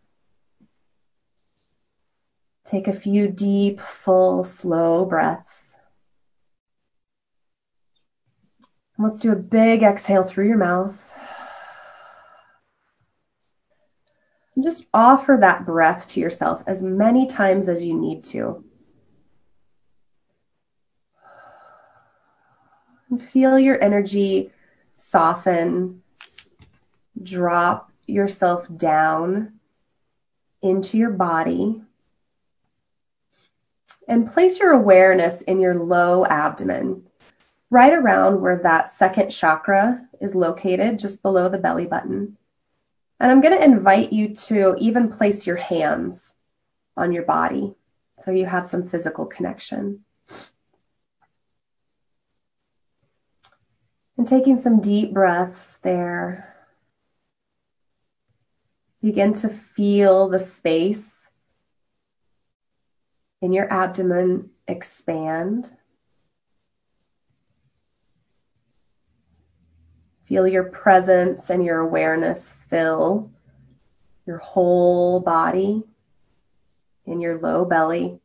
Take 2.64 2.88
a 2.88 2.92
few 2.92 3.28
deep, 3.28 3.80
full, 3.80 4.42
slow 4.42 5.04
breaths. 5.04 5.76
And 8.96 9.06
let's 9.06 9.20
do 9.20 9.30
a 9.30 9.36
big 9.36 9.84
exhale 9.84 10.24
through 10.24 10.48
your 10.48 10.56
mouth. 10.56 11.14
And 14.42 14.45
just 14.62 14.84
offer 14.92 15.38
that 15.40 15.66
breath 15.66 16.08
to 16.08 16.20
yourself 16.20 16.62
as 16.66 16.82
many 16.82 17.26
times 17.26 17.68
as 17.68 17.82
you 17.82 17.94
need 17.94 18.24
to. 18.24 18.64
And 23.10 23.22
feel 23.22 23.58
your 23.58 23.80
energy 23.82 24.50
soften, 24.94 26.02
drop 27.22 27.92
yourself 28.06 28.66
down 28.74 29.52
into 30.62 30.98
your 30.98 31.10
body, 31.10 31.82
and 34.08 34.30
place 34.30 34.58
your 34.58 34.72
awareness 34.72 35.42
in 35.42 35.60
your 35.60 35.74
low 35.74 36.24
abdomen, 36.24 37.06
right 37.70 37.92
around 37.92 38.40
where 38.40 38.62
that 38.62 38.90
second 38.90 39.30
chakra 39.30 40.08
is 40.20 40.34
located, 40.34 40.98
just 40.98 41.22
below 41.22 41.48
the 41.48 41.58
belly 41.58 41.86
button. 41.86 42.36
And 43.18 43.30
I'm 43.30 43.40
going 43.40 43.56
to 43.56 43.64
invite 43.64 44.12
you 44.12 44.34
to 44.34 44.76
even 44.78 45.10
place 45.10 45.46
your 45.46 45.56
hands 45.56 46.32
on 46.96 47.12
your 47.12 47.24
body 47.24 47.74
so 48.18 48.30
you 48.30 48.46
have 48.46 48.66
some 48.66 48.88
physical 48.88 49.26
connection. 49.26 50.04
And 54.18 54.26
taking 54.26 54.58
some 54.58 54.80
deep 54.80 55.12
breaths 55.12 55.78
there. 55.82 56.54
Begin 59.02 59.34
to 59.34 59.48
feel 59.48 60.28
the 60.28 60.38
space 60.38 61.26
in 63.42 63.52
your 63.52 63.70
abdomen 63.70 64.50
expand. 64.66 65.70
Feel 70.26 70.46
your 70.46 70.64
presence 70.64 71.50
and 71.50 71.64
your 71.64 71.78
awareness 71.78 72.52
fill 72.68 73.30
your 74.26 74.38
whole 74.38 75.20
body 75.20 75.84
in 77.04 77.20
your 77.20 77.38
low 77.38 77.64
belly. 77.64 78.18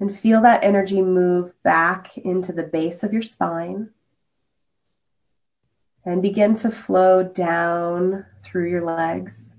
And 0.00 0.16
feel 0.16 0.42
that 0.42 0.64
energy 0.64 1.02
move 1.02 1.52
back 1.62 2.16
into 2.16 2.52
the 2.52 2.62
base 2.62 3.02
of 3.02 3.12
your 3.12 3.22
spine. 3.22 3.90
And 6.06 6.20
begin 6.20 6.54
to 6.56 6.70
flow 6.70 7.22
down 7.22 8.24
through 8.40 8.70
your 8.70 8.84
legs. 8.84 9.52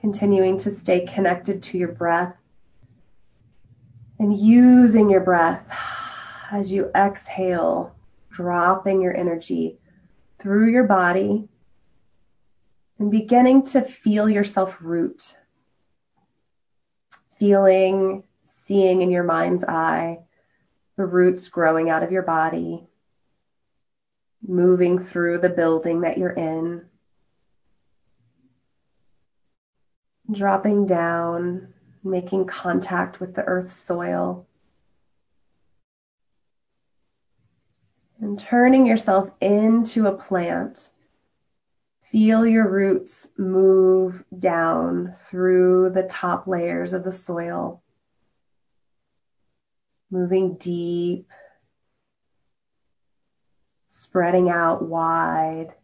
Continuing 0.00 0.58
to 0.58 0.70
stay 0.70 1.06
connected 1.06 1.62
to 1.64 1.78
your 1.78 1.92
breath. 1.92 2.34
And 4.18 4.36
using 4.36 5.10
your 5.10 5.20
breath 5.20 5.87
as 6.50 6.72
you 6.72 6.90
exhale, 6.94 7.94
dropping 8.30 9.02
your 9.02 9.16
energy 9.16 9.78
through 10.38 10.70
your 10.70 10.84
body 10.84 11.48
and 12.98 13.10
beginning 13.10 13.64
to 13.64 13.82
feel 13.82 14.28
yourself 14.28 14.78
root. 14.80 15.36
Feeling, 17.38 18.24
seeing 18.44 19.02
in 19.02 19.10
your 19.10 19.24
mind's 19.24 19.64
eye 19.64 20.20
the 20.96 21.06
roots 21.06 21.48
growing 21.48 21.90
out 21.90 22.02
of 22.02 22.10
your 22.10 22.24
body, 22.24 22.84
moving 24.46 24.98
through 24.98 25.38
the 25.38 25.48
building 25.48 26.00
that 26.00 26.18
you're 26.18 26.30
in, 26.30 26.84
dropping 30.30 30.86
down, 30.86 31.72
making 32.02 32.46
contact 32.46 33.20
with 33.20 33.34
the 33.34 33.44
earth's 33.44 33.72
soil. 33.72 34.47
Turning 38.38 38.86
yourself 38.86 39.30
into 39.40 40.06
a 40.06 40.16
plant. 40.16 40.90
Feel 42.04 42.46
your 42.46 42.68
roots 42.68 43.28
move 43.36 44.24
down 44.36 45.10
through 45.12 45.90
the 45.90 46.04
top 46.04 46.46
layers 46.46 46.92
of 46.92 47.02
the 47.02 47.12
soil, 47.12 47.82
moving 50.10 50.54
deep, 50.54 51.28
spreading 53.88 54.48
out 54.48 54.82
wide. 54.82 55.74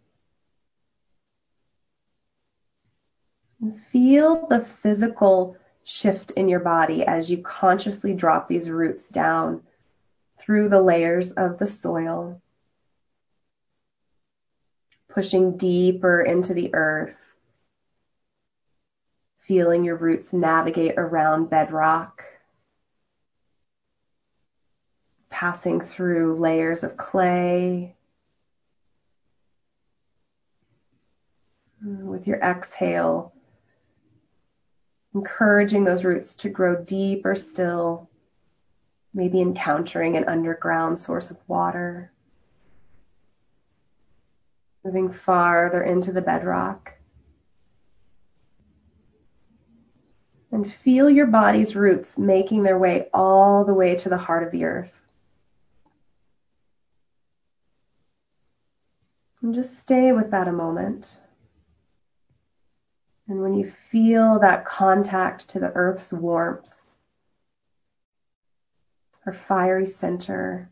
Feel 3.91 4.47
the 4.47 4.61
physical 4.61 5.57
shift 5.83 6.31
in 6.31 6.49
your 6.49 6.61
body 6.61 7.05
as 7.05 7.29
you 7.31 7.39
consciously 7.39 8.15
drop 8.15 8.49
these 8.49 8.71
roots 8.71 9.09
down 9.09 9.63
through 10.39 10.69
the 10.69 10.81
layers 10.81 11.33
of 11.33 11.59
the 11.59 11.67
soil 11.67 12.41
pushing 15.15 15.57
deeper 15.57 16.21
into 16.21 16.55
the 16.55 16.75
earth, 16.75 17.37
feeling 19.39 19.85
your 19.85 19.97
roots 19.97 20.33
navigate 20.33 20.95
around 20.97 21.49
bedrock, 21.49 22.25
passing 25.31 25.81
through 25.81 26.35
layers 26.35 26.83
of 26.83 26.97
clay. 26.97 27.95
With 31.81 32.27
your 32.27 32.41
exhale, 32.41 33.33
encouraging 35.15 35.85
those 35.85 36.05
roots 36.05 36.37
to 36.37 36.49
grow 36.49 36.83
deeper 36.83 37.37
still, 37.37 38.09
maybe 39.13 39.41
encountering 39.41 40.17
an 40.17 40.25
underground 40.25 40.99
source 40.99 41.31
of 41.31 41.39
water 41.47 42.11
moving 44.85 45.11
farther 45.11 45.83
into 45.83 46.13
the 46.13 46.21
bedrock. 46.23 46.93
And 50.53 50.71
feel 50.71 51.11
your 51.11 51.27
body's 51.27 51.75
roots 51.75 52.17
making 52.17 52.63
their 52.63 52.79
way 52.79 53.09
all 53.13 53.65
the 53.65 53.75
way 53.75 53.97
to 53.97 54.09
the 54.09 54.19
heart 54.19 54.45
of 54.45 54.53
the 54.53 54.65
earth. 54.65 55.01
And 59.43 59.55
just 59.55 59.79
stay 59.81 60.13
with 60.13 60.31
that 60.31 60.49
a 60.49 60.53
moment. 60.53 61.19
And 63.27 63.41
when 63.41 63.55
you 63.55 63.67
feel 63.67 64.39
that 64.41 64.65
contact 64.65 65.49
to 65.51 65.61
the 65.61 65.73
earth's 65.73 66.13
warmth, 66.13 66.73
her 69.23 69.33
fiery 69.33 69.87
center, 69.87 70.71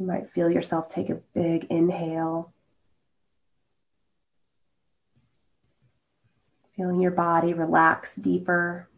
you 0.00 0.06
might 0.06 0.28
feel 0.28 0.50
yourself 0.50 0.88
take 0.88 1.10
a 1.10 1.20
big 1.34 1.66
inhale. 1.68 2.50
Feeling 6.74 7.02
your 7.02 7.10
body 7.10 7.52
relax 7.52 8.16
deeper. 8.16 8.88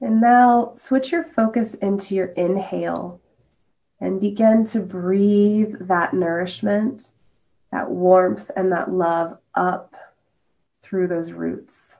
And 0.00 0.20
now 0.20 0.72
switch 0.76 1.10
your 1.10 1.24
focus 1.24 1.74
into 1.74 2.14
your 2.14 2.28
inhale 2.28 3.20
and 4.00 4.20
begin 4.20 4.64
to 4.66 4.78
breathe 4.78 5.88
that 5.88 6.14
nourishment, 6.14 7.10
that 7.72 7.90
warmth, 7.90 8.48
and 8.54 8.70
that 8.70 8.90
love 8.90 9.36
up 9.56 9.96
through 10.82 11.08
those 11.08 11.32
roots. 11.32 11.96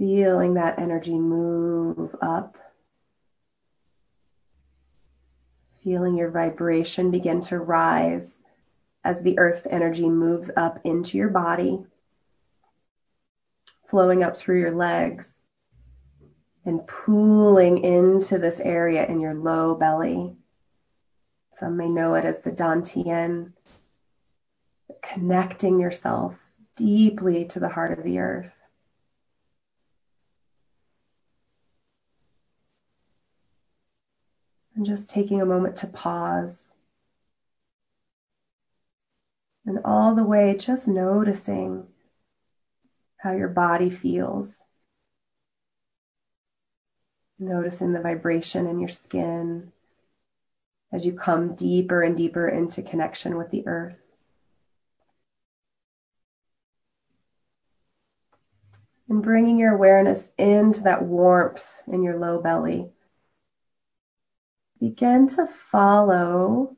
Feeling 0.00 0.54
that 0.54 0.78
energy 0.78 1.18
move 1.18 2.16
up. 2.22 2.56
Feeling 5.84 6.16
your 6.16 6.30
vibration 6.30 7.10
begin 7.10 7.42
to 7.42 7.58
rise 7.58 8.40
as 9.04 9.20
the 9.20 9.38
earth's 9.38 9.66
energy 9.66 10.08
moves 10.08 10.50
up 10.56 10.78
into 10.84 11.18
your 11.18 11.28
body, 11.28 11.84
flowing 13.88 14.22
up 14.22 14.38
through 14.38 14.60
your 14.60 14.74
legs 14.74 15.38
and 16.64 16.86
pooling 16.86 17.84
into 17.84 18.38
this 18.38 18.58
area 18.58 19.04
in 19.04 19.20
your 19.20 19.34
low 19.34 19.74
belly. 19.74 20.34
Some 21.50 21.76
may 21.76 21.88
know 21.88 22.14
it 22.14 22.24
as 22.24 22.40
the 22.40 22.52
Dantian, 22.52 23.52
connecting 25.02 25.78
yourself 25.78 26.42
deeply 26.74 27.44
to 27.48 27.60
the 27.60 27.68
heart 27.68 27.98
of 27.98 28.02
the 28.02 28.20
earth. 28.20 28.56
And 34.80 34.86
just 34.86 35.10
taking 35.10 35.42
a 35.42 35.46
moment 35.46 35.76
to 35.76 35.86
pause. 35.86 36.72
And 39.66 39.80
all 39.84 40.14
the 40.14 40.24
way 40.24 40.56
just 40.56 40.88
noticing 40.88 41.86
how 43.18 43.32
your 43.32 43.48
body 43.48 43.90
feels. 43.90 44.64
Noticing 47.38 47.92
the 47.92 48.00
vibration 48.00 48.66
in 48.66 48.80
your 48.80 48.88
skin 48.88 49.70
as 50.90 51.04
you 51.04 51.12
come 51.12 51.54
deeper 51.56 52.02
and 52.02 52.16
deeper 52.16 52.48
into 52.48 52.80
connection 52.80 53.36
with 53.36 53.50
the 53.50 53.66
earth. 53.66 54.00
And 59.10 59.22
bringing 59.22 59.58
your 59.58 59.74
awareness 59.74 60.32
into 60.38 60.84
that 60.84 61.02
warmth 61.02 61.82
in 61.86 62.02
your 62.02 62.16
low 62.16 62.40
belly 62.40 62.90
begin 64.80 65.26
to 65.28 65.46
follow 65.46 66.74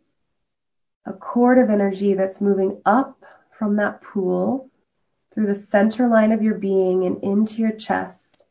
a 1.07 1.13
cord 1.13 1.59
of 1.59 1.71
energy 1.71 2.15
that's 2.15 2.41
moving 2.41 2.83
up 2.85 3.25
from 3.59 3.77
that 3.77 4.03
pool 4.03 4.69
through 5.33 5.47
the 5.47 5.55
center 5.55 6.09
line 6.09 6.33
of 6.33 6.43
your 6.43 6.55
being 6.55 7.05
and 7.05 7.23
into 7.23 7.63
your 7.63 7.73
chest. 7.73 8.45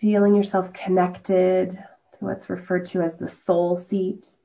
Feeling 0.00 0.36
yourself 0.36 0.72
connected 0.72 1.72
to 1.72 2.18
what's 2.24 2.50
referred 2.50 2.86
to 2.86 3.00
as 3.00 3.16
the 3.16 3.28
soul 3.28 3.76
seat. 3.76 4.36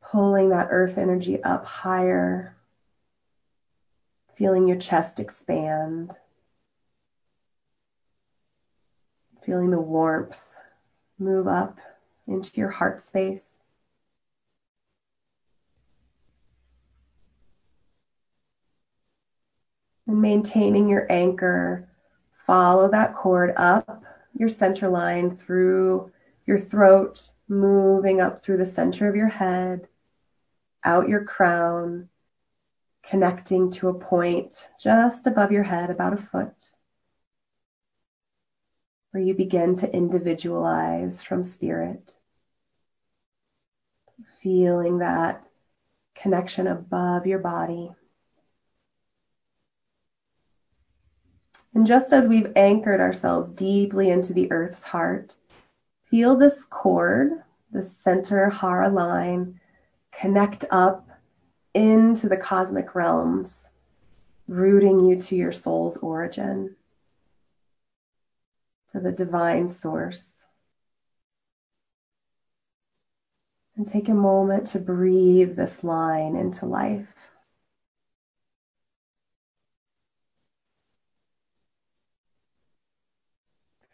Pulling 0.00 0.50
that 0.50 0.68
earth 0.70 0.96
energy 0.96 1.42
up 1.42 1.66
higher. 1.66 2.56
Feeling 4.36 4.66
your 4.66 4.78
chest 4.78 5.20
expand. 5.20 6.16
Feeling 9.42 9.70
the 9.70 9.80
warmth 9.80 10.58
move 11.18 11.46
up 11.46 11.78
into 12.26 12.50
your 12.54 12.68
heart 12.68 13.00
space. 13.00 13.56
And 20.06 20.20
maintaining 20.22 20.88
your 20.88 21.06
anchor, 21.10 21.88
follow 22.32 22.90
that 22.90 23.14
cord 23.14 23.52
up 23.56 24.02
your 24.36 24.48
center 24.48 24.88
line 24.88 25.30
through 25.30 26.10
your 26.46 26.58
throat, 26.58 27.30
moving 27.48 28.20
up 28.20 28.42
through 28.42 28.56
the 28.56 28.66
center 28.66 29.08
of 29.08 29.14
your 29.14 29.28
head, 29.28 29.86
out 30.82 31.08
your 31.08 31.24
crown, 31.24 32.08
connecting 33.04 33.70
to 33.70 33.88
a 33.88 33.94
point 33.94 34.68
just 34.80 35.26
above 35.26 35.52
your 35.52 35.62
head, 35.62 35.90
about 35.90 36.12
a 36.12 36.16
foot, 36.16 36.72
where 39.10 39.22
you 39.22 39.34
begin 39.34 39.76
to 39.76 39.92
individualize 39.92 41.22
from 41.22 41.44
spirit. 41.44 42.14
Feeling 44.42 44.98
that 44.98 45.44
connection 46.14 46.66
above 46.66 47.26
your 47.26 47.38
body. 47.38 47.90
And 51.74 51.86
just 51.86 52.12
as 52.12 52.26
we've 52.26 52.52
anchored 52.56 53.00
ourselves 53.00 53.50
deeply 53.52 54.10
into 54.10 54.32
the 54.32 54.50
earth's 54.50 54.82
heart, 54.82 55.36
feel 56.10 56.36
this 56.36 56.64
cord, 56.64 57.30
the 57.70 57.82
center 57.82 58.50
hara 58.50 58.88
line, 58.90 59.60
connect 60.12 60.64
up 60.70 61.08
into 61.72 62.28
the 62.28 62.36
cosmic 62.36 62.94
realms, 62.94 63.66
rooting 64.48 65.00
you 65.00 65.20
to 65.20 65.36
your 65.36 65.52
soul's 65.52 65.96
origin, 65.96 66.74
to 68.92 69.00
the 69.00 69.12
divine 69.12 69.68
source. 69.68 70.44
And 73.76 73.86
take 73.86 74.08
a 74.08 74.14
moment 74.14 74.68
to 74.68 74.78
breathe 74.78 75.56
this 75.56 75.82
line 75.84 76.36
into 76.36 76.66
life. 76.66 77.12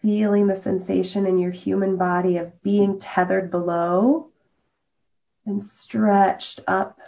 Feeling 0.03 0.47
the 0.47 0.57
sensation 0.57 1.27
in 1.27 1.39
your 1.39 1.51
human 1.51 1.97
body 1.97 2.39
of 2.39 2.63
being 2.63 2.99
tethered 2.99 3.51
below 3.51 4.31
and 5.45 5.63
stretched 5.63 6.61
up 6.67 7.01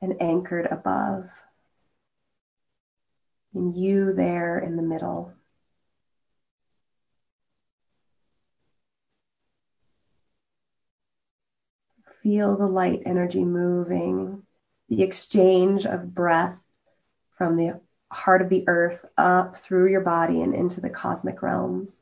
and 0.00 0.20
anchored 0.20 0.66
above. 0.70 1.30
And 3.54 3.76
you 3.76 4.12
there 4.12 4.58
in 4.58 4.76
the 4.76 4.82
middle. 4.82 5.32
Feel 12.22 12.56
the 12.56 12.66
light 12.66 13.02
energy 13.04 13.44
moving, 13.44 14.42
the 14.88 15.02
exchange 15.02 15.86
of 15.86 16.14
breath 16.14 16.60
from 17.36 17.56
the 17.56 17.80
heart 18.12 18.42
of 18.42 18.48
the 18.48 18.64
earth 18.68 19.04
up 19.16 19.56
through 19.56 19.90
your 19.90 20.02
body 20.02 20.40
and 20.42 20.54
into 20.54 20.80
the 20.80 20.90
cosmic 20.90 21.42
realms. 21.42 22.00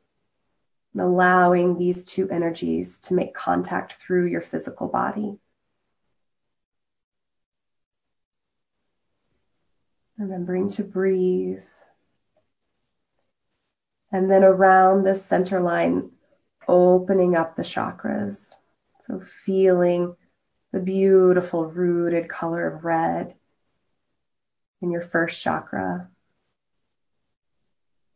And 0.92 1.00
allowing 1.00 1.78
these 1.78 2.04
two 2.04 2.28
energies 2.28 2.98
to 3.00 3.14
make 3.14 3.32
contact 3.32 3.94
through 3.94 4.26
your 4.26 4.40
physical 4.40 4.88
body. 4.88 5.38
Remembering 10.18 10.70
to 10.72 10.82
breathe. 10.84 11.62
And 14.12 14.30
then 14.30 14.42
around 14.42 15.04
this 15.04 15.24
center 15.24 15.60
line, 15.60 16.10
opening 16.66 17.36
up 17.36 17.54
the 17.54 17.62
chakras. 17.62 18.52
So 19.10 19.18
feeling 19.18 20.14
the 20.70 20.78
beautiful 20.78 21.66
rooted 21.66 22.28
color 22.28 22.68
of 22.68 22.84
red 22.84 23.34
in 24.80 24.92
your 24.92 25.00
first 25.00 25.42
chakra. 25.42 26.08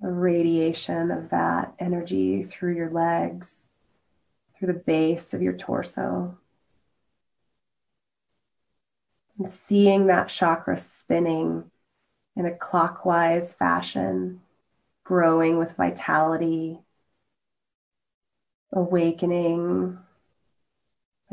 The 0.01 0.13
radiation 0.13 1.11
of 1.11 1.31
that 1.31 1.75
energy 1.81 2.45
through 2.45 2.77
your 2.77 2.91
legs, 2.91 3.67
through 4.57 4.69
the 4.69 4.79
base 4.79 5.35
of 5.35 5.43
your 5.43 5.55
torso. 5.55 6.39
And 9.39 9.51
seeing 9.51 10.07
that 10.07 10.29
chakra 10.29 10.79
spinning 10.79 11.69
in 12.37 12.47
a 12.47 12.55
clockwise 12.55 13.53
fashion, 13.53 14.43
growing 15.03 15.59
with 15.59 15.77
vitality, 15.77 16.79
awakening 18.73 19.99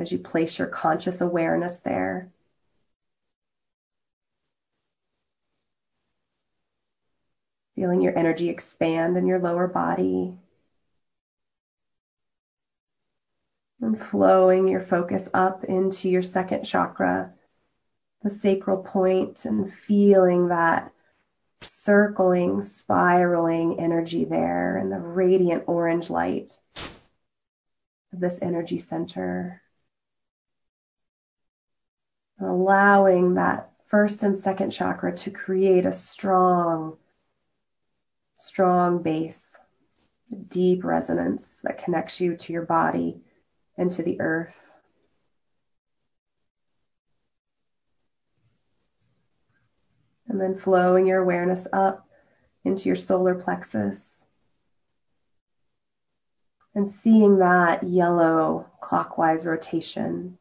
as 0.02 0.12
you 0.12 0.18
place 0.18 0.58
your 0.58 0.68
conscious 0.68 1.22
awareness 1.22 1.80
there. 1.80 2.32
Feeling 7.76 8.02
your 8.02 8.18
energy 8.18 8.50
expand 8.50 9.16
in 9.16 9.28
your 9.28 9.40
lower 9.40 9.68
body. 9.68 10.34
And 13.80 14.00
flowing 14.00 14.68
your 14.68 14.82
focus 14.82 15.30
up 15.34 15.64
into 15.64 16.10
your 16.10 16.22
second 16.22 16.64
chakra, 16.64 17.34
the 18.24 18.30
sacral 18.30 18.78
point 18.84 19.46
and 19.46 19.72
feeling 19.72 20.50
that 20.50 20.92
circling, 21.62 22.62
spiraling 22.62 23.80
energy 23.80 24.26
there 24.26 24.78
and 24.78 24.92
the 24.92 25.00
radiant 25.00 25.64
orange 25.68 26.10
light 26.10 26.58
of 28.14 28.20
this 28.20 28.40
energy 28.42 28.78
center. 28.78 29.62
Allowing 32.42 33.36
that 33.36 33.72
first 33.86 34.24
and 34.24 34.38
second 34.38 34.72
chakra 34.72 35.16
to 35.18 35.32
create 35.32 35.86
a 35.86 35.92
strong, 35.92 36.98
strong 38.36 39.04
base, 39.04 39.56
deep 40.48 40.84
resonance 40.84 41.62
that 41.64 41.84
connects 41.84 42.20
you 42.20 42.36
to 42.36 42.54
your 42.54 42.66
body 42.66 43.22
and 43.78 43.92
to 43.94 44.04
the 44.04 44.20
earth. 44.22 44.74
and 50.32 50.40
then 50.40 50.56
flowing 50.56 51.06
your 51.06 51.22
awareness 51.22 51.68
up 51.74 52.08
into 52.64 52.88
your 52.88 52.96
solar 52.96 53.36
plexus 53.36 54.24
and 56.74 56.88
seeing 56.88 57.40
that 57.40 57.84
yellow 57.84 58.66
clockwise 58.80 59.46
rotation. 59.46 60.38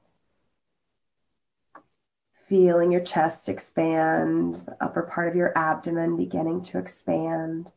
Feeling 2.50 2.90
your 2.90 3.02
chest 3.02 3.48
expand, 3.48 4.56
the 4.56 4.76
upper 4.80 5.04
part 5.04 5.28
of 5.28 5.36
your 5.36 5.56
abdomen 5.56 6.16
beginning 6.16 6.62
to 6.62 6.78
expand. 6.78 7.70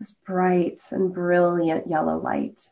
This 0.00 0.10
bright 0.26 0.80
and 0.90 1.14
brilliant 1.14 1.86
yellow 1.86 2.18
light. 2.18 2.68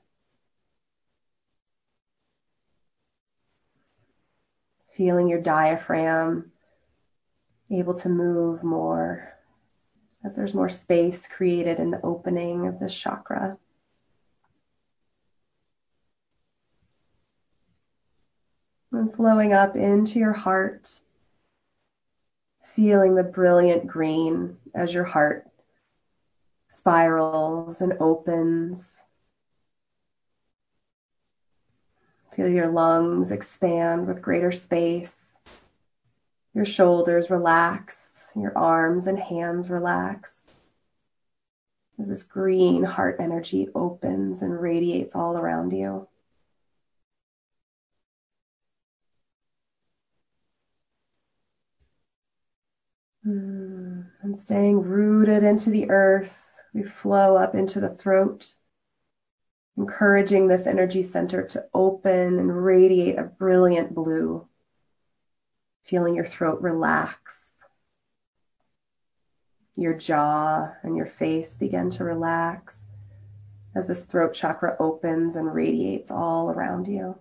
Feeling 4.95 5.29
your 5.29 5.41
diaphragm 5.41 6.51
able 7.71 7.95
to 7.95 8.09
move 8.09 8.65
more 8.65 9.33
as 10.25 10.35
there's 10.35 10.53
more 10.53 10.69
space 10.69 11.29
created 11.29 11.79
in 11.79 11.93
the 11.93 12.01
opening 12.03 12.67
of 12.67 12.81
this 12.81 12.93
chakra. 12.93 13.57
And 18.93 19.15
flowing 19.15 19.55
up 19.55 19.75
into 19.75 20.19
your 20.19 20.35
heart, 20.35 21.01
feeling 22.63 23.15
the 23.15 23.23
brilliant 23.23 23.87
green 23.87 24.59
as 24.75 24.93
your 24.93 25.05
heart 25.05 25.47
spirals 26.69 27.81
and 27.81 27.95
opens. 28.01 29.03
Feel 32.35 32.49
your 32.49 32.69
lungs 32.69 33.33
expand 33.33 34.07
with 34.07 34.23
greater 34.23 34.53
space. 34.53 35.33
Your 36.55 36.65
shoulders 36.65 37.31
relax, 37.31 38.31
your 38.37 38.57
arms 38.57 39.07
and 39.07 39.19
hands 39.19 39.71
relax. 39.71 40.61
As 41.99 42.09
this 42.09 42.25
green 42.25 42.85
heart 42.85 43.17
energy 43.21 43.69
opens 43.75 44.43
and 44.43 44.61
radiates 44.61 45.15
all 45.15 45.37
around 45.37 45.73
you. 45.73 46.09
And 54.33 54.41
staying 54.41 54.81
rooted 54.81 55.43
into 55.43 55.69
the 55.69 55.91
earth, 55.91 56.59
we 56.73 56.85
flow 56.85 57.37
up 57.37 57.55
into 57.55 57.81
the 57.81 57.91
throat, 57.91 58.51
encouraging 59.77 60.47
this 60.47 60.67
energy 60.67 61.03
center 61.03 61.47
to 61.49 61.67
open 61.75 62.39
and 62.39 62.65
radiate 62.65 63.19
a 63.19 63.25
brilliant 63.25 63.95
blue 63.95 64.49
feeling 65.83 66.15
your 66.15 66.25
throat 66.25 66.63
relax. 66.63 67.53
Your 69.75 69.93
jaw 69.93 70.73
and 70.83 70.97
your 70.97 71.05
face 71.05 71.57
begin 71.57 71.91
to 71.91 72.05
relax 72.05 72.87
as 73.75 73.87
this 73.87 74.07
throat 74.07 74.33
chakra 74.33 74.77
opens 74.81 75.37
and 75.37 75.55
radiates 75.55 76.11
all 76.11 76.51
around 76.51 76.89
you. 76.89 77.19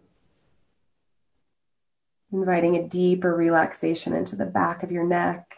Inviting 2.32 2.78
a 2.78 2.88
deeper 2.88 3.36
relaxation 3.36 4.14
into 4.14 4.38
the 4.38 4.46
back 4.46 4.84
of 4.84 4.94
your 4.94 5.04
neck, 5.04 5.58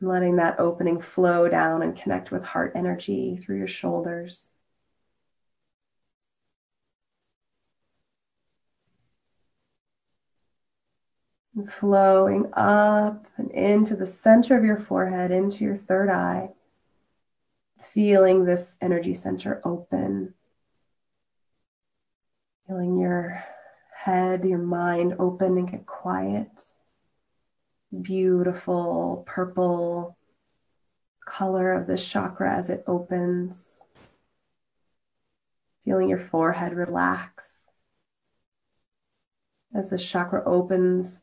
letting 0.00 0.36
that 0.36 0.60
opening 0.60 1.00
flow 1.00 1.48
down 1.48 1.82
and 1.82 1.96
connect 1.96 2.30
with 2.30 2.44
heart 2.44 2.72
energy 2.74 3.36
through 3.36 3.58
your 3.58 3.66
shoulders. 3.66 4.48
And 11.56 11.68
flowing 11.70 12.52
up 12.52 13.26
and 13.36 13.50
into 13.50 13.96
the 13.96 14.06
center 14.06 14.56
of 14.56 14.64
your 14.64 14.78
forehead, 14.78 15.32
into 15.32 15.64
your 15.64 15.76
third 15.76 16.08
eye. 16.08 16.50
Feeling 17.92 18.44
this 18.44 18.76
energy 18.80 19.14
center 19.14 19.60
open. 19.64 20.34
Feeling 22.68 22.98
your 22.98 23.42
head, 23.92 24.44
your 24.44 24.58
mind 24.58 25.16
open 25.18 25.58
and 25.58 25.70
get 25.70 25.86
quiet. 25.86 26.67
Beautiful 27.90 29.24
purple 29.26 30.16
color 31.24 31.72
of 31.72 31.86
this 31.86 32.06
chakra 32.06 32.54
as 32.56 32.68
it 32.68 32.84
opens. 32.86 33.80
Feeling 35.84 36.10
your 36.10 36.18
forehead 36.18 36.74
relax 36.74 37.66
as 39.74 39.90
the 39.90 39.98
chakra 39.98 40.42
opens 40.44 41.18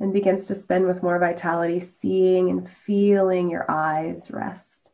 and 0.00 0.12
begins 0.12 0.46
to 0.46 0.54
spin 0.54 0.86
with 0.86 1.02
more 1.02 1.18
vitality, 1.18 1.80
seeing 1.80 2.48
and 2.50 2.68
feeling 2.68 3.50
your 3.50 3.70
eyes 3.70 4.30
rest. 4.30 4.90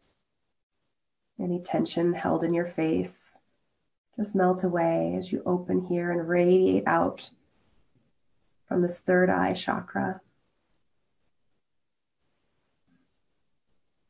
Any 1.40 1.60
tension 1.62 2.12
held 2.12 2.44
in 2.44 2.52
your 2.54 2.66
face 2.66 3.38
just 4.16 4.34
melt 4.34 4.64
away 4.64 5.14
as 5.18 5.30
you 5.30 5.42
open 5.46 5.82
here 5.82 6.10
and 6.10 6.28
radiate 6.28 6.84
out 6.86 7.30
from 8.66 8.82
this 8.82 9.00
third 9.00 9.30
eye 9.30 9.52
chakra. 9.52 10.20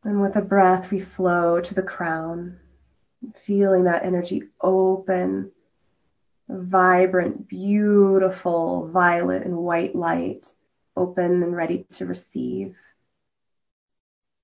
And 0.06 0.22
with 0.22 0.36
a 0.36 0.40
breath, 0.40 0.92
we 0.92 1.00
flow 1.00 1.60
to 1.60 1.74
the 1.74 1.82
crown, 1.82 2.60
feeling 3.40 3.84
that 3.84 4.04
energy 4.04 4.44
open, 4.60 5.50
vibrant, 6.48 7.48
beautiful 7.48 8.86
violet 8.86 9.42
and 9.42 9.56
white 9.56 9.96
light, 9.96 10.54
open 10.96 11.42
and 11.42 11.56
ready 11.56 11.86
to 11.94 12.06
receive, 12.06 12.76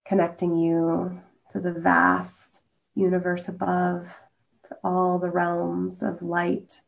connecting 0.04 0.56
you 0.56 1.20
to 1.52 1.60
the 1.60 1.72
vast 1.72 2.60
universe 2.96 3.46
above, 3.46 4.08
to 4.64 4.76
all 4.82 5.20
the 5.20 5.30
realms 5.30 6.02
of 6.02 6.22
light. 6.22 6.80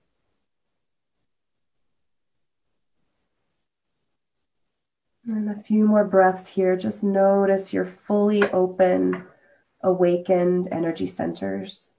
And 5.26 5.48
a 5.50 5.62
few 5.62 5.86
more 5.86 6.04
breaths 6.04 6.48
here. 6.48 6.76
Just 6.76 7.02
notice 7.02 7.72
your 7.72 7.86
fully 7.86 8.42
open, 8.42 9.24
awakened 9.82 10.68
energy 10.70 11.06
centers. 11.06 11.94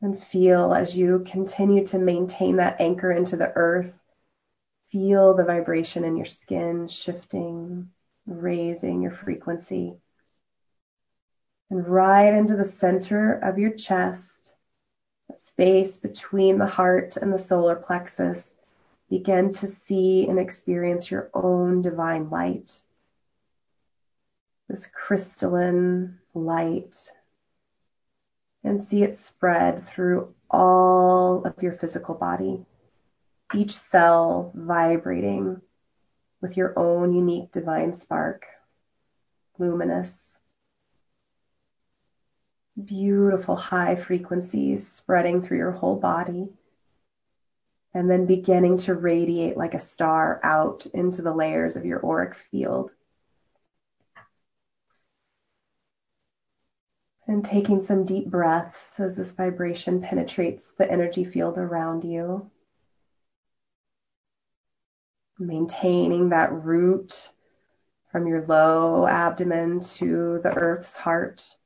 And 0.00 0.18
feel 0.18 0.72
as 0.72 0.96
you 0.96 1.26
continue 1.30 1.84
to 1.86 1.98
maintain 1.98 2.56
that 2.56 2.80
anchor 2.80 3.12
into 3.12 3.36
the 3.36 3.52
earth. 3.54 4.02
Feel 4.90 5.34
the 5.34 5.44
vibration 5.44 6.04
in 6.04 6.16
your 6.16 6.26
skin 6.26 6.88
shifting, 6.88 7.90
raising 8.26 9.02
your 9.02 9.10
frequency. 9.10 9.98
And 11.68 11.86
right 11.86 12.32
into 12.32 12.56
the 12.56 12.64
center 12.64 13.34
of 13.34 13.58
your 13.58 13.72
chest, 13.72 14.54
space 15.36 15.98
between 15.98 16.56
the 16.56 16.66
heart 16.66 17.18
and 17.18 17.30
the 17.30 17.38
solar 17.38 17.76
plexus 17.76 18.54
Begin 19.10 19.52
to 19.54 19.66
see 19.66 20.28
and 20.28 20.38
experience 20.38 21.10
your 21.10 21.30
own 21.32 21.80
divine 21.80 22.28
light. 22.28 22.82
This 24.68 24.86
crystalline 24.86 26.18
light. 26.34 27.10
And 28.62 28.82
see 28.82 29.02
it 29.02 29.16
spread 29.16 29.88
through 29.88 30.34
all 30.50 31.44
of 31.44 31.62
your 31.62 31.72
physical 31.72 32.14
body. 32.14 32.66
Each 33.54 33.72
cell 33.72 34.52
vibrating 34.54 35.62
with 36.42 36.58
your 36.58 36.78
own 36.78 37.14
unique 37.14 37.50
divine 37.50 37.94
spark. 37.94 38.44
Luminous. 39.58 40.36
Beautiful 42.84 43.56
high 43.56 43.96
frequencies 43.96 44.86
spreading 44.86 45.40
through 45.40 45.58
your 45.58 45.72
whole 45.72 45.96
body 45.96 46.50
and 47.98 48.08
then 48.08 48.26
beginning 48.26 48.78
to 48.78 48.94
radiate 48.94 49.56
like 49.56 49.74
a 49.74 49.80
star 49.80 50.38
out 50.44 50.86
into 50.94 51.20
the 51.20 51.34
layers 51.34 51.74
of 51.74 51.84
your 51.84 52.00
auric 52.06 52.36
field. 52.36 52.92
And 57.26 57.44
taking 57.44 57.82
some 57.82 58.04
deep 58.04 58.30
breaths 58.30 59.00
as 59.00 59.16
this 59.16 59.32
vibration 59.32 60.00
penetrates 60.00 60.70
the 60.78 60.88
energy 60.88 61.24
field 61.24 61.58
around 61.58 62.04
you. 62.04 62.48
Maintaining 65.36 66.28
that 66.28 66.52
root 66.52 67.28
from 68.12 68.28
your 68.28 68.46
low 68.46 69.08
abdomen 69.08 69.80
to 69.80 70.38
the 70.38 70.54
earth's 70.54 70.94
heart. 70.94 71.56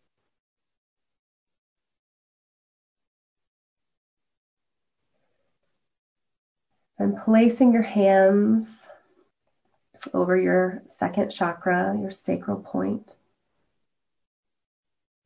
And 7.03 7.17
placing 7.17 7.73
your 7.73 7.83
hands 7.83 8.89
over 10.15 10.37
your 10.39 10.85
second 10.87 11.31
chakra, 11.31 11.99
your 12.01 12.13
sacral 12.13 12.61
point. 12.61 13.17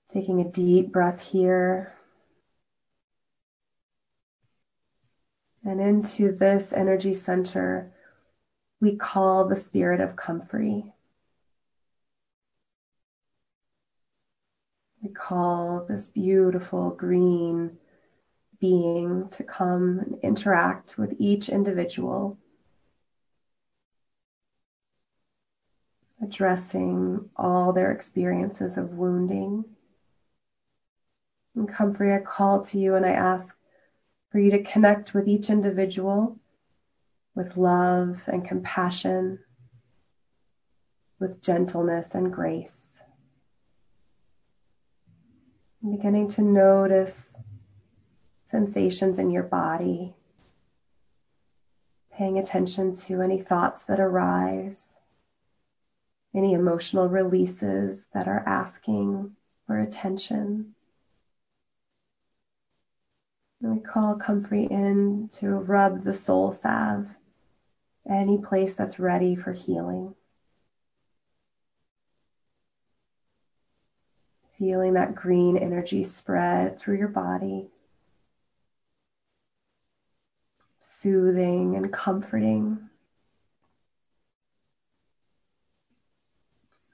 Taking 0.08 0.40
a 0.40 0.50
deep 0.50 0.90
breath 0.90 1.20
here. 1.20 1.92
And 5.66 5.78
into 5.78 6.32
this 6.32 6.72
energy 6.72 7.12
center, 7.12 7.92
we 8.80 8.96
call 8.96 9.46
the 9.46 9.54
spirit 9.56 10.00
of 10.00 10.16
comfrey. 10.16 10.94
We 15.02 15.10
call 15.10 15.84
this 15.84 16.06
beautiful 16.06 16.88
green 16.88 17.76
being 18.66 19.28
to 19.30 19.44
come 19.44 20.00
and 20.00 20.18
interact 20.24 20.98
with 20.98 21.14
each 21.20 21.48
individual, 21.48 22.36
addressing 26.20 27.30
all 27.36 27.72
their 27.72 27.92
experiences 27.92 28.76
of 28.76 28.90
wounding. 28.90 29.64
And 31.54 31.68
Comfrey, 31.68 32.12
I 32.12 32.18
call 32.18 32.64
to 32.64 32.78
you 32.78 32.96
and 32.96 33.06
I 33.06 33.10
ask 33.10 33.56
for 34.32 34.40
you 34.40 34.50
to 34.50 34.64
connect 34.64 35.14
with 35.14 35.28
each 35.28 35.48
individual 35.48 36.36
with 37.36 37.56
love 37.56 38.24
and 38.26 38.48
compassion, 38.48 39.38
with 41.20 41.40
gentleness 41.40 42.14
and 42.14 42.32
grace. 42.32 42.82
I'm 45.84 45.92
beginning 45.92 46.30
to 46.30 46.42
notice 46.42 47.36
sensations 48.46 49.18
in 49.18 49.30
your 49.30 49.42
body, 49.42 50.14
paying 52.12 52.38
attention 52.38 52.94
to 52.94 53.20
any 53.20 53.40
thoughts 53.40 53.84
that 53.84 54.00
arise, 54.00 54.98
any 56.34 56.54
emotional 56.54 57.08
releases 57.08 58.06
that 58.14 58.28
are 58.28 58.42
asking 58.46 59.34
for 59.66 59.78
attention. 59.78 60.74
And 63.62 63.74
we 63.74 63.80
call 63.80 64.16
Comfrey 64.16 64.64
in 64.64 65.28
to 65.38 65.48
rub 65.48 66.02
the 66.02 66.14
soul 66.14 66.52
salve, 66.52 67.08
any 68.08 68.38
place 68.38 68.74
that's 68.76 69.00
ready 69.00 69.34
for 69.34 69.52
healing. 69.52 70.14
Feeling 74.58 74.94
that 74.94 75.14
green 75.14 75.56
energy 75.56 76.04
spread 76.04 76.78
through 76.78 76.98
your 76.98 77.08
body. 77.08 77.68
Soothing 80.98 81.76
and 81.76 81.92
comforting, 81.92 82.88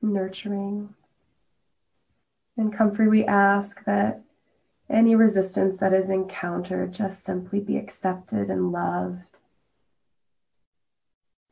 nurturing. 0.02 0.92
And 2.56 2.72
Comfrey, 2.72 3.06
we 3.06 3.24
ask 3.24 3.84
that 3.84 4.24
any 4.90 5.14
resistance 5.14 5.78
that 5.78 5.92
is 5.92 6.10
encountered 6.10 6.92
just 6.92 7.22
simply 7.22 7.60
be 7.60 7.76
accepted 7.76 8.50
and 8.50 8.72
loved, 8.72 9.38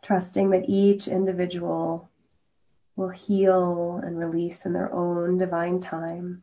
trusting 0.03 0.51
that 0.51 0.69
each 0.69 1.07
individual 1.07 2.11
will 2.97 3.11
heal 3.11 4.01
and 4.03 4.19
release 4.19 4.67
in 4.67 4.73
their 4.73 4.93
own 4.93 5.39
divine 5.39 5.79
time. 5.79 6.43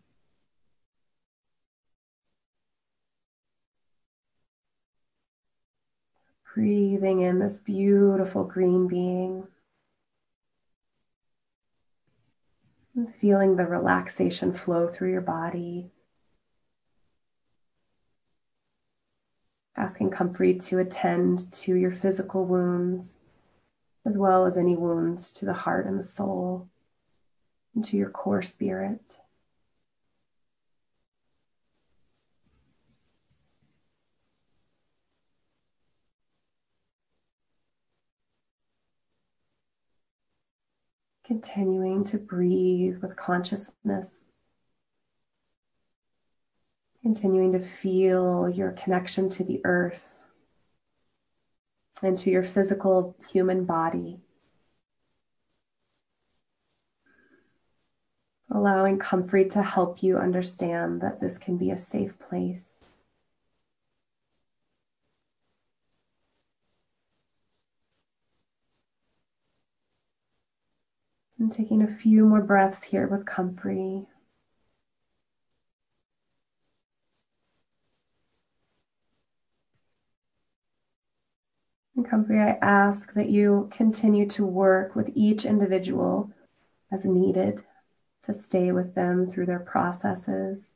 Breathing 6.57 7.21
in 7.21 7.37
this 7.37 7.59
beautiful 7.59 8.43
green 8.43 8.87
being. 8.87 9.45
And 12.95 13.13
feeling 13.13 13.55
the 13.55 13.67
relaxation 13.67 14.53
flow 14.53 14.87
through 14.87 15.11
your 15.11 15.21
body. 15.21 15.91
Asking 19.75 20.09
Comfrey 20.09 20.55
to 20.55 20.79
attend 20.79 21.51
to 21.51 21.75
your 21.75 21.91
physical 21.91 22.43
wounds, 22.43 23.13
as 24.03 24.17
well 24.17 24.47
as 24.47 24.57
any 24.57 24.75
wounds 24.75 25.33
to 25.33 25.45
the 25.45 25.53
heart 25.53 25.85
and 25.85 25.99
the 25.99 26.03
soul, 26.03 26.67
and 27.75 27.85
to 27.85 27.97
your 27.97 28.09
core 28.09 28.41
spirit. 28.41 29.19
Continuing 41.39 42.03
to 42.05 42.17
breathe 42.17 42.97
with 43.03 43.15
consciousness. 43.15 44.25
Continuing 47.03 47.51
to 47.51 47.59
feel 47.59 48.49
your 48.49 48.71
connection 48.71 49.29
to 49.29 49.43
the 49.43 49.61
earth 49.63 50.19
and 52.01 52.17
to 52.17 52.31
your 52.31 52.41
physical 52.41 53.15
human 53.29 53.65
body. 53.65 54.19
Allowing 58.49 58.97
Comfrey 58.97 59.47
to 59.49 59.61
help 59.61 60.01
you 60.01 60.17
understand 60.17 61.01
that 61.01 61.21
this 61.21 61.37
can 61.37 61.57
be 61.57 61.69
a 61.69 61.77
safe 61.77 62.17
place. 62.17 62.79
And 71.39 71.51
taking 71.51 71.83
a 71.83 71.87
few 71.87 72.25
more 72.25 72.41
breaths 72.41 72.81
here 72.81 73.07
with 73.07 73.25
Comfrey. 73.27 74.07
And 81.95 82.09
Comfrey, 82.09 82.39
I 82.39 82.57
ask 82.59 83.13
that 83.13 83.29
you 83.29 83.69
continue 83.71 84.27
to 84.29 84.45
work 84.45 84.95
with 84.95 85.11
each 85.13 85.45
individual 85.45 86.31
as 86.91 87.05
needed 87.05 87.63
to 88.23 88.33
stay 88.33 88.71
with 88.71 88.95
them 88.95 89.27
through 89.27 89.45
their 89.45 89.59
processes, 89.59 90.73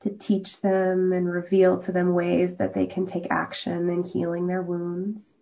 to 0.00 0.10
teach 0.10 0.60
them 0.60 1.12
and 1.12 1.30
reveal 1.30 1.80
to 1.82 1.92
them 1.92 2.12
ways 2.12 2.56
that 2.56 2.74
they 2.74 2.86
can 2.86 3.06
take 3.06 3.28
action 3.30 3.88
in 3.88 4.02
healing 4.02 4.48
their 4.48 4.62
wounds, 4.62 5.32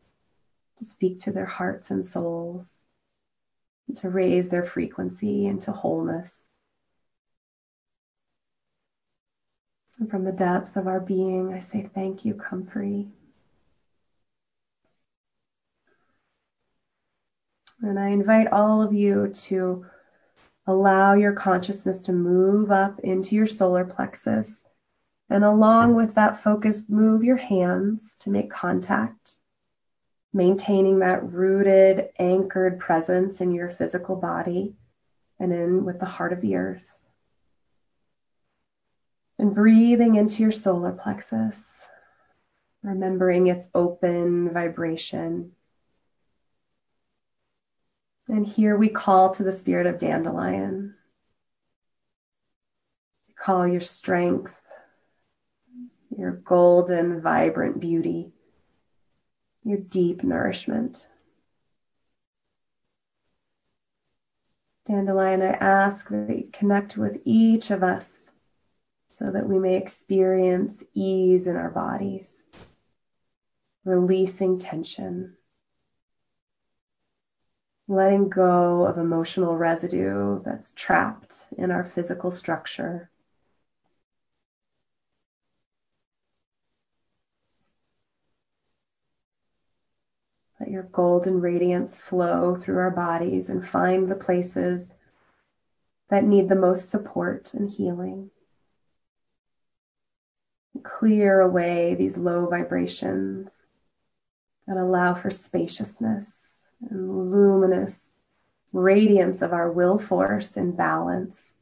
to 0.77 0.85
speak 0.85 1.21
to 1.21 1.33
their 1.33 1.47
hearts 1.47 1.91
and 1.91 2.05
souls 2.05 2.83
to 3.95 4.11
raise 4.11 4.49
their 4.49 4.64
frequency 4.64 5.47
into 5.47 5.72
wholeness. 5.72 6.43
And 9.99 10.11
from 10.11 10.24
the 10.24 10.32
depths 10.32 10.76
of 10.76 10.87
our 10.87 11.01
being, 11.01 11.55
I 11.55 11.61
say 11.61 11.89
thank 11.95 12.24
you, 12.24 12.34
Comfrey. 12.34 13.09
And 17.80 17.99
I 17.99 18.09
invite 18.09 18.49
all 18.53 18.82
of 18.82 18.93
you 18.93 19.28
to 19.45 19.87
allow 20.66 21.14
your 21.14 21.32
consciousness 21.32 22.03
to 22.03 22.12
move 22.12 22.70
up 22.70 23.01
into 23.01 23.37
your 23.37 23.47
solar 23.47 23.84
plexus. 23.84 24.64
And 25.30 25.45
along 25.45 25.95
with 25.95 26.14
that 26.14 26.39
focus, 26.39 26.82
move 26.89 27.24
your 27.24 27.37
hands 27.37 28.16
to 28.20 28.30
make 28.30 28.51
contact 28.51 29.37
maintaining 30.37 30.99
that 30.99 31.32
rooted, 31.32 32.11
anchored 32.18 32.78
presence 32.78 33.41
in 33.41 33.53
your 33.53 33.70
physical 33.70 34.16
body 34.16 34.74
and 35.41 35.51
in 35.51 35.87
with 35.87 35.99
the 35.99 36.05
heart 36.05 36.34
of 36.34 36.43
the 36.43 36.57
earth. 36.57 37.03
And 39.39 39.55
breathing 39.55 40.14
into 40.14 40.43
your 40.43 40.53
solar 40.53 40.93
plexus, 40.93 41.82
remembering 42.82 43.47
its 43.47 43.66
open 43.74 44.53
vibration. 44.53 45.53
And 48.28 48.47
here 48.47 48.76
we 48.76 48.91
call 48.91 49.34
to 49.34 49.43
the 49.43 49.53
spirit 49.53 49.87
of 49.87 49.99
dandelion. 49.99 50.97
Call 53.37 53.66
your 53.66 53.80
strength, 53.80 54.55
your 56.14 56.32
golden, 56.32 57.22
vibrant 57.22 57.80
beauty 57.80 58.32
your 59.67 59.79
deep 59.79 60.23
nourishment. 60.23 61.09
Dandelion, 64.87 65.43
I 65.43 65.47
ask 65.47 66.09
that 66.09 66.31
you 66.31 66.49
connect 66.53 66.97
with 66.97 67.21
each 67.25 67.73
of 67.73 67.83
us 67.83 68.31
so 69.14 69.29
that 69.29 69.49
we 69.49 69.59
may 69.59 69.77
experience 69.77 70.85
ease 70.95 71.49
in 71.49 71.57
our 71.57 71.71
bodies, 71.71 72.47
releasing 73.85 74.61
tension, 74.61 75.37
letting 77.89 78.29
go 78.29 78.87
of 78.87 78.99
emotional 78.99 79.57
residue 79.57 80.43
that's 80.45 80.73
trapped 80.77 81.35
in 81.59 81.73
our 81.73 81.83
physical 81.83 82.31
structure. 82.31 83.11
Golden 90.93 91.41
radiance 91.41 91.99
flow 91.99 92.55
through 92.55 92.78
our 92.78 92.91
bodies 92.91 93.49
and 93.49 93.66
find 93.66 94.09
the 94.09 94.16
places 94.16 94.93
that 96.09 96.24
need 96.24 96.49
the 96.49 96.55
most 96.55 96.89
support 96.89 97.55
and 97.55 97.68
healing. 97.68 98.30
Clear 100.82 101.41
away 101.41 101.95
these 101.95 102.16
low 102.16 102.47
vibrations 102.47 103.61
and 104.66 104.78
allow 104.78 105.14
for 105.14 105.30
spaciousness 105.30 106.70
and 106.91 107.30
luminous 107.30 108.12
radiance 108.72 109.43
of 109.43 109.53
our 109.53 109.70
will 109.70 109.99
force 109.99 110.57
and 110.57 110.76
balance. 110.76 111.53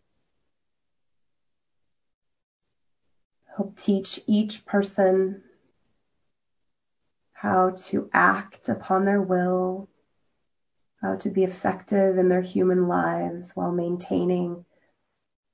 Help 3.57 3.77
teach 3.77 4.21
each 4.27 4.65
person 4.67 5.43
how 7.45 7.69
to 7.77 8.09
act 8.11 8.71
upon 8.71 9.05
their 9.05 9.21
will, 9.21 9.87
how 11.03 11.15
to 11.15 11.29
be 11.29 11.45
effective 11.45 12.17
in 12.17 12.31
their 12.31 12.41
human 12.41 12.89
lives 12.89 13.53
while 13.55 13.71
maintaining 13.71 14.65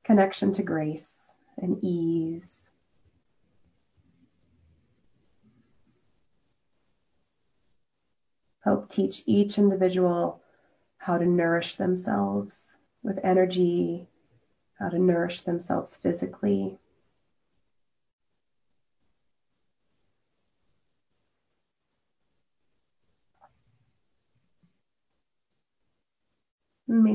connection 0.05 0.53
to 0.53 0.63
grace 0.63 1.33
and 1.59 1.83
ease. 1.83 2.71
Help 8.63 8.89
teach 8.89 9.25
each 9.27 9.59
individual 9.59 10.41
how 10.97 11.19
to 11.19 11.27
nourish 11.27 11.75
themselves 11.75 12.77
with 13.03 13.19
energy, 13.25 14.07
how 14.79 14.91
to 14.91 14.99
nourish 15.01 15.41
themselves 15.41 15.97
physically, 15.97 16.79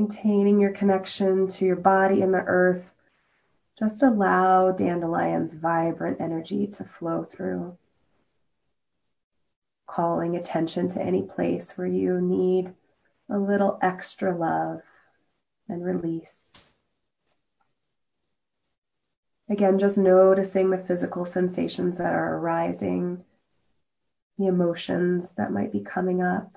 maintaining 0.06 0.60
your 0.60 0.70
connection 0.70 1.48
to 1.48 1.64
your 1.64 1.76
body 1.76 2.22
and 2.22 2.32
the 2.32 2.38
earth, 2.38 2.94
just 3.76 4.04
allow 4.04 4.70
dandelion's 4.70 5.52
vibrant 5.52 6.20
energy 6.20 6.68
to 6.68 6.84
flow 6.84 7.24
through, 7.24 7.76
calling 9.88 10.36
attention 10.36 10.88
to 10.88 11.02
any 11.02 11.22
place 11.22 11.76
where 11.76 11.88
you 11.88 12.20
need 12.20 12.72
a 13.28 13.36
little 13.36 13.78
extra 13.82 14.36
love 14.36 14.80
and 15.68 15.84
release. 15.84 16.64
Again, 19.50 19.80
just 19.80 19.98
noticing 19.98 20.70
the 20.70 20.78
physical 20.78 21.24
sensations 21.24 21.98
that 21.98 22.14
are 22.14 22.36
arising, 22.36 23.24
the 24.38 24.46
emotions 24.46 25.34
that 25.34 25.52
might 25.52 25.72
be 25.72 25.80
coming 25.80 26.22
up, 26.22 26.56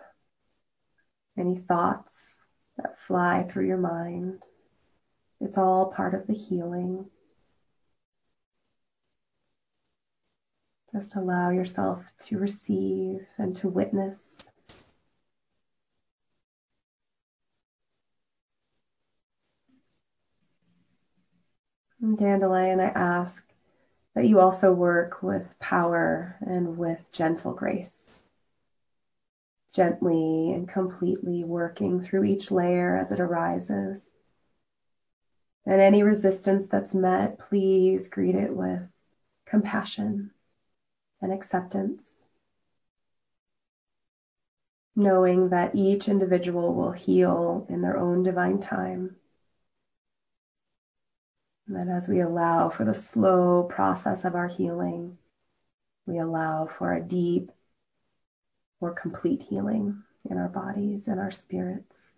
any 1.36 1.58
thoughts 1.58 2.39
that 2.82 3.00
fly 3.00 3.44
through 3.44 3.68
your 3.68 3.78
mind. 3.78 4.42
It's 5.42 5.58
all 5.58 5.92
part 5.92 6.14
of 6.14 6.28
the 6.28 6.34
healing. 6.34 7.10
Just 10.94 11.16
allow 11.16 11.50
yourself 11.52 12.04
to 12.28 12.38
receive 12.38 13.28
and 13.38 13.56
to 13.58 13.70
witness. 13.70 14.50
And 22.02 22.18
Dandelion, 22.18 22.80
I 22.80 22.86
ask 22.86 23.46
that 24.16 24.26
you 24.26 24.40
also 24.40 24.72
work 24.72 25.22
with 25.22 25.60
power 25.60 26.38
and 26.42 26.78
with 26.78 27.12
gentle 27.12 27.54
grace 27.54 28.10
gently 29.80 30.54
and 30.54 30.68
completely 30.68 31.44
working 31.44 32.02
through 32.02 32.26
each 32.26 32.52
layer 32.52 32.98
as 32.98 33.12
it 33.12 33.20
arises. 33.20 34.12
And 35.66 35.80
any 35.80 36.04
resistance 36.04 36.68
that's 36.68 36.94
met, 36.94 37.40
please 37.40 38.10
greet 38.10 38.36
it 38.36 38.54
with 38.54 38.82
compassion 39.46 40.32
and 41.22 41.32
acceptance. 41.32 42.20
knowing 45.00 45.50
that 45.50 45.76
each 45.76 46.10
individual 46.10 46.74
will 46.74 46.92
heal 46.92 47.66
in 47.70 47.82
their 47.82 47.98
own 47.98 48.22
divine 48.24 48.60
time. 48.60 49.16
And 51.68 51.78
then 51.78 51.90
as 51.90 52.10
we 52.10 52.20
allow 52.20 52.70
for 52.70 52.84
the 52.84 52.94
slow 52.94 53.64
process 53.64 54.26
of 54.26 54.36
our 54.36 54.50
healing, 54.50 55.18
we 56.06 56.18
allow 56.18 56.68
for 56.68 56.92
a 56.92 57.02
deep 57.02 57.52
or 58.82 58.94
complete 58.94 59.42
healing 59.42 60.04
in 60.30 60.38
our 60.38 60.48
bodies 60.48 61.08
and 61.08 61.20
our 61.20 61.32
spirits. 61.32 62.12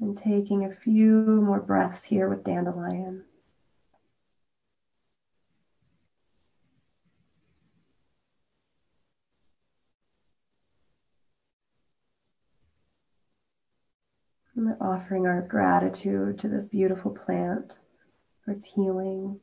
And 0.00 0.16
taking 0.16 0.64
a 0.64 0.70
few 0.70 1.40
more 1.42 1.60
breaths 1.60 2.04
here 2.04 2.28
with 2.28 2.44
dandelion. 2.44 3.24
Offering 14.80 15.26
our 15.26 15.42
gratitude 15.42 16.38
to 16.40 16.48
this 16.48 16.66
beautiful 16.66 17.10
plant 17.10 17.78
for 18.44 18.52
its 18.52 18.72
healing. 18.72 19.40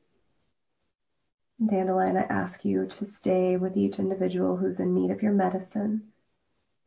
Dandelion, 1.64 2.18
I 2.18 2.22
ask 2.22 2.66
you 2.66 2.88
to 2.88 3.06
stay 3.06 3.58
with 3.58 3.78
each 3.78 4.00
individual 4.00 4.58
who's 4.58 4.80
in 4.80 4.94
need 4.94 5.12
of 5.12 5.22
your 5.22 5.34
medicine, 5.34 6.12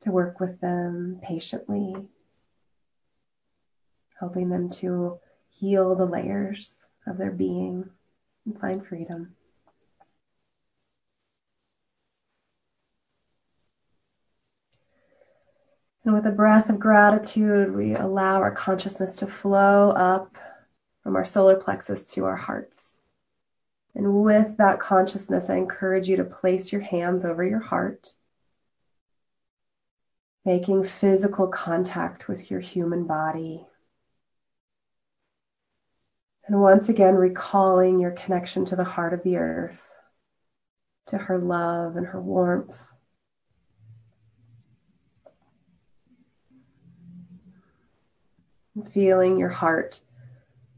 to 0.00 0.10
work 0.10 0.40
with 0.40 0.60
them 0.60 1.20
patiently, 1.22 1.94
helping 4.18 4.48
them 4.48 4.70
to 4.70 5.18
heal 5.50 5.94
the 5.94 6.06
layers 6.06 6.86
of 7.06 7.18
their 7.18 7.30
being 7.30 7.88
and 8.44 8.60
find 8.60 8.84
freedom. 8.84 9.36
And 16.04 16.12
with 16.12 16.26
a 16.26 16.32
breath 16.32 16.68
of 16.68 16.78
gratitude, 16.78 17.74
we 17.74 17.94
allow 17.94 18.36
our 18.36 18.50
consciousness 18.50 19.16
to 19.16 19.26
flow 19.26 19.90
up 19.90 20.36
from 21.02 21.16
our 21.16 21.24
solar 21.24 21.56
plexus 21.56 22.04
to 22.12 22.26
our 22.26 22.36
hearts. 22.36 23.00
And 23.94 24.22
with 24.22 24.58
that 24.58 24.80
consciousness, 24.80 25.48
I 25.48 25.56
encourage 25.56 26.08
you 26.08 26.16
to 26.16 26.24
place 26.24 26.72
your 26.72 26.82
hands 26.82 27.24
over 27.24 27.42
your 27.42 27.60
heart, 27.60 28.12
making 30.44 30.84
physical 30.84 31.48
contact 31.48 32.28
with 32.28 32.50
your 32.50 32.60
human 32.60 33.06
body. 33.06 33.66
And 36.46 36.60
once 36.60 36.90
again, 36.90 37.14
recalling 37.14 37.98
your 37.98 38.10
connection 38.10 38.66
to 38.66 38.76
the 38.76 38.84
heart 38.84 39.14
of 39.14 39.22
the 39.22 39.38
earth, 39.38 39.94
to 41.06 41.16
her 41.16 41.38
love 41.38 41.96
and 41.96 42.06
her 42.06 42.20
warmth 42.20 42.78
feeling 48.82 49.38
your 49.38 49.48
heart 49.48 50.00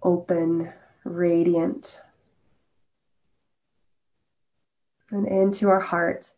open, 0.02 0.72
radiant. 1.04 2.00
And 5.10 5.26
into 5.26 5.68
our 5.68 5.80
heart, 5.80 6.32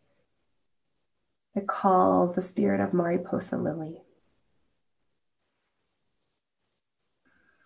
I 1.55 1.61
call 1.61 2.27
the 2.27 2.41
spirit 2.41 2.79
of 2.79 2.93
Mariposa 2.93 3.57
Lily. 3.57 4.01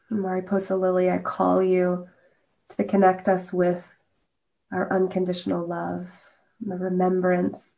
Mariposa 0.10 0.76
Lily, 0.76 1.10
I 1.10 1.18
call 1.18 1.62
you 1.62 2.08
to 2.70 2.84
connect 2.84 3.28
us 3.28 3.52
with 3.52 3.88
our 4.72 4.92
unconditional 4.92 5.68
love, 5.68 6.08
the 6.62 6.76
remembrance 6.78 7.74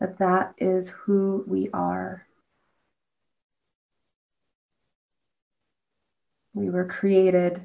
that 0.00 0.18
that 0.18 0.54
is 0.58 0.88
who 0.88 1.44
we 1.46 1.70
are. 1.72 2.26
We 6.54 6.70
were 6.70 6.86
created 6.86 7.60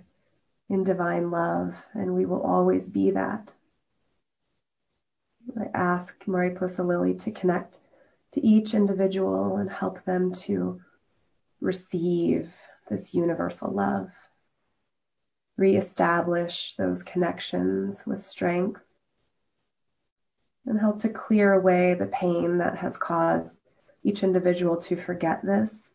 in 0.68 0.84
divine 0.84 1.30
love, 1.30 1.76
and 1.94 2.14
we 2.14 2.26
will 2.26 2.42
always 2.42 2.88
be 2.88 3.12
that. 3.12 3.54
I 5.58 5.66
ask 5.74 6.28
Mariposa 6.28 6.84
Lily 6.84 7.16
to 7.16 7.32
connect 7.32 7.80
to 8.32 8.46
each 8.46 8.74
individual 8.74 9.58
and 9.58 9.70
help 9.70 10.04
them 10.04 10.34
to 10.34 10.82
receive 11.62 12.52
this 12.90 13.14
universal 13.14 13.72
love, 13.72 14.12
reestablish 15.58 16.76
those 16.76 17.04
connections 17.04 18.06
with 18.06 18.24
strength, 18.24 18.82
and 20.66 20.80
help 20.80 21.00
to 21.00 21.10
clear 21.10 21.54
away 21.54 21.94
the 21.94 22.08
pain 22.08 22.60
that 22.60 22.78
has 22.78 22.98
caused 22.98 23.60
each 24.04 24.24
individual 24.24 24.78
to 24.78 24.96
forget 24.96 25.44
this 25.44 25.92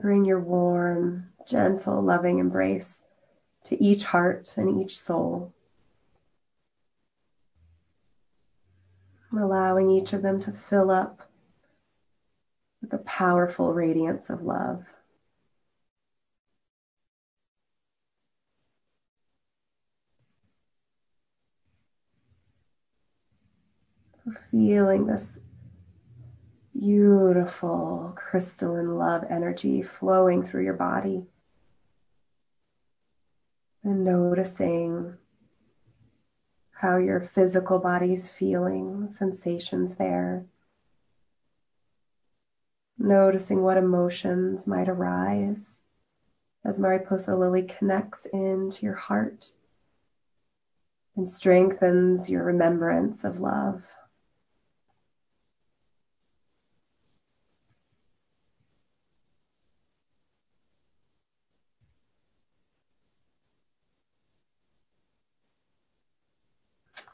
Bring 0.00 0.24
your 0.24 0.40
warm, 0.40 1.26
gentle, 1.46 2.00
loving 2.00 2.38
embrace 2.38 3.02
to 3.64 3.82
each 3.82 4.04
heart 4.04 4.54
and 4.56 4.80
each 4.80 4.98
soul. 4.98 5.52
Allowing 9.38 9.90
each 9.90 10.14
of 10.14 10.22
them 10.22 10.40
to 10.40 10.52
fill 10.52 10.90
up 10.90 11.20
with 12.80 12.90
the 12.90 12.98
powerful 12.98 13.74
radiance 13.74 14.30
of 14.30 14.42
love. 14.42 14.84
Feeling 24.50 25.06
this 25.06 25.38
beautiful 26.80 28.14
crystalline 28.16 28.96
love 28.96 29.24
energy 29.28 29.82
flowing 29.82 30.42
through 30.42 30.64
your 30.64 30.74
body. 30.74 31.22
And 33.84 34.04
noticing 34.04 35.14
how 36.72 36.96
your 36.96 37.20
physical 37.20 37.78
body 37.78 38.14
is 38.14 38.30
feeling, 38.30 39.10
sensations 39.10 39.96
there. 39.96 40.46
Noticing 42.98 43.62
what 43.62 43.76
emotions 43.76 44.66
might 44.66 44.88
arise 44.88 45.78
as 46.64 46.78
Mariposa 46.78 47.36
Lily 47.36 47.62
connects 47.62 48.26
into 48.26 48.86
your 48.86 48.94
heart 48.94 49.52
and 51.16 51.28
strengthens 51.28 52.30
your 52.30 52.44
remembrance 52.44 53.24
of 53.24 53.40
love. 53.40 53.84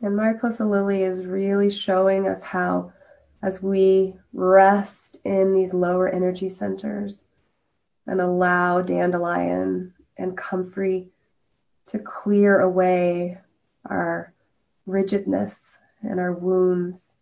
And 0.07 0.14
Mariposa 0.14 0.64
Lily 0.64 1.02
is 1.02 1.26
really 1.26 1.68
showing 1.68 2.28
us 2.28 2.40
how, 2.40 2.92
as 3.42 3.61
we 3.61 4.14
rest 4.32 5.18
in 5.24 5.52
these 5.52 5.74
lower 5.74 6.09
energy 6.09 6.48
centers 6.48 7.24
and 8.07 8.20
allow 8.20 8.82
dandelion 8.82 9.94
and 10.16 10.36
comfrey 10.36 11.09
to 11.86 11.98
clear 11.98 12.61
away 12.61 13.38
our 13.84 14.32
rigidness 14.86 15.76
and 16.02 16.20
our 16.20 16.32
wounds, 16.32 17.12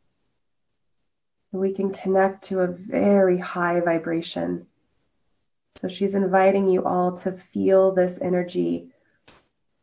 we 1.52 1.72
can 1.72 1.90
connect 1.90 2.44
to 2.48 2.60
a 2.60 2.66
very 2.66 3.38
high 3.38 3.80
vibration. 3.80 4.66
So 5.76 5.88
she's 5.88 6.14
inviting 6.14 6.68
you 6.68 6.84
all 6.84 7.16
to 7.16 7.32
feel 7.32 7.92
this 7.92 8.18
energy 8.20 8.92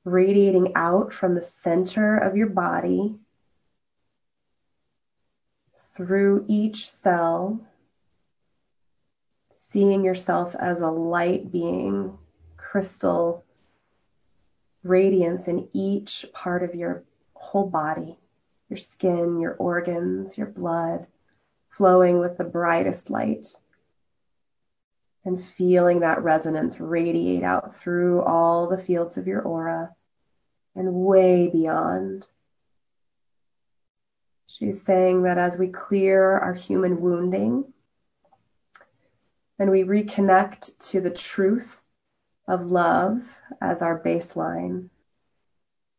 radiating 0.04 0.74
out 0.76 1.14
from 1.14 1.36
the 1.36 1.42
center 1.42 2.18
of 2.18 2.36
your 2.36 2.50
body 2.50 3.16
through 5.94 6.46
each 6.48 6.90
cell, 6.90 7.62
seeing 9.56 10.04
yourself 10.04 10.56
as 10.56 10.82
a 10.82 10.88
light 10.88 11.52
being, 11.52 12.18
crystal 12.58 13.44
radiance 14.84 15.48
in 15.48 15.68
each 15.74 16.26
part 16.34 16.64
of 16.64 16.74
your 16.76 17.04
whole 17.34 17.70
body, 17.70 18.18
your 18.70 18.78
skin, 18.78 19.40
your 19.40 19.54
organs, 19.54 20.38
your 20.38 20.48
blood, 20.48 21.06
flowing 21.70 22.20
with 22.20 22.38
the 22.38 22.44
brightest 22.44 23.10
light. 23.10 23.48
And 25.24 25.44
feeling 25.44 26.00
that 26.00 26.24
resonance 26.24 26.80
radiate 26.80 27.44
out 27.44 27.76
through 27.76 28.24
all 28.24 28.68
the 28.68 28.78
fields 28.78 29.18
of 29.18 29.28
your 29.28 29.42
aura 29.42 29.94
and 30.76 30.94
way 30.94 31.48
beyond. 31.48 32.28
She's 34.48 34.82
saying 34.82 35.24
that 35.24 35.38
as 35.38 35.58
we 35.58 35.68
clear 35.68 36.24
our 36.24 36.54
human 36.54 37.02
wounding 37.02 37.72
and 39.60 39.70
we 39.70 39.84
reconnect 39.84 40.90
to 40.90 41.02
the 41.02 41.12
truth 41.12 41.84
of 42.48 42.66
love 42.66 43.22
as 43.62 43.84
our 43.84 44.02
baseline, 44.02 44.90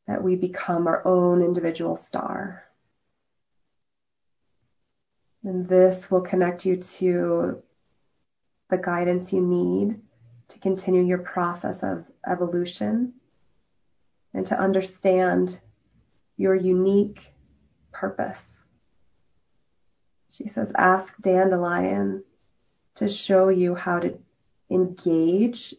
that 0.09 0.23
we 0.23 0.35
become 0.35 0.89
our 0.89 1.07
own 1.07 1.43
individual 1.43 1.95
star. 1.95 2.65
And 5.45 5.69
this 5.69 6.11
will 6.11 6.23
connect 6.23 6.67
you 6.67 6.77
to 6.77 7.63
the 8.73 8.79
guidance 8.79 9.35
you 9.35 9.41
need 9.43 10.01
to 10.49 10.59
continue 10.59 11.03
your 11.03 11.19
process 11.19 11.83
of 11.83 12.07
evolution 12.27 13.13
and 14.33 14.47
to 14.47 14.59
understand 14.59 15.61
your 16.39 16.55
unique 16.55 17.21
purpose. 17.93 18.65
She 20.31 20.47
says, 20.47 20.73
ask 20.75 21.15
Dandelion 21.21 22.25
to 22.95 23.09
show 23.09 23.51
you 23.51 23.75
how 23.75 24.01
to 24.01 24.19
engage 24.71 25.75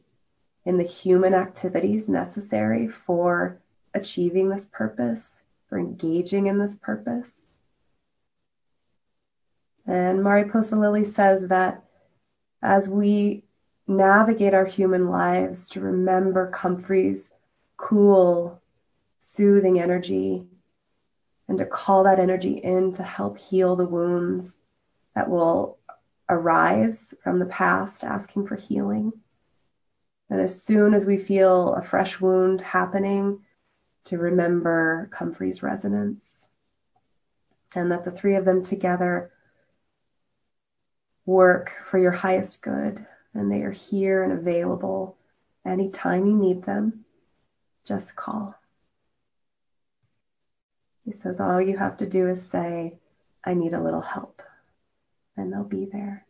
in 0.64 0.78
the 0.78 0.84
human 0.84 1.34
activities 1.34 2.08
necessary 2.08 2.88
for 2.88 3.58
achieving 3.96 4.50
this 4.50 4.66
purpose, 4.66 5.41
for 5.68 5.80
engaging 5.80 6.46
in 6.46 6.60
this 6.60 6.76
purpose. 6.76 7.48
And 9.88 10.24
Mariposa 10.24 10.76
Lily 10.76 11.06
says 11.06 11.48
that 11.48 11.82
as 12.64 12.88
we 12.88 13.43
navigate 13.86 14.53
our 14.53 14.66
human 14.66 15.09
lives 15.09 15.70
to 15.70 15.82
remember 15.82 16.49
Comfrey's 16.49 17.30
cool, 17.76 18.61
soothing 19.20 19.80
energy 19.80 20.47
and 21.49 21.57
to 21.57 21.66
call 21.66 22.05
that 22.05 22.20
energy 22.20 22.53
in 22.53 22.93
to 22.93 23.03
help 23.03 23.38
heal 23.38 23.76
the 23.76 23.88
wounds 23.88 24.57
that 25.14 25.30
will 25.30 25.78
arise 26.30 27.14
from 27.22 27.38
the 27.38 27.45
past 27.45 28.05
asking 28.05 28.47
for 28.47 28.55
healing. 28.55 29.11
And 30.30 30.39
as 30.39 30.64
soon 30.64 30.93
as 30.93 31.05
we 31.05 31.18
feel 31.18 31.74
a 31.74 31.84
fresh 31.84 32.20
wound 32.22 32.61
happening, 32.61 33.41
to 34.05 34.18
remember 34.18 35.07
Comfrey's 35.11 35.64
resonance 35.64 36.45
and 37.76 37.91
that 37.91 38.03
the 38.03 38.11
three 38.11 38.36
of 38.36 38.45
them 38.45 38.64
together 38.64 39.32
work 41.26 41.71
for 41.89 41.97
your 41.97 42.11
highest 42.11 42.61
good 42.61 43.05
and 43.34 43.51
they 43.51 43.61
are 43.63 43.71
here 43.71 44.24
and 44.24 44.34
available 44.34 45.17
anytime 45.65 46.26
you 46.26 46.36
need 46.36 46.63
them. 46.63 47.05
Just 47.86 48.15
call. 48.15 48.55
He 51.05 51.11
says, 51.11 51.39
all 51.39 51.61
you 51.61 51.78
have 51.78 51.97
to 51.97 52.05
do 52.05 52.28
is 52.28 52.47
say, 52.47 52.97
I 53.43 53.53
need 53.55 53.74
a 53.74 53.84
little 53.84 54.01
help, 54.01 54.41
and 55.36 55.51
they'll 55.51 55.65
be 55.65 55.86
there. 55.91 56.26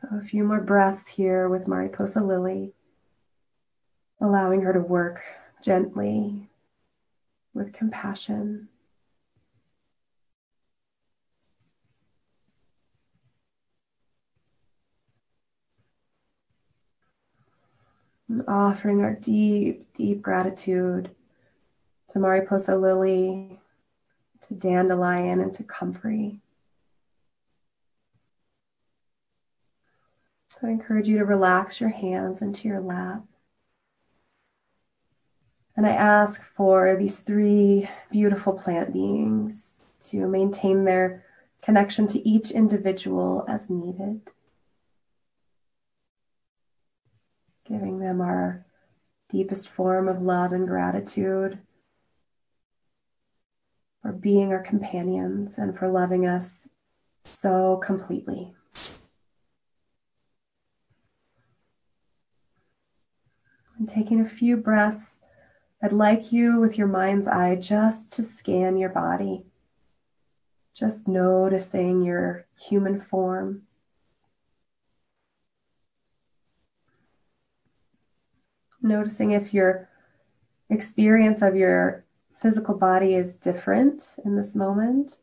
So 0.00 0.08
a 0.16 0.22
few 0.22 0.44
more 0.44 0.60
breaths 0.60 1.06
here 1.06 1.50
with 1.50 1.68
Mariposa 1.68 2.22
Lily, 2.22 2.72
allowing 4.22 4.62
her 4.62 4.72
to 4.72 4.80
work 4.80 5.22
gently 5.62 6.48
with 7.52 7.74
compassion. 7.74 8.68
And 18.36 18.44
offering 18.48 19.00
our 19.00 19.14
deep, 19.14 19.94
deep 19.94 20.20
gratitude 20.20 21.10
to 22.10 22.18
Mariposa 22.18 22.76
Lily, 22.76 23.58
to 24.42 24.54
Dandelion, 24.54 25.40
and 25.40 25.54
to 25.54 25.62
Comfrey. 25.62 26.38
So 30.50 30.68
I 30.68 30.70
encourage 30.70 31.08
you 31.08 31.16
to 31.20 31.24
relax 31.24 31.80
your 31.80 31.88
hands 31.88 32.42
into 32.42 32.68
your 32.68 32.80
lap. 32.80 33.22
And 35.74 35.86
I 35.86 35.92
ask 35.92 36.42
for 36.56 36.94
these 36.96 37.18
three 37.20 37.88
beautiful 38.10 38.52
plant 38.52 38.92
beings 38.92 39.80
to 40.10 40.26
maintain 40.28 40.84
their 40.84 41.24
connection 41.62 42.06
to 42.08 42.28
each 42.28 42.50
individual 42.50 43.46
as 43.48 43.70
needed. 43.70 44.30
Giving 47.68 47.98
them 47.98 48.20
our 48.20 48.64
deepest 49.30 49.68
form 49.68 50.08
of 50.08 50.22
love 50.22 50.52
and 50.52 50.68
gratitude 50.68 51.58
for 54.02 54.12
being 54.12 54.52
our 54.52 54.62
companions 54.62 55.58
and 55.58 55.76
for 55.76 55.88
loving 55.88 56.26
us 56.26 56.68
so 57.24 57.76
completely. 57.78 58.54
And 63.78 63.88
taking 63.88 64.20
a 64.20 64.28
few 64.28 64.56
breaths, 64.56 65.20
I'd 65.82 65.92
like 65.92 66.32
you 66.32 66.60
with 66.60 66.78
your 66.78 66.86
mind's 66.86 67.26
eye 67.26 67.56
just 67.56 68.12
to 68.14 68.22
scan 68.22 68.76
your 68.76 68.88
body, 68.90 69.44
just 70.74 71.06
noticing 71.08 72.02
your 72.02 72.46
human 72.58 73.00
form. 73.00 73.62
Noticing 78.86 79.32
if 79.32 79.52
your 79.52 79.88
experience 80.70 81.42
of 81.42 81.56
your 81.56 82.04
physical 82.36 82.76
body 82.76 83.16
is 83.16 83.34
different 83.34 84.14
in 84.24 84.36
this 84.36 84.54
moment. 84.54 85.18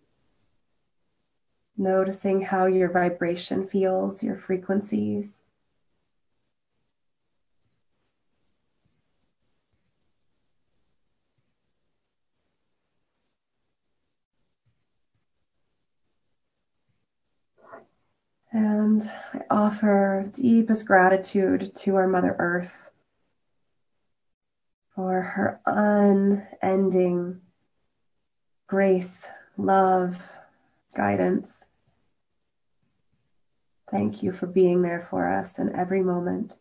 Noticing 1.78 2.42
how 2.42 2.66
your 2.66 2.92
vibration 2.92 3.66
feels, 3.66 4.22
your 4.22 4.36
frequencies. 4.36 5.42
And 18.52 19.10
I 19.34 19.44
offer 19.50 20.30
deepest 20.34 20.86
gratitude 20.86 21.74
to 21.78 21.96
our 21.96 22.08
Mother 22.08 22.36
Earth 22.38 22.90
for 24.96 25.22
her 25.22 25.60
unending 25.66 27.42
grace, 28.68 29.26
love, 29.58 30.22
guidance. 30.96 31.64
Thank 33.90 34.24
you 34.24 34.32
for 34.32 34.48
being 34.48 34.82
there 34.82 35.06
for 35.10 35.28
us 35.32 35.60
in 35.60 35.76
every 35.76 36.02
moment, 36.02 36.58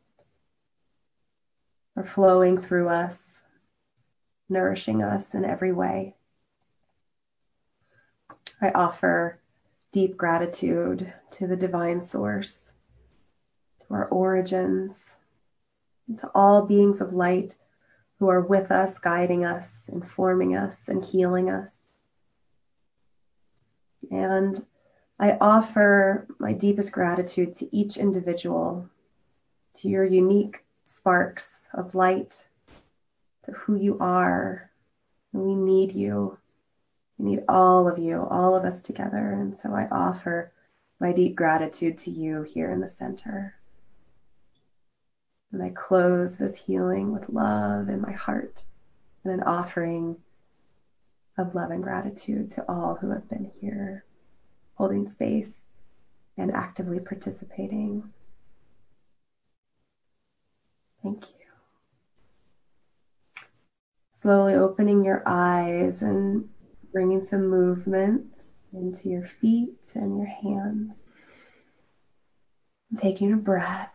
for 1.95 2.05
flowing 2.05 2.59
through 2.59 2.89
us, 2.89 3.41
nourishing 4.49 5.03
us 5.03 5.35
in 5.35 5.45
every 5.45 5.73
way. 5.73 6.15
I 8.61 8.71
offer 8.71 9.41
deep 9.93 10.17
gratitude 10.17 11.13
to 11.33 11.47
the 11.47 11.57
divine 11.57 12.01
source, 12.01 12.73
to 13.81 13.95
our 13.95 14.07
origins, 14.07 15.17
to 16.19 16.31
all 16.35 16.67
beings 16.67 17.01
of 17.01 17.15
light 17.15 17.57
who 18.23 18.29
are 18.29 18.41
with 18.41 18.71
us, 18.71 19.01
guiding 19.01 19.45
us, 19.45 19.83
informing 19.93 20.55
us, 20.55 20.87
and 20.87 21.05
healing 21.05 21.51
us. 21.51 21.89
And 24.13 24.65
I 25.19 25.37
offer 25.41 26.29
my 26.39 26.53
deepest 26.53 26.93
gratitude 26.93 27.57
to 27.57 27.77
each 27.77 27.97
individual, 27.97 28.89
to 29.79 29.89
your 29.89 30.05
unique 30.05 30.63
sparks 30.85 31.67
of 31.75 31.97
light, 31.97 32.47
to 33.47 33.51
who 33.51 33.75
you 33.75 33.99
are. 33.99 34.71
We 35.33 35.57
need 35.57 35.91
you. 35.91 36.39
We 37.19 37.29
need 37.29 37.45
all 37.49 37.89
of 37.89 37.99
you, 37.99 38.25
all 38.25 38.55
of 38.55 38.65
us 38.65 38.83
together. 38.83 39.33
And 39.33 39.59
so 39.59 39.75
I 39.75 39.89
offer 39.91 40.53
my 41.01 41.11
deep 41.11 41.35
gratitude 41.35 41.99
to 41.99 42.13
you 42.13 42.43
here 42.43 42.71
in 42.71 42.79
the 42.79 42.89
center. 42.89 43.57
And 45.53 45.63
I 45.63 45.71
close 45.71 46.37
this 46.37 46.57
healing 46.57 47.13
with 47.13 47.29
love 47.29 47.89
in 47.89 48.01
my 48.01 48.13
heart 48.13 48.65
and 49.25 49.35
an 49.35 49.43
offering 49.43 50.17
of 51.39 51.55
love 51.55 51.71
and 51.71 51.83
gratitude 51.83 52.53
to 52.53 52.65
all 52.69 52.95
who 52.95 53.11
have 53.11 53.29
been 53.29 53.51
here, 53.61 54.05
holding 54.75 55.09
space 55.09 55.67
and 56.39 56.53
actively 56.53 57.01
participating. 57.01 58.11
Thank 61.03 61.29
you. 61.31 61.37
Slowly 64.13 64.55
opening 64.55 65.05
your 65.05 65.23
eyes 65.27 66.03
and 66.03 66.49
bringing 66.93 67.23
some 67.25 67.49
movement 67.49 68.39
into 68.73 69.09
your 69.09 69.27
feet 69.27 69.81
and 69.95 70.17
your 70.17 70.27
hands. 70.27 71.03
taking 72.97 73.33
a 73.33 73.37
breath. 73.37 73.91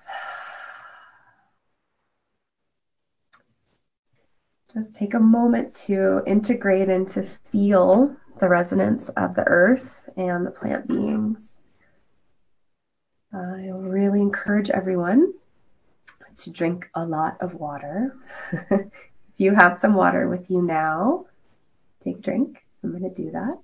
Just 4.74 4.94
take 4.94 5.14
a 5.14 5.20
moment 5.20 5.74
to 5.86 6.22
integrate 6.26 6.90
and 6.90 7.08
to 7.10 7.24
feel 7.52 8.16
the 8.40 8.50
resonance 8.50 9.10
of 9.10 9.34
the 9.34 9.44
earth 9.44 10.10
and 10.18 10.46
the 10.46 10.52
plant 10.52 10.88
beings. 10.88 11.58
I 13.34 13.70
really 13.72 14.22
encourage 14.22 14.70
everyone 14.70 15.34
to 16.38 16.52
drink 16.52 16.90
a 16.94 17.06
lot 17.06 17.38
of 17.42 17.56
water. 17.56 18.16
if 18.52 18.92
you 19.38 19.56
have 19.56 19.80
some 19.80 19.96
water 19.96 20.30
with 20.30 20.50
you 20.50 20.62
now, 20.62 21.26
take 22.00 22.20
a 22.20 22.22
drink. 22.22 22.64
I'm 22.84 22.92
going 22.92 23.04
to 23.04 23.10
do 23.10 23.32
that. 23.32 23.60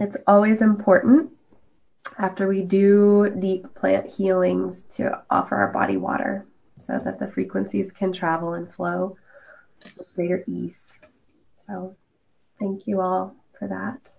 It's 0.00 0.16
always 0.26 0.60
important 0.60 1.30
after 2.18 2.46
we 2.46 2.62
do 2.62 3.30
deep 3.30 3.74
plant 3.74 4.10
healings 4.10 4.82
to 4.96 5.22
offer 5.30 5.56
our 5.56 5.72
body 5.72 5.96
water 5.96 6.46
so 6.80 6.98
that 6.98 7.18
the 7.18 7.28
frequencies 7.28 7.92
can 7.92 8.12
travel 8.12 8.54
and 8.54 8.72
flow 8.72 9.16
with 9.96 10.14
greater 10.14 10.44
ease. 10.46 10.92
So, 11.66 11.96
thank 12.58 12.86
you 12.86 13.00
all 13.00 13.34
for 13.58 13.68
that. 13.68 14.12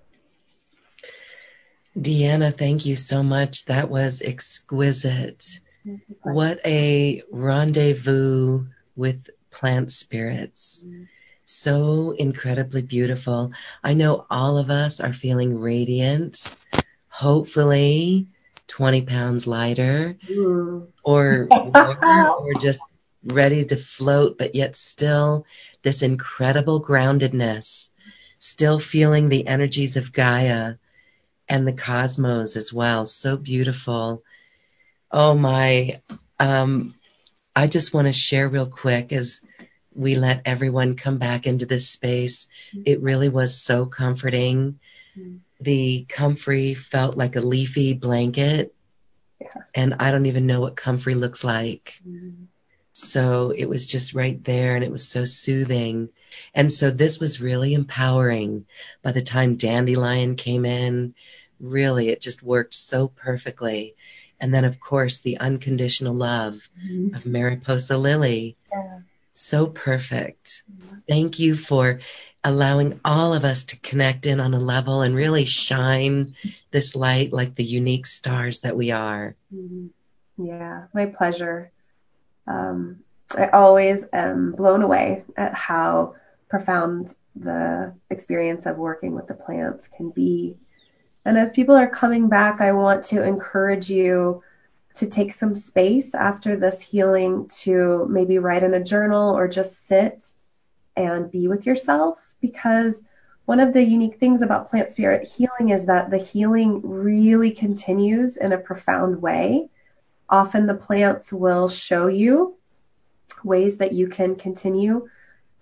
Deanna, 1.97 2.57
thank 2.57 2.85
you 2.85 2.95
so 2.95 3.23
much. 3.23 3.65
That 3.65 3.89
was 3.89 4.21
exquisite. 4.21 5.59
What 6.23 6.59
a 6.65 7.23
rendezvous 7.31 8.65
with 8.95 9.29
plant 9.51 9.91
spirits. 9.91 10.85
So 11.43 12.11
incredibly 12.11 12.81
beautiful. 12.81 13.51
I 13.83 13.93
know 13.93 14.25
all 14.29 14.57
of 14.57 14.71
us 14.71 14.99
are 14.99 15.13
feeling 15.13 15.59
radiant, 15.59 16.53
hopefully 17.15 18.27
20 18.67 19.03
pounds 19.03 19.47
lighter, 19.47 20.17
mm. 20.29 20.87
or, 21.01 21.47
or 21.51 22.53
just 22.61 22.83
ready 23.23 23.63
to 23.63 23.77
float, 23.77 24.37
but 24.37 24.53
yet 24.53 24.75
still 24.75 25.45
this 25.81 26.01
incredible 26.01 26.83
groundedness, 26.83 27.91
still 28.39 28.79
feeling 28.79 29.29
the 29.29 29.47
energies 29.47 29.95
of 29.95 30.11
Gaia 30.11 30.73
and 31.47 31.65
the 31.65 31.73
cosmos 31.73 32.57
as 32.57 32.73
well. 32.73 33.05
So 33.05 33.37
beautiful. 33.37 34.23
Oh 35.09 35.35
my, 35.35 36.01
um, 36.37 36.95
I 37.55 37.67
just 37.67 37.93
want 37.93 38.07
to 38.07 38.13
share 38.13 38.49
real 38.49 38.67
quick 38.67 39.13
as 39.13 39.41
we 39.93 40.15
let 40.15 40.41
everyone 40.43 40.97
come 40.97 41.17
back 41.17 41.47
into 41.47 41.65
this 41.65 41.87
space. 41.87 42.49
It 42.85 43.01
really 43.01 43.29
was 43.29 43.57
so 43.57 43.85
comforting. 43.85 44.79
The 45.59 46.05
comfrey 46.09 46.73
felt 46.73 47.17
like 47.17 47.35
a 47.35 47.41
leafy 47.41 47.93
blanket. 47.93 48.73
Yeah. 49.39 49.47
And 49.73 49.95
I 49.99 50.11
don't 50.11 50.25
even 50.25 50.47
know 50.47 50.61
what 50.61 50.75
comfrey 50.75 51.15
looks 51.15 51.43
like. 51.43 51.99
Mm. 52.07 52.47
So 52.93 53.51
it 53.51 53.65
was 53.65 53.87
just 53.87 54.13
right 54.13 54.41
there 54.43 54.75
and 54.75 54.83
it 54.83 54.91
was 54.91 55.07
so 55.07 55.25
soothing. 55.25 56.09
And 56.53 56.71
so 56.71 56.91
this 56.91 57.19
was 57.19 57.41
really 57.41 57.73
empowering. 57.73 58.65
By 59.01 59.11
the 59.11 59.21
time 59.21 59.57
Dandelion 59.57 60.37
came 60.37 60.65
in, 60.65 61.13
really 61.59 62.09
it 62.09 62.21
just 62.21 62.41
worked 62.41 62.73
so 62.73 63.09
perfectly. 63.09 63.95
And 64.39 64.53
then, 64.53 64.65
of 64.65 64.79
course, 64.79 65.19
the 65.19 65.39
unconditional 65.39 66.13
love 66.13 66.61
mm-hmm. 66.77 67.15
of 67.15 67.25
Mariposa 67.25 67.97
Lily. 67.97 68.55
Yeah. 68.71 68.99
So 69.33 69.67
perfect. 69.67 70.63
Mm-hmm. 70.71 70.95
Thank 71.07 71.39
you 71.39 71.55
for 71.55 71.99
allowing 72.45 72.99
all 73.03 73.34
of 73.34 73.43
us 73.43 73.65
to 73.65 73.80
connect 73.81 74.26
in 74.26 74.39
on 74.39 74.53
a 74.53 74.59
level 74.59 75.01
and 75.01 75.15
really 75.15 75.45
shine 75.45 76.35
this 76.72 76.95
light 76.95 77.34
like 77.34 77.55
the 77.55 77.63
unique 77.63 78.05
stars 78.05 78.59
that 78.59 78.77
we 78.77 78.91
are. 78.91 79.35
Mm-hmm. 79.53 80.45
Yeah, 80.45 80.85
my 80.93 81.07
pleasure. 81.07 81.72
Um, 82.47 82.99
I 83.38 83.47
always 83.47 84.05
am 84.13 84.53
blown 84.53 84.81
away 84.81 85.23
at 85.35 85.53
how 85.53 86.15
profound 86.47 87.13
the 87.35 87.93
experience 88.09 88.65
of 88.65 88.77
working 88.77 89.13
with 89.13 89.27
the 89.27 89.34
plants 89.34 89.89
can 89.89 90.11
be 90.11 90.57
and 91.26 91.39
as 91.39 91.51
people 91.51 91.76
are 91.76 91.89
coming 91.89 92.30
back, 92.30 92.61
I 92.61 92.73
want 92.73 93.05
to 93.05 93.23
encourage 93.23 93.89
you 93.89 94.43
to 94.95 95.07
take 95.07 95.34
some 95.34 95.55
space 95.55 96.13
after 96.13 96.55
this 96.55 96.80
healing 96.80 97.49
to 97.63 98.05
maybe 98.07 98.38
write 98.38 98.63
in 98.63 98.76
a 98.76 98.84
journal 98.84 99.35
or 99.35 99.47
just 99.47 99.88
sit 99.88 100.23
and 100.95 101.30
be 101.30 101.47
with 101.47 101.65
yourself 101.65 102.22
because 102.47 103.01
one 103.45 103.59
of 103.59 103.73
the 103.73 103.84
unique 103.84 104.19
things 104.19 104.41
about 104.41 104.69
plant 104.69 104.91
spirit 104.91 105.27
healing 105.27 105.69
is 105.69 105.85
that 105.85 106.09
the 106.09 106.17
healing 106.17 106.81
really 106.84 107.51
continues 107.51 108.38
in 108.38 108.51
a 108.53 108.57
profound 108.57 109.22
way. 109.22 109.69
Often 110.27 110.65
the 110.65 110.76
plants 110.76 111.31
will 111.31 111.69
show 111.69 112.07
you 112.07 112.55
ways 113.43 113.77
that 113.77 113.93
you 113.93 114.07
can 114.07 114.35
continue 114.35 115.07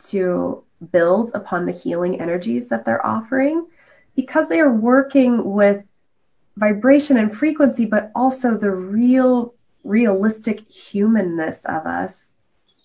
to 0.05 0.63
build 0.91 1.31
upon 1.33 1.65
the 1.65 1.71
healing 1.71 2.19
energies 2.19 2.69
that 2.69 2.85
they're 2.85 3.05
offering 3.05 3.67
because 4.15 4.47
they 4.47 4.59
are 4.59 4.71
working 4.71 5.43
with 5.43 5.83
vibration 6.55 7.17
and 7.17 7.35
frequency, 7.35 7.85
but 7.85 8.11
also 8.15 8.57
the 8.57 8.71
real, 8.71 9.53
realistic 9.83 10.69
humanness 10.69 11.65
of 11.65 11.85
us, 11.85 12.33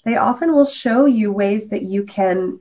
they 0.04 0.16
often 0.16 0.52
will 0.52 0.64
show 0.64 1.04
you 1.04 1.32
ways 1.32 1.68
that 1.68 1.82
you 1.82 2.04
can, 2.04 2.60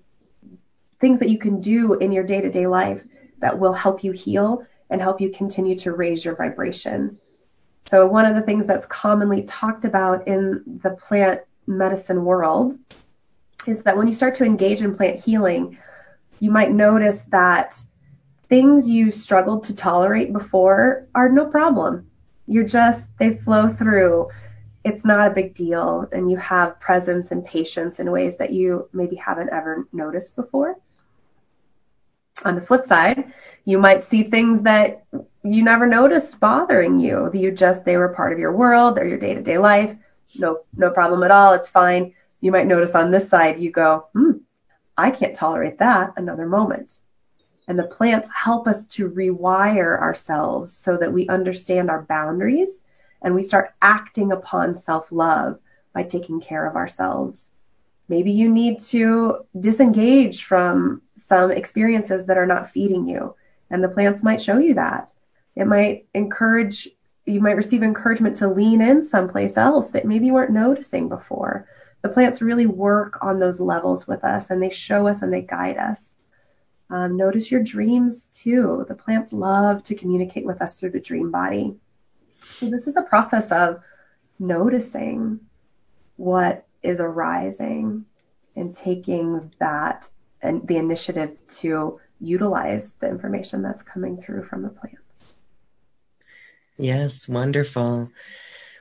things 0.99 1.19
that 1.19 1.29
you 1.29 1.37
can 1.37 1.61
do 1.61 1.93
in 1.93 2.11
your 2.11 2.23
day 2.23 2.41
to 2.41 2.49
day 2.49 2.67
life 2.67 3.03
that 3.39 3.59
will 3.59 3.73
help 3.73 4.03
you 4.03 4.11
heal 4.11 4.65
and 4.89 5.01
help 5.01 5.21
you 5.21 5.29
continue 5.29 5.75
to 5.75 5.91
raise 5.91 6.23
your 6.23 6.35
vibration. 6.35 7.19
So, 7.89 8.05
one 8.07 8.25
of 8.25 8.35
the 8.35 8.41
things 8.41 8.67
that's 8.67 8.85
commonly 8.85 9.43
talked 9.43 9.85
about 9.85 10.27
in 10.27 10.79
the 10.83 10.91
plant 10.91 11.41
medicine 11.65 12.23
world 12.23 12.77
is 13.65 13.83
that 13.83 13.97
when 13.97 14.07
you 14.07 14.13
start 14.13 14.35
to 14.35 14.45
engage 14.45 14.81
in 14.81 14.95
plant 14.95 15.19
healing, 15.19 15.77
you 16.39 16.51
might 16.51 16.71
notice 16.71 17.21
that 17.23 17.81
things 18.49 18.89
you 18.89 19.11
struggled 19.11 19.65
to 19.65 19.75
tolerate 19.75 20.31
before 20.31 21.07
are 21.13 21.29
no 21.29 21.45
problem. 21.45 22.09
You're 22.45 22.63
just, 22.63 23.05
they 23.17 23.35
flow 23.35 23.71
through. 23.71 24.29
It's 24.83 25.03
not 25.03 25.29
a 25.29 25.33
big 25.33 25.53
deal. 25.53 26.07
And 26.11 26.31
you 26.31 26.37
have 26.37 26.79
presence 26.79 27.31
and 27.31 27.45
patience 27.45 27.99
in 27.99 28.09
ways 28.09 28.37
that 28.37 28.53
you 28.53 28.89
maybe 28.93 29.17
haven't 29.17 29.51
ever 29.51 29.87
noticed 29.91 30.35
before. 30.35 30.77
On 32.45 32.55
the 32.55 32.61
flip 32.61 32.85
side, 32.85 33.33
you 33.65 33.79
might 33.79 34.03
see 34.03 34.23
things 34.23 34.61
that 34.63 35.05
you 35.43 35.63
never 35.63 35.87
noticed 35.87 36.39
bothering 36.39 36.99
you. 36.99 37.29
That 37.31 37.39
you 37.39 37.51
just, 37.51 37.85
they 37.85 37.97
were 37.97 38.09
part 38.09 38.33
of 38.33 38.39
your 38.39 38.51
world, 38.51 38.95
they're 38.95 39.07
your 39.07 39.17
day 39.17 39.33
to 39.33 39.41
day 39.41 39.57
life. 39.57 39.95
No, 40.35 40.59
no 40.75 40.91
problem 40.91 41.23
at 41.23 41.31
all. 41.31 41.53
It's 41.53 41.69
fine. 41.69 42.13
You 42.41 42.51
might 42.51 42.67
notice 42.67 42.95
on 42.95 43.11
this 43.11 43.29
side, 43.29 43.59
you 43.59 43.71
go, 43.71 44.07
hmm, 44.13 44.31
I 44.97 45.11
can't 45.11 45.35
tolerate 45.35 45.79
that 45.79 46.13
another 46.17 46.45
moment. 46.45 46.99
And 47.67 47.77
the 47.77 47.83
plants 47.83 48.29
help 48.33 48.67
us 48.67 48.85
to 48.95 49.09
rewire 49.09 49.99
ourselves 49.99 50.75
so 50.75 50.97
that 50.97 51.11
we 51.11 51.27
understand 51.27 51.89
our 51.89 52.03
boundaries 52.03 52.79
and 53.21 53.35
we 53.35 53.43
start 53.43 53.73
acting 53.81 54.31
upon 54.31 54.75
self 54.75 55.11
love 55.11 55.59
by 55.93 56.03
taking 56.03 56.39
care 56.39 56.65
of 56.65 56.75
ourselves. 56.75 57.49
Maybe 58.09 58.31
you 58.31 58.49
need 58.49 58.79
to 58.79 59.45
disengage 59.57 60.43
from 60.43 61.01
some 61.17 61.51
experiences 61.51 62.27
that 62.27 62.37
are 62.37 62.45
not 62.45 62.71
feeding 62.71 63.07
you, 63.07 63.35
and 63.69 63.83
the 63.83 63.89
plants 63.89 64.23
might 64.23 64.41
show 64.41 64.57
you 64.57 64.75
that. 64.75 65.13
It 65.55 65.65
might 65.67 66.07
encourage, 66.13 66.87
you 67.25 67.41
might 67.41 67.57
receive 67.57 67.83
encouragement 67.83 68.37
to 68.37 68.47
lean 68.47 68.81
in 68.81 69.03
someplace 69.03 69.57
else 69.57 69.89
that 69.89 70.05
maybe 70.05 70.27
you 70.27 70.33
weren't 70.33 70.51
noticing 70.51 71.09
before. 71.09 71.67
The 72.03 72.09
plants 72.09 72.41
really 72.41 72.67
work 72.67 73.17
on 73.21 73.39
those 73.39 73.59
levels 73.59 74.07
with 74.07 74.23
us 74.23 74.51
and 74.51 74.61
they 74.61 74.69
show 74.69 75.07
us 75.07 75.23
and 75.23 75.33
they 75.33 75.41
guide 75.41 75.77
us. 75.77 76.15
Um, 76.91 77.17
notice 77.17 77.51
your 77.51 77.63
dreams 77.63 78.27
too. 78.27 78.85
The 78.87 78.95
plants 78.95 79.33
love 79.33 79.81
to 79.83 79.95
communicate 79.95 80.45
with 80.45 80.61
us 80.61 80.79
through 80.79 80.91
the 80.91 80.99
dream 80.99 81.31
body. 81.31 81.75
So 82.51 82.69
this 82.69 82.85
is 82.85 82.95
a 82.95 83.01
process 83.01 83.51
of 83.51 83.81
noticing 84.39 85.39
what 86.17 86.66
is 86.83 86.99
arising 86.99 88.05
and 88.55 88.75
taking 88.75 89.51
that 89.59 90.07
and 90.41 90.67
the 90.67 90.77
initiative 90.77 91.37
to 91.47 91.99
utilize 92.19 92.93
the 92.95 93.07
information 93.07 93.61
that's 93.61 93.83
coming 93.83 94.17
through 94.21 94.43
from 94.45 94.63
the 94.63 94.69
plants. 94.69 95.33
Yes, 96.77 97.27
wonderful. 97.27 98.11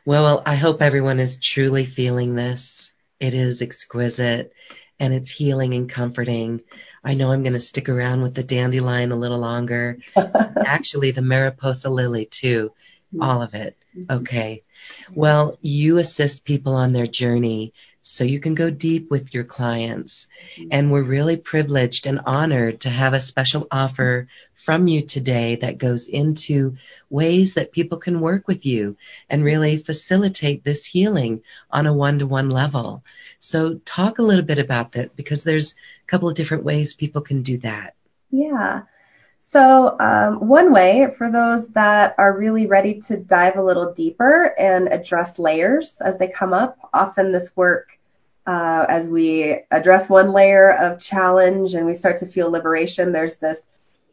Well, 0.05 0.43
I 0.45 0.55
hope 0.55 0.83
everyone 0.83 1.19
is 1.19 1.41
truly 1.41 1.85
feeling 1.85 2.35
this. 2.35 2.93
It 3.19 3.35
is 3.35 3.63
exquisite 3.63 4.53
and 5.01 5.15
it's 5.15 5.31
healing 5.31 5.75
and 5.75 5.89
comforting. 5.89 6.63
I 7.03 7.15
know 7.15 7.31
I'm 7.31 7.43
going 7.43 7.53
to 7.55 7.61
stick 7.61 7.89
around 7.89 8.23
with 8.23 8.35
the 8.35 8.43
dandelion 8.43 9.13
a 9.13 9.17
little 9.17 9.39
longer. 9.39 9.99
Actually, 10.17 11.11
the 11.11 11.23
Mariposa 11.23 11.91
lily 11.91 12.27
too. 12.27 12.73
Mm-hmm. 13.15 13.23
All 13.23 13.43
of 13.43 13.55
it. 13.55 13.77
Mm-hmm. 13.97 14.13
Okay. 14.19 14.63
Well, 15.15 15.59
you 15.61 15.99
assist 15.99 16.45
people 16.45 16.75
on 16.75 16.93
their 16.93 17.07
journey. 17.07 17.73
so 18.03 18.23
you 18.23 18.39
can 18.39 18.55
go 18.55 18.71
deep 18.71 19.11
with 19.11 19.35
your 19.35 19.43
clients. 19.43 20.29
And 20.71 20.93
we're 20.93 21.03
really 21.03 21.37
privileged 21.37 22.07
and 22.07 22.21
honored 22.25 22.83
to 22.83 22.89
have 22.89 23.15
a 23.15 23.21
special 23.21 23.67
offer 23.69 24.29
from 24.55 24.87
you 24.87 25.03
today 25.03 25.57
that 25.57 25.79
goes 25.79 26.07
into 26.09 26.77
ways 27.11 27.55
that 27.55 27.73
people 27.73 27.99
can 27.99 28.21
work 28.21 28.47
with 28.47 28.65
you 28.65 28.97
and 29.29 29.45
really 29.45 29.79
facilitate 29.79 30.63
this 30.63 30.85
healing 30.85 31.43
on 31.71 31.87
a 31.87 31.93
one 31.93 32.21
to 32.21 32.27
one 32.27 32.51
level. 32.51 33.03
So, 33.39 33.81
talk 33.85 34.19
a 34.19 34.23
little 34.23 34.45
bit 34.45 34.59
about 34.59 34.93
that 34.93 35.17
because 35.17 35.43
there's 35.45 35.75
a 35.75 36.07
couple 36.07 36.29
of 36.29 36.37
different 36.37 36.65
ways 36.65 36.95
people 36.95 37.23
can 37.23 37.43
do 37.43 37.59
that. 37.59 37.95
Yeah. 38.31 38.83
So, 39.39 39.97
um, 40.01 40.49
one 40.49 40.73
way 40.73 41.09
for 41.17 41.31
those 41.31 41.69
that 41.69 42.17
are 42.19 42.37
really 42.37 42.67
ready 42.67 43.01
to 43.03 43.17
dive 43.17 43.57
a 43.57 43.63
little 43.63 43.93
deeper 43.93 44.45
and 44.59 44.89
address 44.89 45.39
layers 45.39 46.01
as 46.01 46.19
they 46.19 46.29
come 46.29 46.53
up, 46.53 46.79
often 46.93 47.33
this 47.33 47.55
work, 47.55 47.97
uh, 48.47 48.87
as 48.89 49.07
we 49.07 49.61
address 49.71 50.09
one 50.09 50.33
layer 50.33 50.71
of 50.71 50.99
challenge 50.99 51.75
and 51.75 51.87
we 51.87 51.95
start 51.95 52.19
to 52.19 52.27
feel 52.27 52.51
liberation, 52.51 53.13
there's 53.13 53.37
this 53.37 53.67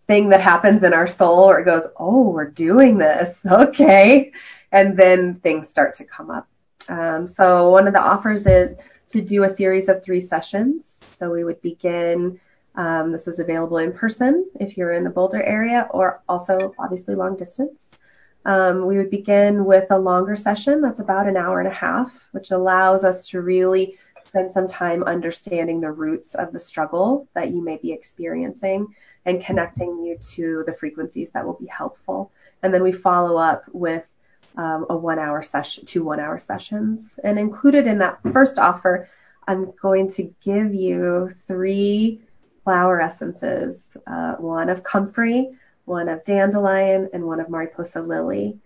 thing 0.07 0.29
that 0.29 0.41
happens 0.41 0.83
in 0.83 0.93
our 0.93 1.07
soul 1.07 1.47
where 1.47 1.59
it 1.59 1.65
goes, 1.65 1.87
Oh, 1.97 2.29
we're 2.29 2.49
doing 2.49 2.97
this. 2.97 3.45
Okay. 3.49 4.33
And 4.71 4.97
then 4.97 5.35
things 5.35 5.69
start 5.69 5.95
to 5.95 6.03
come 6.03 6.31
up. 6.31 6.47
Um, 6.89 7.27
so, 7.27 7.69
one 7.69 7.87
of 7.87 7.93
the 7.93 8.01
offers 8.01 8.47
is 8.47 8.75
to 9.09 9.21
do 9.21 9.43
a 9.43 9.49
series 9.49 9.87
of 9.87 10.03
three 10.03 10.21
sessions. 10.21 10.99
So, 11.01 11.31
we 11.31 11.43
would 11.43 11.61
begin 11.61 12.39
um, 12.75 13.11
this 13.11 13.27
is 13.27 13.39
available 13.39 13.77
in 13.77 13.93
person 13.93 14.49
if 14.59 14.77
you're 14.77 14.93
in 14.93 15.03
the 15.03 15.09
Boulder 15.09 15.41
area 15.41 15.87
or 15.89 16.21
also 16.27 16.73
obviously 16.79 17.15
long 17.15 17.37
distance. 17.37 17.91
Um, 18.45 18.85
we 18.85 18.97
would 18.97 19.09
begin 19.09 19.63
with 19.63 19.91
a 19.91 19.97
longer 19.97 20.35
session 20.35 20.81
that's 20.81 20.99
about 20.99 21.27
an 21.27 21.37
hour 21.37 21.59
and 21.59 21.67
a 21.67 21.73
half, 21.73 22.27
which 22.31 22.51
allows 22.51 23.03
us 23.03 23.29
to 23.29 23.41
really 23.41 23.97
spend 24.25 24.51
some 24.51 24.67
time 24.67 25.03
understanding 25.03 25.79
the 25.79 25.91
roots 25.91 26.33
of 26.35 26.51
the 26.51 26.59
struggle 26.59 27.27
that 27.35 27.51
you 27.51 27.63
may 27.63 27.77
be 27.77 27.91
experiencing 27.91 28.87
and 29.25 29.43
connecting 29.43 30.03
you 30.03 30.17
to 30.17 30.63
the 30.65 30.73
frequencies 30.73 31.31
that 31.31 31.45
will 31.45 31.53
be 31.53 31.67
helpful. 31.67 32.31
And 32.61 32.73
then 32.73 32.83
we 32.83 32.91
follow 32.91 33.37
up 33.37 33.65
with 33.71 34.11
um, 34.57 34.87
a 34.89 34.97
one 34.97 35.19
hour 35.19 35.41
session, 35.41 35.85
two 35.85 36.03
one 36.03 36.19
hour 36.19 36.39
sessions. 36.39 37.17
And 37.23 37.39
included 37.39 37.87
in 37.87 37.99
that 37.99 38.19
first 38.31 38.59
offer, 38.59 39.09
I'm 39.47 39.71
going 39.81 40.11
to 40.11 40.33
give 40.43 40.73
you 40.73 41.31
three 41.47 42.21
flower 42.63 43.01
essences, 43.01 43.95
uh, 44.07 44.33
one 44.35 44.69
of 44.69 44.83
comfrey, 44.83 45.51
one 45.85 46.09
of 46.09 46.23
dandelion, 46.23 47.09
and 47.13 47.25
one 47.25 47.39
of 47.39 47.49
mariposa 47.49 48.01
lily. 48.01 48.59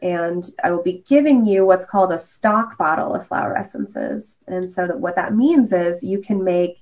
And 0.00 0.48
I 0.62 0.70
will 0.70 0.82
be 0.82 1.04
giving 1.08 1.46
you 1.46 1.64
what's 1.64 1.86
called 1.86 2.12
a 2.12 2.18
stock 2.18 2.78
bottle 2.78 3.14
of 3.14 3.26
flower 3.26 3.56
essences. 3.56 4.36
And 4.46 4.70
so 4.70 4.86
that 4.86 5.00
what 5.00 5.16
that 5.16 5.34
means 5.34 5.72
is 5.72 6.04
you 6.04 6.20
can 6.20 6.44
make 6.44 6.80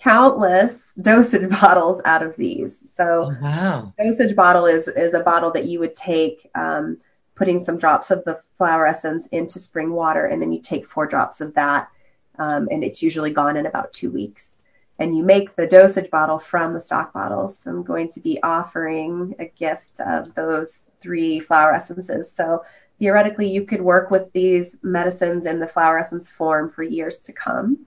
countless 0.00 0.92
dosage 1.00 1.50
bottles 1.50 2.00
out 2.04 2.22
of 2.22 2.36
these. 2.36 2.92
So 2.94 3.32
oh, 3.32 3.36
wow. 3.42 3.92
dosage 3.98 4.34
bottle 4.34 4.66
is 4.66 4.88
is 4.88 5.14
a 5.14 5.20
bottle 5.20 5.50
that 5.52 5.66
you 5.66 5.80
would 5.80 5.96
take 5.96 6.48
um, 6.54 6.98
putting 7.34 7.62
some 7.62 7.76
drops 7.76 8.10
of 8.10 8.24
the 8.24 8.40
flower 8.56 8.86
essence 8.86 9.26
into 9.26 9.58
spring 9.58 9.92
water, 9.92 10.24
and 10.24 10.40
then 10.40 10.52
you 10.52 10.62
take 10.62 10.86
four 10.86 11.06
drops 11.06 11.42
of 11.42 11.54
that, 11.54 11.90
um, 12.38 12.68
and 12.70 12.82
it's 12.82 13.02
usually 13.02 13.30
gone 13.30 13.58
in 13.58 13.66
about 13.66 13.92
two 13.92 14.10
weeks 14.10 14.56
and 14.98 15.16
you 15.16 15.22
make 15.22 15.56
the 15.56 15.66
dosage 15.66 16.10
bottle 16.10 16.38
from 16.38 16.72
the 16.72 16.80
stock 16.80 17.12
bottles. 17.12 17.58
So 17.58 17.70
I'm 17.70 17.82
going 17.82 18.08
to 18.10 18.20
be 18.20 18.42
offering 18.42 19.34
a 19.38 19.46
gift 19.46 20.00
of 20.00 20.34
those 20.34 20.88
three 21.00 21.40
flower 21.40 21.74
essences. 21.74 22.32
So 22.32 22.64
theoretically, 22.98 23.50
you 23.50 23.64
could 23.64 23.82
work 23.82 24.10
with 24.10 24.32
these 24.32 24.76
medicines 24.82 25.44
in 25.44 25.60
the 25.60 25.68
flower 25.68 25.98
essence 25.98 26.30
form 26.30 26.70
for 26.70 26.82
years 26.82 27.20
to 27.20 27.32
come. 27.32 27.86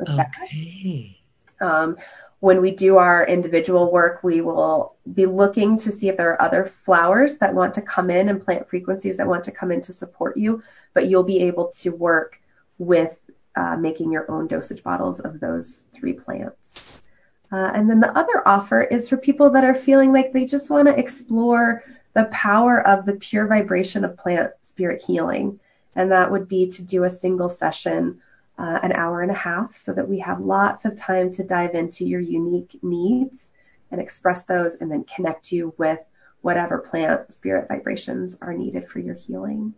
okay. 0.00 1.16
Um, 1.60 1.96
when 2.40 2.62
we 2.62 2.70
do 2.70 2.96
our 2.96 3.26
individual 3.26 3.92
work, 3.92 4.24
we 4.24 4.40
will 4.40 4.96
be 5.12 5.26
looking 5.26 5.76
to 5.78 5.90
see 5.90 6.08
if 6.08 6.16
there 6.16 6.32
are 6.32 6.42
other 6.42 6.64
flowers 6.64 7.38
that 7.38 7.54
want 7.54 7.74
to 7.74 7.82
come 7.82 8.10
in 8.10 8.30
and 8.30 8.42
plant 8.42 8.68
frequencies 8.68 9.18
that 9.18 9.26
want 9.26 9.44
to 9.44 9.50
come 9.50 9.70
in 9.70 9.82
to 9.82 9.92
support 9.92 10.38
you, 10.38 10.62
but 10.94 11.06
you'll 11.06 11.22
be 11.22 11.42
able 11.42 11.70
to 11.80 11.90
work 11.90 12.40
with 12.78 13.14
uh, 13.60 13.76
making 13.76 14.10
your 14.10 14.30
own 14.30 14.46
dosage 14.46 14.82
bottles 14.82 15.20
of 15.20 15.38
those 15.38 15.84
three 15.92 16.14
plants. 16.14 17.06
Uh, 17.52 17.70
and 17.74 17.90
then 17.90 18.00
the 18.00 18.18
other 18.18 18.46
offer 18.46 18.80
is 18.80 19.08
for 19.08 19.18
people 19.18 19.50
that 19.50 19.64
are 19.64 19.74
feeling 19.74 20.14
like 20.14 20.32
they 20.32 20.46
just 20.46 20.70
want 20.70 20.88
to 20.88 20.98
explore 20.98 21.84
the 22.14 22.24
power 22.24 22.80
of 22.80 23.04
the 23.04 23.16
pure 23.16 23.46
vibration 23.46 24.04
of 24.04 24.16
plant 24.16 24.52
spirit 24.62 25.02
healing. 25.06 25.60
And 25.94 26.10
that 26.10 26.30
would 26.30 26.48
be 26.48 26.68
to 26.68 26.82
do 26.82 27.04
a 27.04 27.10
single 27.10 27.50
session, 27.50 28.20
uh, 28.58 28.78
an 28.82 28.92
hour 28.92 29.20
and 29.20 29.30
a 29.30 29.34
half, 29.34 29.74
so 29.74 29.92
that 29.92 30.08
we 30.08 30.20
have 30.20 30.40
lots 30.40 30.86
of 30.86 30.98
time 30.98 31.30
to 31.32 31.44
dive 31.44 31.74
into 31.74 32.06
your 32.06 32.20
unique 32.20 32.78
needs 32.82 33.50
and 33.90 34.00
express 34.00 34.44
those 34.44 34.76
and 34.76 34.90
then 34.90 35.04
connect 35.04 35.52
you 35.52 35.74
with 35.76 36.00
whatever 36.40 36.78
plant 36.78 37.34
spirit 37.34 37.68
vibrations 37.68 38.38
are 38.40 38.54
needed 38.54 38.88
for 38.88 39.00
your 39.00 39.16
healing. 39.16 39.74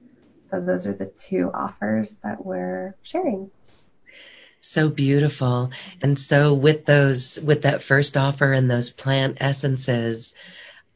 So 0.53 0.61
those 0.61 0.87
are 0.87 0.93
the 0.93 1.07
two 1.07 1.51
offers 1.53 2.15
that 2.23 2.45
we're 2.45 2.95
sharing. 3.03 3.51
So 4.61 4.91
beautiful. 4.91 5.70
And 6.03 6.19
so 6.19 6.53
with 6.53 6.85
those, 6.85 7.41
with 7.41 7.62
that 7.62 7.83
first 7.83 8.19
offer 8.19 8.53
and 8.53 8.70
those 8.70 8.91
plant 8.91 9.39
essences, 9.41 10.35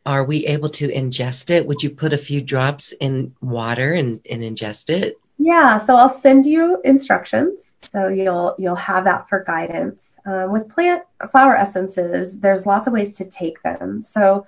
are 0.05 0.25
we 0.25 0.47
able 0.47 0.69
to 0.69 0.89
ingest 0.89 1.49
it? 1.49 1.67
Would 1.67 1.83
you 1.83 1.89
put 1.89 2.13
a 2.13 2.19
few 2.19 2.43
drops 2.43 2.93
in 2.93 3.35
water 3.41 3.95
and, 3.95 4.21
and 4.31 4.43
ingest 4.43 4.91
it? 4.91 5.17
Yeah, 5.39 5.79
so 5.79 5.97
I'll 5.97 6.11
send 6.11 6.45
you 6.45 6.83
instructions. 6.85 7.77
So 7.91 8.09
you'll 8.09 8.57
you'll 8.59 8.77
have 8.77 9.05
that 9.05 9.29
for 9.31 9.43
guidance. 9.43 10.19
Um, 10.27 10.53
with 10.53 10.69
plant 10.69 11.03
flower 11.31 11.57
essences, 11.57 12.41
there's 12.41 12.67
lots 12.67 12.87
of 12.87 12.93
ways 12.93 13.19
to 13.19 13.25
take 13.25 13.63
them. 13.63 14.03
So 14.03 14.47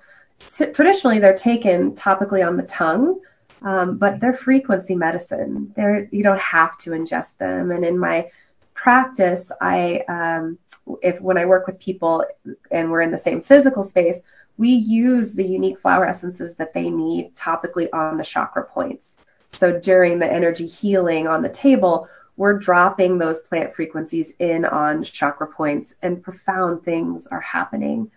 t- 0.51 0.67
traditionally, 0.67 1.19
they're 1.19 1.33
taken 1.35 1.93
topically 1.93 2.45
on 2.45 2.57
the 2.57 2.63
tongue, 2.63 3.19
um, 3.61 3.97
but 3.97 4.19
they're 4.19 4.33
frequency 4.33 4.95
medicine. 4.95 5.73
They're, 5.75 6.07
you 6.11 6.23
don't 6.23 6.39
have 6.39 6.77
to 6.79 6.91
ingest 6.91 7.37
them. 7.37 7.71
And 7.71 7.83
in 7.83 7.97
my 7.97 8.29
practice, 8.73 9.51
I, 9.59 10.03
um, 10.07 10.57
if 11.01 11.19
when 11.19 11.37
I 11.37 11.45
work 11.45 11.67
with 11.67 11.79
people 11.79 12.25
and 12.71 12.89
we're 12.89 13.01
in 13.01 13.11
the 13.11 13.17
same 13.17 13.41
physical 13.41 13.83
space, 13.83 14.21
we 14.57 14.69
use 14.69 15.33
the 15.33 15.47
unique 15.47 15.79
flower 15.79 16.05
essences 16.05 16.55
that 16.55 16.73
they 16.73 16.89
need 16.89 17.35
topically 17.35 17.87
on 17.93 18.17
the 18.17 18.23
chakra 18.23 18.63
points. 18.63 19.15
So 19.53 19.79
during 19.79 20.19
the 20.19 20.31
energy 20.31 20.67
healing 20.67 21.27
on 21.27 21.41
the 21.41 21.49
table, 21.49 22.07
we're 22.37 22.57
dropping 22.57 23.17
those 23.17 23.39
plant 23.39 23.75
frequencies 23.75 24.31
in 24.39 24.63
on 24.63 25.03
chakra 25.03 25.47
points 25.47 25.95
and 26.01 26.23
profound 26.23 26.83
things 26.83 27.27
are 27.27 27.41
happening. 27.41 28.11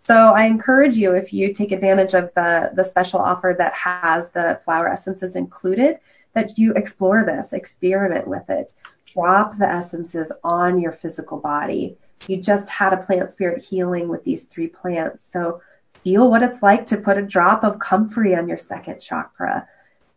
So 0.00 0.14
I 0.14 0.44
encourage 0.44 0.96
you, 0.96 1.16
if 1.16 1.32
you 1.32 1.52
take 1.52 1.72
advantage 1.72 2.14
of 2.14 2.32
the, 2.34 2.70
the 2.72 2.84
special 2.84 3.20
offer 3.20 3.54
that 3.58 3.74
has 3.74 4.30
the 4.30 4.58
flower 4.64 4.88
essences 4.88 5.34
included, 5.34 5.98
that 6.34 6.56
you 6.56 6.72
explore 6.74 7.24
this, 7.26 7.52
experiment 7.52 8.26
with 8.26 8.48
it, 8.48 8.72
drop 9.06 9.56
the 9.56 9.68
essences 9.68 10.32
on 10.44 10.80
your 10.80 10.92
physical 10.92 11.38
body. 11.38 11.98
You 12.28 12.40
just 12.40 12.70
had 12.70 12.92
a 12.92 13.02
plant 13.02 13.32
spirit 13.32 13.64
healing 13.64 14.08
with 14.08 14.24
these 14.24 14.44
three 14.44 14.68
plants. 14.68 15.24
So 15.24 15.62
feel 16.04 16.30
what 16.30 16.44
it's 16.44 16.62
like 16.62 16.86
to 16.86 16.96
put 16.96 17.18
a 17.18 17.22
drop 17.22 17.64
of 17.64 17.80
comfrey 17.80 18.36
on 18.36 18.48
your 18.48 18.56
second 18.56 19.00
chakra. 19.00 19.68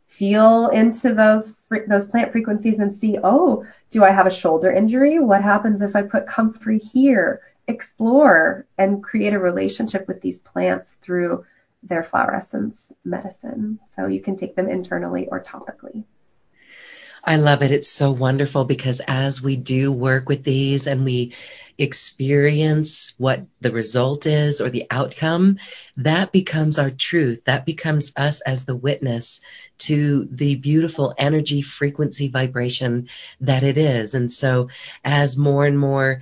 Feel 0.05 0.67
into 0.67 1.15
those 1.15 1.59
those 1.87 2.05
plant 2.05 2.31
frequencies 2.31 2.79
and 2.79 2.93
see, 2.93 3.17
oh, 3.21 3.65
do 3.89 4.03
I 4.03 4.11
have 4.11 4.27
a 4.27 4.31
shoulder 4.31 4.71
injury? 4.71 5.19
What 5.19 5.41
happens 5.41 5.81
if 5.81 5.95
I 5.95 6.03
put 6.03 6.27
comfrey 6.27 6.77
here? 6.77 7.41
Explore 7.67 8.65
and 8.77 9.03
create 9.03 9.33
a 9.33 9.39
relationship 9.39 10.07
with 10.07 10.21
these 10.21 10.39
plants 10.39 10.95
through 11.01 11.45
their 11.83 12.03
flower 12.03 12.35
essence 12.35 12.93
medicine. 13.03 13.79
So 13.85 14.07
you 14.07 14.21
can 14.21 14.35
take 14.35 14.55
them 14.55 14.69
internally 14.69 15.27
or 15.27 15.41
topically. 15.43 16.03
I 17.23 17.35
love 17.35 17.61
it. 17.61 17.71
It's 17.71 17.89
so 17.89 18.11
wonderful 18.11 18.65
because 18.65 18.99
as 19.07 19.41
we 19.41 19.55
do 19.55 19.91
work 19.91 20.27
with 20.27 20.43
these 20.43 20.87
and 20.87 21.05
we 21.05 21.35
experience 21.77 23.13
what 23.17 23.45
the 23.59 23.71
result 23.71 24.25
is 24.25 24.59
or 24.59 24.69
the 24.69 24.87
outcome, 24.89 25.59
that 25.97 26.31
becomes 26.31 26.79
our 26.79 26.89
truth. 26.89 27.43
That 27.45 27.65
becomes 27.65 28.11
us 28.15 28.41
as 28.41 28.65
the 28.65 28.75
witness 28.75 29.41
to 29.79 30.27
the 30.31 30.55
beautiful 30.55 31.13
energy, 31.17 31.61
frequency, 31.61 32.27
vibration 32.27 33.09
that 33.41 33.63
it 33.63 33.77
is. 33.77 34.15
And 34.15 34.31
so 34.31 34.69
as 35.03 35.37
more 35.37 35.65
and 35.65 35.77
more 35.77 36.21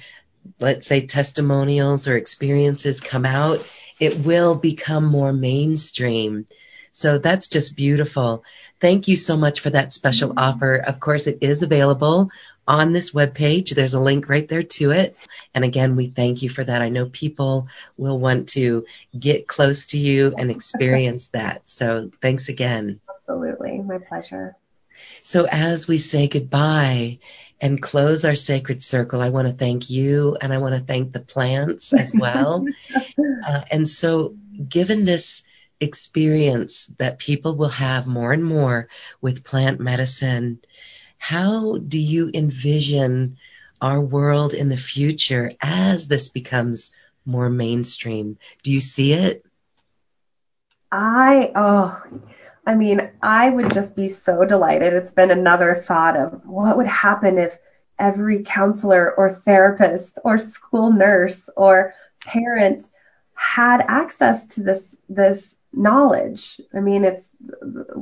let's 0.60 0.88
say 0.88 1.06
testimonials 1.06 2.08
or 2.08 2.18
experiences 2.18 3.02
come 3.02 3.26
out, 3.26 3.66
it 4.00 4.20
will 4.20 4.56
become 4.56 5.06
more 5.06 5.34
mainstream. 5.34 6.48
So 6.92 7.18
that's 7.18 7.48
just 7.48 7.76
beautiful. 7.76 8.44
Thank 8.82 9.08
you 9.08 9.16
so 9.16 9.38
much 9.38 9.60
for 9.60 9.70
that 9.70 9.94
special 9.94 10.34
offer. 10.38 10.76
Of 10.76 11.00
course, 11.00 11.28
it 11.28 11.40
is 11.42 11.64
available 11.64 12.30
on 12.68 12.94
this 12.94 13.12
webpage. 13.12 13.72
There's 13.72 13.94
a 13.94 14.00
link 14.00 14.30
right 14.30 14.48
there 14.48 14.64
to 14.64 14.92
it. 14.92 15.18
And 15.54 15.66
again, 15.66 15.96
we 15.96 16.08
thank 16.08 16.42
you 16.42 16.50
for 16.50 16.64
that. 16.64 16.82
I 16.82 16.90
know 16.90 17.08
people 17.08 17.68
will 17.98 18.20
want 18.20 18.50
to 18.50 18.86
get 19.18 19.48
close 19.48 19.88
to 19.88 19.98
you 19.98 20.34
and 20.38 20.52
experience 20.52 21.28
that. 21.34 21.68
So 21.68 22.12
thanks 22.22 22.48
again. 22.48 23.02
Absolutely. 23.10 23.80
My 23.80 23.98
pleasure. 23.98 24.56
So 25.24 25.46
as 25.46 25.88
we 25.88 25.98
say 25.98 26.28
goodbye, 26.28 27.20
and 27.62 27.82
close 27.82 28.26
our 28.26 28.36
sacred 28.36 28.82
circle, 28.82 29.22
I 29.22 29.30
want 29.30 29.48
to 29.48 29.54
thank 29.54 29.90
you 29.90 30.38
and 30.40 30.54
I 30.54 30.60
want 30.60 30.76
to 30.76 30.82
thank 30.82 31.12
the 31.12 31.20
plants 31.20 31.94
as 31.94 32.14
well. 32.14 32.66
uh, 33.48 33.62
and 33.70 33.88
so, 33.88 34.36
given 34.68 35.06
this 35.06 35.44
experience 35.80 36.88
that 36.98 37.20
people 37.20 37.56
will 37.56 37.70
have 37.70 38.08
more 38.08 38.32
and 38.34 38.44
more 38.44 38.88
with 39.22 39.44
plant 39.44 39.80
medicine, 39.80 40.60
how 41.18 41.78
do 41.78 42.00
you 42.00 42.32
envision 42.34 43.38
our 43.82 44.00
world 44.00 44.54
in 44.54 44.70
the 44.70 44.78
future 44.78 45.52
as 45.62 46.08
this 46.08 46.30
becomes 46.30 46.92
more 47.26 47.50
mainstream? 47.50 48.38
Do 48.64 48.72
you 48.72 48.82
see 48.82 49.14
it? 49.14 49.46
I, 50.92 51.52
oh, 51.56 52.02
I 52.66 52.76
mean, 52.76 53.09
I 53.22 53.50
would 53.50 53.72
just 53.72 53.96
be 53.96 54.08
so 54.08 54.46
delighted. 54.46 54.94
It's 54.94 55.12
been 55.12 55.32
another 55.32 55.76
thought 55.76 56.16
of 56.16 56.46
what 56.46 56.78
would 56.78 56.88
happen 56.88 57.38
if 57.38 57.58
every 57.98 58.44
counselor 58.44 59.14
or 59.14 59.34
therapist 59.34 60.20
or 60.24 60.38
school 60.38 60.92
nurse 60.92 61.50
or 61.56 61.94
parent 62.22 62.82
had 63.34 63.82
access 63.88 64.48
to 64.48 64.64
this 64.64 64.96
this 65.08 65.56
knowledge. 65.74 66.60
I 66.74 66.80
mean, 66.80 67.04
it's 67.06 67.32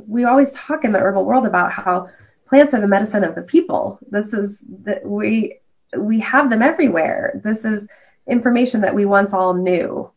we 0.06 0.24
always 0.24 0.52
talk 0.52 0.84
in 0.84 0.92
the 0.92 1.00
herbal 1.00 1.24
world 1.24 1.46
about 1.46 1.72
how 1.72 2.08
plants 2.46 2.74
are 2.74 2.80
the 2.80 2.88
medicine 2.88 3.24
of 3.24 3.34
the 3.34 3.42
people. 3.42 3.98
This 4.08 4.32
is 4.32 4.62
that 4.84 5.04
we 5.04 5.58
we 5.96 6.20
have 6.20 6.50
them 6.50 6.62
everywhere. 6.62 7.40
This 7.42 7.64
is 7.64 7.88
information 8.26 8.82
that 8.82 8.94
we 8.94 9.04
once 9.04 9.32
all 9.32 9.54
knew. 9.54 10.10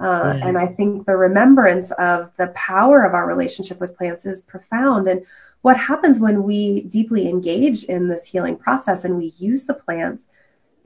Uh, 0.00 0.34
yeah. 0.36 0.48
And 0.48 0.58
I 0.58 0.66
think 0.66 1.06
the 1.06 1.16
remembrance 1.16 1.90
of 1.90 2.30
the 2.36 2.48
power 2.48 3.02
of 3.02 3.14
our 3.14 3.26
relationship 3.26 3.80
with 3.80 3.96
plants 3.96 4.24
is 4.24 4.40
profound. 4.40 5.08
And 5.08 5.26
what 5.60 5.76
happens 5.76 6.20
when 6.20 6.44
we 6.44 6.82
deeply 6.82 7.28
engage 7.28 7.84
in 7.84 8.08
this 8.08 8.26
healing 8.26 8.56
process 8.56 9.04
and 9.04 9.16
we 9.16 9.32
use 9.38 9.64
the 9.64 9.74
plants 9.74 10.26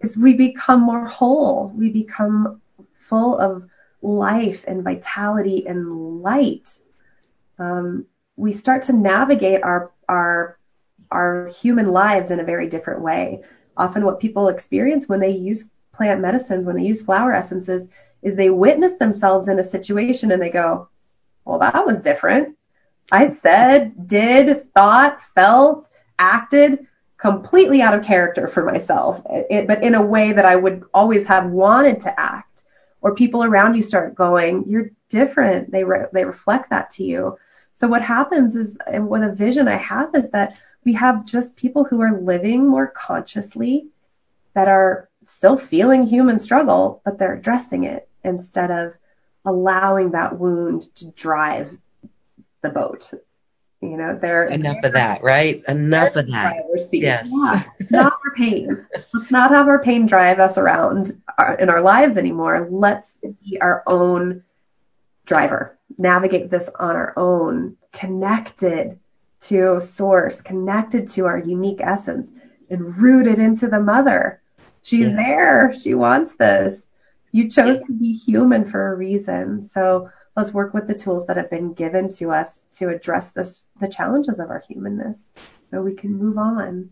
is 0.01 0.17
we 0.17 0.33
become 0.35 0.81
more 0.81 1.07
whole. 1.07 1.69
We 1.75 1.91
become 1.91 2.63
full 2.95 3.39
of 3.39 3.69
life 4.01 4.65
and 4.67 4.83
vitality 4.83 5.67
and 5.67 6.23
light. 6.23 6.79
Um, 7.59 8.07
we 8.37 8.53
start 8.53 8.83
to 8.83 8.93
navigate 8.93 9.63
our 9.63 9.93
our 10.09 10.59
our 11.11 11.49
human 11.49 11.89
lives 11.89 12.31
in 12.31 12.41
a 12.41 12.45
very 12.45 12.69
different 12.69 13.03
way. 13.03 13.43
Often, 13.77 14.05
what 14.05 14.21
people 14.21 14.49
experience 14.49 15.09
when 15.09 15.21
they 15.21 15.37
use 15.37 15.69
plant 15.93 16.21
medicines, 16.21 16.67
when 16.67 16.77
they 16.77 16.85
use 16.85 17.03
flower 17.03 17.33
essences, 17.33 17.89
is 18.23 18.37
they 18.37 18.51
witness 18.51 18.97
themselves 18.97 19.49
in 19.49 19.59
a 19.59 19.65
situation 19.65 20.33
and 20.33 20.41
they 20.41 20.51
go, 20.51 20.89
well, 21.45 21.59
that 21.59 21.87
was 21.87 22.01
different. 22.01 22.57
I 23.11 23.27
said, 23.29 24.07
did, 24.07 24.73
thought, 24.73 25.23
felt, 25.23 25.89
acted 26.19 26.87
completely 27.19 27.83
out 27.83 27.95
of 27.95 28.05
character 28.05 28.49
for 28.49 28.65
myself, 28.65 29.23
it, 29.29 29.67
but 29.67 29.83
in 29.83 29.95
a 29.95 30.03
way 30.03 30.33
that 30.33 30.45
I 30.45 30.57
would 30.57 30.85
always 30.93 31.27
have 31.27 31.51
wanted 31.51 32.01
to 32.01 32.21
act. 32.21 32.63
Or 33.01 33.17
people 33.17 33.43
around 33.43 33.75
you 33.75 33.83
start 33.83 34.15
going, 34.15 34.65
you're 34.69 34.91
different. 35.09 35.73
They 35.73 35.83
re- 35.83 36.07
they 36.13 36.25
reflect 36.25 36.71
that 36.71 36.91
to 36.91 37.05
you. 37.05 37.37
So 37.73 37.89
what 37.89 38.03
happens 38.03 38.55
is, 38.55 38.79
and 38.87 39.09
what 39.09 39.25
a 39.25 39.33
vision 39.33 39.67
I 39.67 39.77
have 39.79 40.15
is 40.15 40.31
that 40.31 40.57
we 40.85 40.93
have 40.95 41.27
just 41.27 41.57
people 41.57 41.85
who 41.85 42.01
are 42.01 42.21
living 42.21 42.67
more 42.67 42.87
consciously, 42.87 43.89
that 44.55 44.69
are 44.69 45.09
still 45.27 45.57
feeling 45.57 46.07
human 46.07 46.39
struggle, 46.39 47.01
but 47.05 47.19
they're 47.19 47.35
addressing 47.35 47.85
it 47.85 48.09
instead 48.25 48.71
of 48.71 48.95
allowing 49.45 50.13
that 50.13 50.39
wound 50.39 50.83
to 50.97 51.07
drive 51.11 51.77
the 52.63 52.71
boat. 52.71 53.13
You 53.81 53.97
know, 53.97 54.17
they're 54.17 54.45
enough 54.45 54.77
they're, 54.81 54.91
of 54.91 54.95
that, 54.95 55.25
right? 55.25 55.65
Enough 55.67 56.15
of 56.15 56.29
that. 56.29 56.57
Yes. 56.93 57.33
Yeah, 57.33 57.65
not 57.91 58.13
our 58.25 58.35
pain. 58.37 58.87
Let's 59.13 59.31
not 59.31 59.51
have 59.51 59.67
our 59.67 59.83
pain 59.83 60.07
drive 60.07 60.39
us 60.39 60.57
around 60.57 61.21
our, 61.37 61.55
in 61.55 61.69
our 61.69 61.81
lives 61.81 62.17
anymore. 62.17 62.69
Let's 62.71 63.19
be 63.45 63.61
our 63.61 63.83
own 63.87 64.45
driver. 65.27 65.77
Navigate 65.99 66.49
this 66.49 66.69
on 66.69 66.95
our 66.95 67.13
own, 67.17 67.77
connected 67.93 69.01
to 69.41 69.81
source, 69.81 70.43
connected 70.43 71.09
to 71.09 71.27
our 71.27 71.39
unique 71.39 71.81
essence, 71.81 72.31
and 72.71 72.97
rooted 72.99 73.41
into 73.41 73.67
the 73.67 73.81
mother. 73.81 74.42
She's 74.83 75.09
yeah. 75.09 75.17
there. 75.17 75.75
She 75.79 75.95
wants 75.95 76.35
this. 76.35 76.85
You 77.31 77.49
chose 77.49 77.79
yeah. 77.81 77.87
to 77.87 77.93
be 77.93 78.13
human 78.13 78.67
for 78.67 78.93
a 78.93 78.95
reason. 78.95 79.65
So 79.65 80.11
let's 80.37 80.53
work 80.53 80.75
with 80.75 80.87
the 80.87 80.95
tools 80.95 81.27
that 81.27 81.37
have 81.37 81.51
been 81.51 81.73
given 81.73 82.13
to 82.15 82.31
us 82.31 82.65
to 82.79 82.89
address 82.89 83.33
this, 83.33 83.67
the 83.81 83.89
challenges 83.89 84.39
of 84.39 84.51
our 84.51 84.63
humanness 84.69 85.31
so 85.71 85.83
we 85.83 85.95
can 85.95 86.17
move 86.19 86.37
on. 86.37 86.91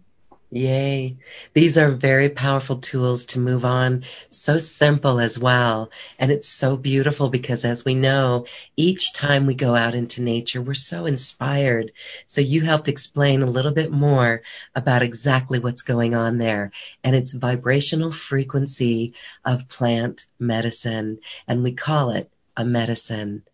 Yay. 0.52 1.16
These 1.54 1.78
are 1.78 1.92
very 1.92 2.28
powerful 2.28 2.78
tools 2.78 3.26
to 3.26 3.38
move 3.38 3.64
on. 3.64 4.04
So 4.30 4.58
simple 4.58 5.20
as 5.20 5.38
well. 5.38 5.90
And 6.18 6.32
it's 6.32 6.48
so 6.48 6.76
beautiful 6.76 7.30
because 7.30 7.64
as 7.64 7.84
we 7.84 7.94
know, 7.94 8.46
each 8.76 9.12
time 9.12 9.46
we 9.46 9.54
go 9.54 9.76
out 9.76 9.94
into 9.94 10.22
nature, 10.22 10.60
we're 10.60 10.74
so 10.74 11.06
inspired. 11.06 11.92
So 12.26 12.40
you 12.40 12.62
helped 12.62 12.88
explain 12.88 13.42
a 13.42 13.46
little 13.50 13.70
bit 13.70 13.92
more 13.92 14.40
about 14.74 15.02
exactly 15.02 15.60
what's 15.60 15.82
going 15.82 16.16
on 16.16 16.38
there 16.38 16.72
and 17.04 17.14
its 17.14 17.32
vibrational 17.32 18.10
frequency 18.10 19.14
of 19.44 19.68
plant 19.68 20.26
medicine. 20.40 21.20
And 21.46 21.62
we 21.62 21.72
call 21.72 22.10
it 22.10 22.28
a 22.56 22.64
medicine. 22.64 23.44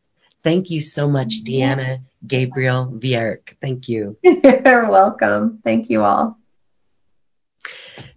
Thank 0.42 0.70
you 0.70 0.80
so 0.80 1.08
much, 1.08 1.44
Deanna 1.44 2.00
Gabriel 2.26 2.86
Vierk. 2.86 3.56
Thank 3.60 3.88
you. 3.88 4.16
You're 4.22 4.88
welcome. 4.88 5.60
Thank 5.62 5.90
you 5.90 6.02
all. 6.02 6.38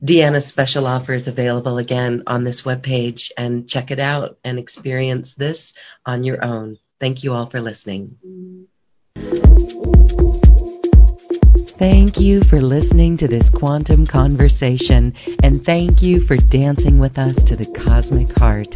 Deanna's 0.03 0.45
special 0.45 0.88
offer 0.88 1.14
is 1.14 1.27
available 1.27 1.77
again 1.77 2.23
on 2.27 2.43
this 2.43 2.64
webpage 2.64 3.31
and 3.38 3.68
check 3.68 3.91
it 3.91 3.99
out 3.99 4.38
and 4.43 4.60
experience 4.60 5.35
this 5.35 5.73
on 6.06 6.23
your 6.23 6.43
own. 6.43 6.77
Thank 6.99 7.23
you 7.23 7.34
all 7.34 7.45
for 7.47 7.61
listening. 7.61 8.18
Thank 11.80 12.19
you 12.19 12.43
for 12.43 12.61
listening 12.61 13.15
to 13.18 13.30
this 13.30 13.49
quantum 13.49 14.06
conversation 14.06 15.14
and 15.41 15.64
thank 15.64 16.01
you 16.01 16.19
for 16.19 16.35
dancing 16.35 16.99
with 16.99 17.18
us 17.18 17.41
to 17.43 17.56
the 17.56 17.65
cosmic 17.65 18.38
heart. 18.38 18.76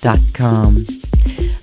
acoustichealth.com. 0.00 0.86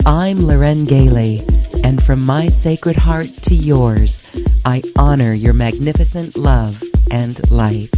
I'm 0.06 0.40
Loren 0.42 0.86
Gailey, 0.86 1.42
and 1.84 2.02
from 2.02 2.26
my 2.26 2.50
sacred 2.50 2.96
heart 2.96 3.30
to 3.44 3.56
yours, 3.56 4.24
I 4.66 4.84
honor 4.98 5.34
your 5.34 5.54
magnificent 5.54 6.38
love 6.38 6.82
and 7.12 7.40
light. 7.52 7.90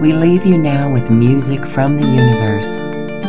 We 0.00 0.12
leave 0.12 0.44
you 0.44 0.58
now 0.58 0.92
with 0.92 1.10
music 1.10 1.64
from 1.64 1.96
the 1.96 2.06
universe. 2.06 2.78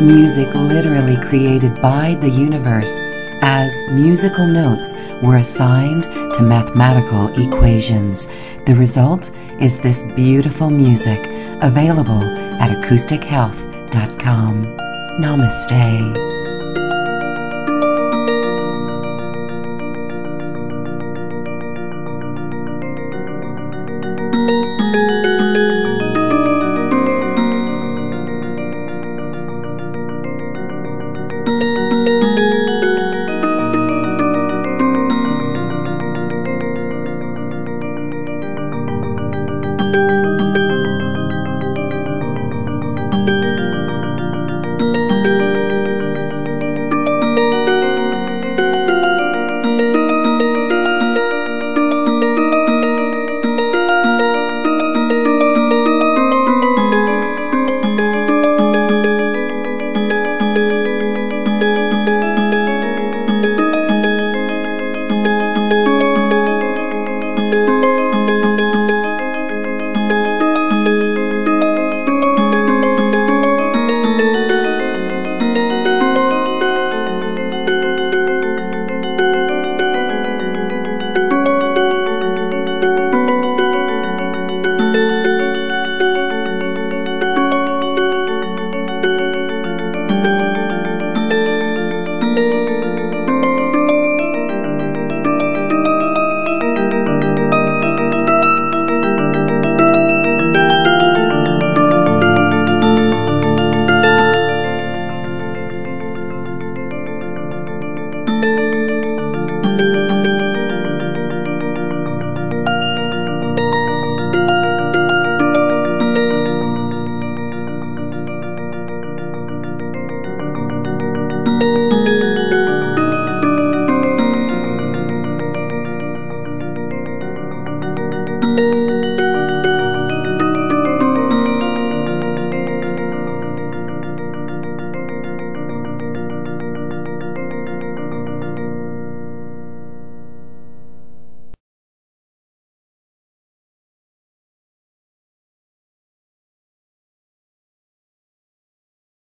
Music 0.01 0.53
literally 0.55 1.17
created 1.17 1.81
by 1.81 2.15
the 2.19 2.29
universe 2.29 2.97
as 3.45 3.79
musical 3.91 4.47
notes 4.47 4.95
were 5.21 5.35
assigned 5.35 6.03
to 6.03 6.41
mathematical 6.41 7.27
equations. 7.27 8.25
The 8.65 8.73
result 8.75 9.29
is 9.59 9.79
this 9.79 10.03
beautiful 10.03 10.69
music 10.69 11.29
available 11.61 12.23
at 12.61 12.71
acoustichealth.com. 12.71 14.77
Namaste. 15.19 16.32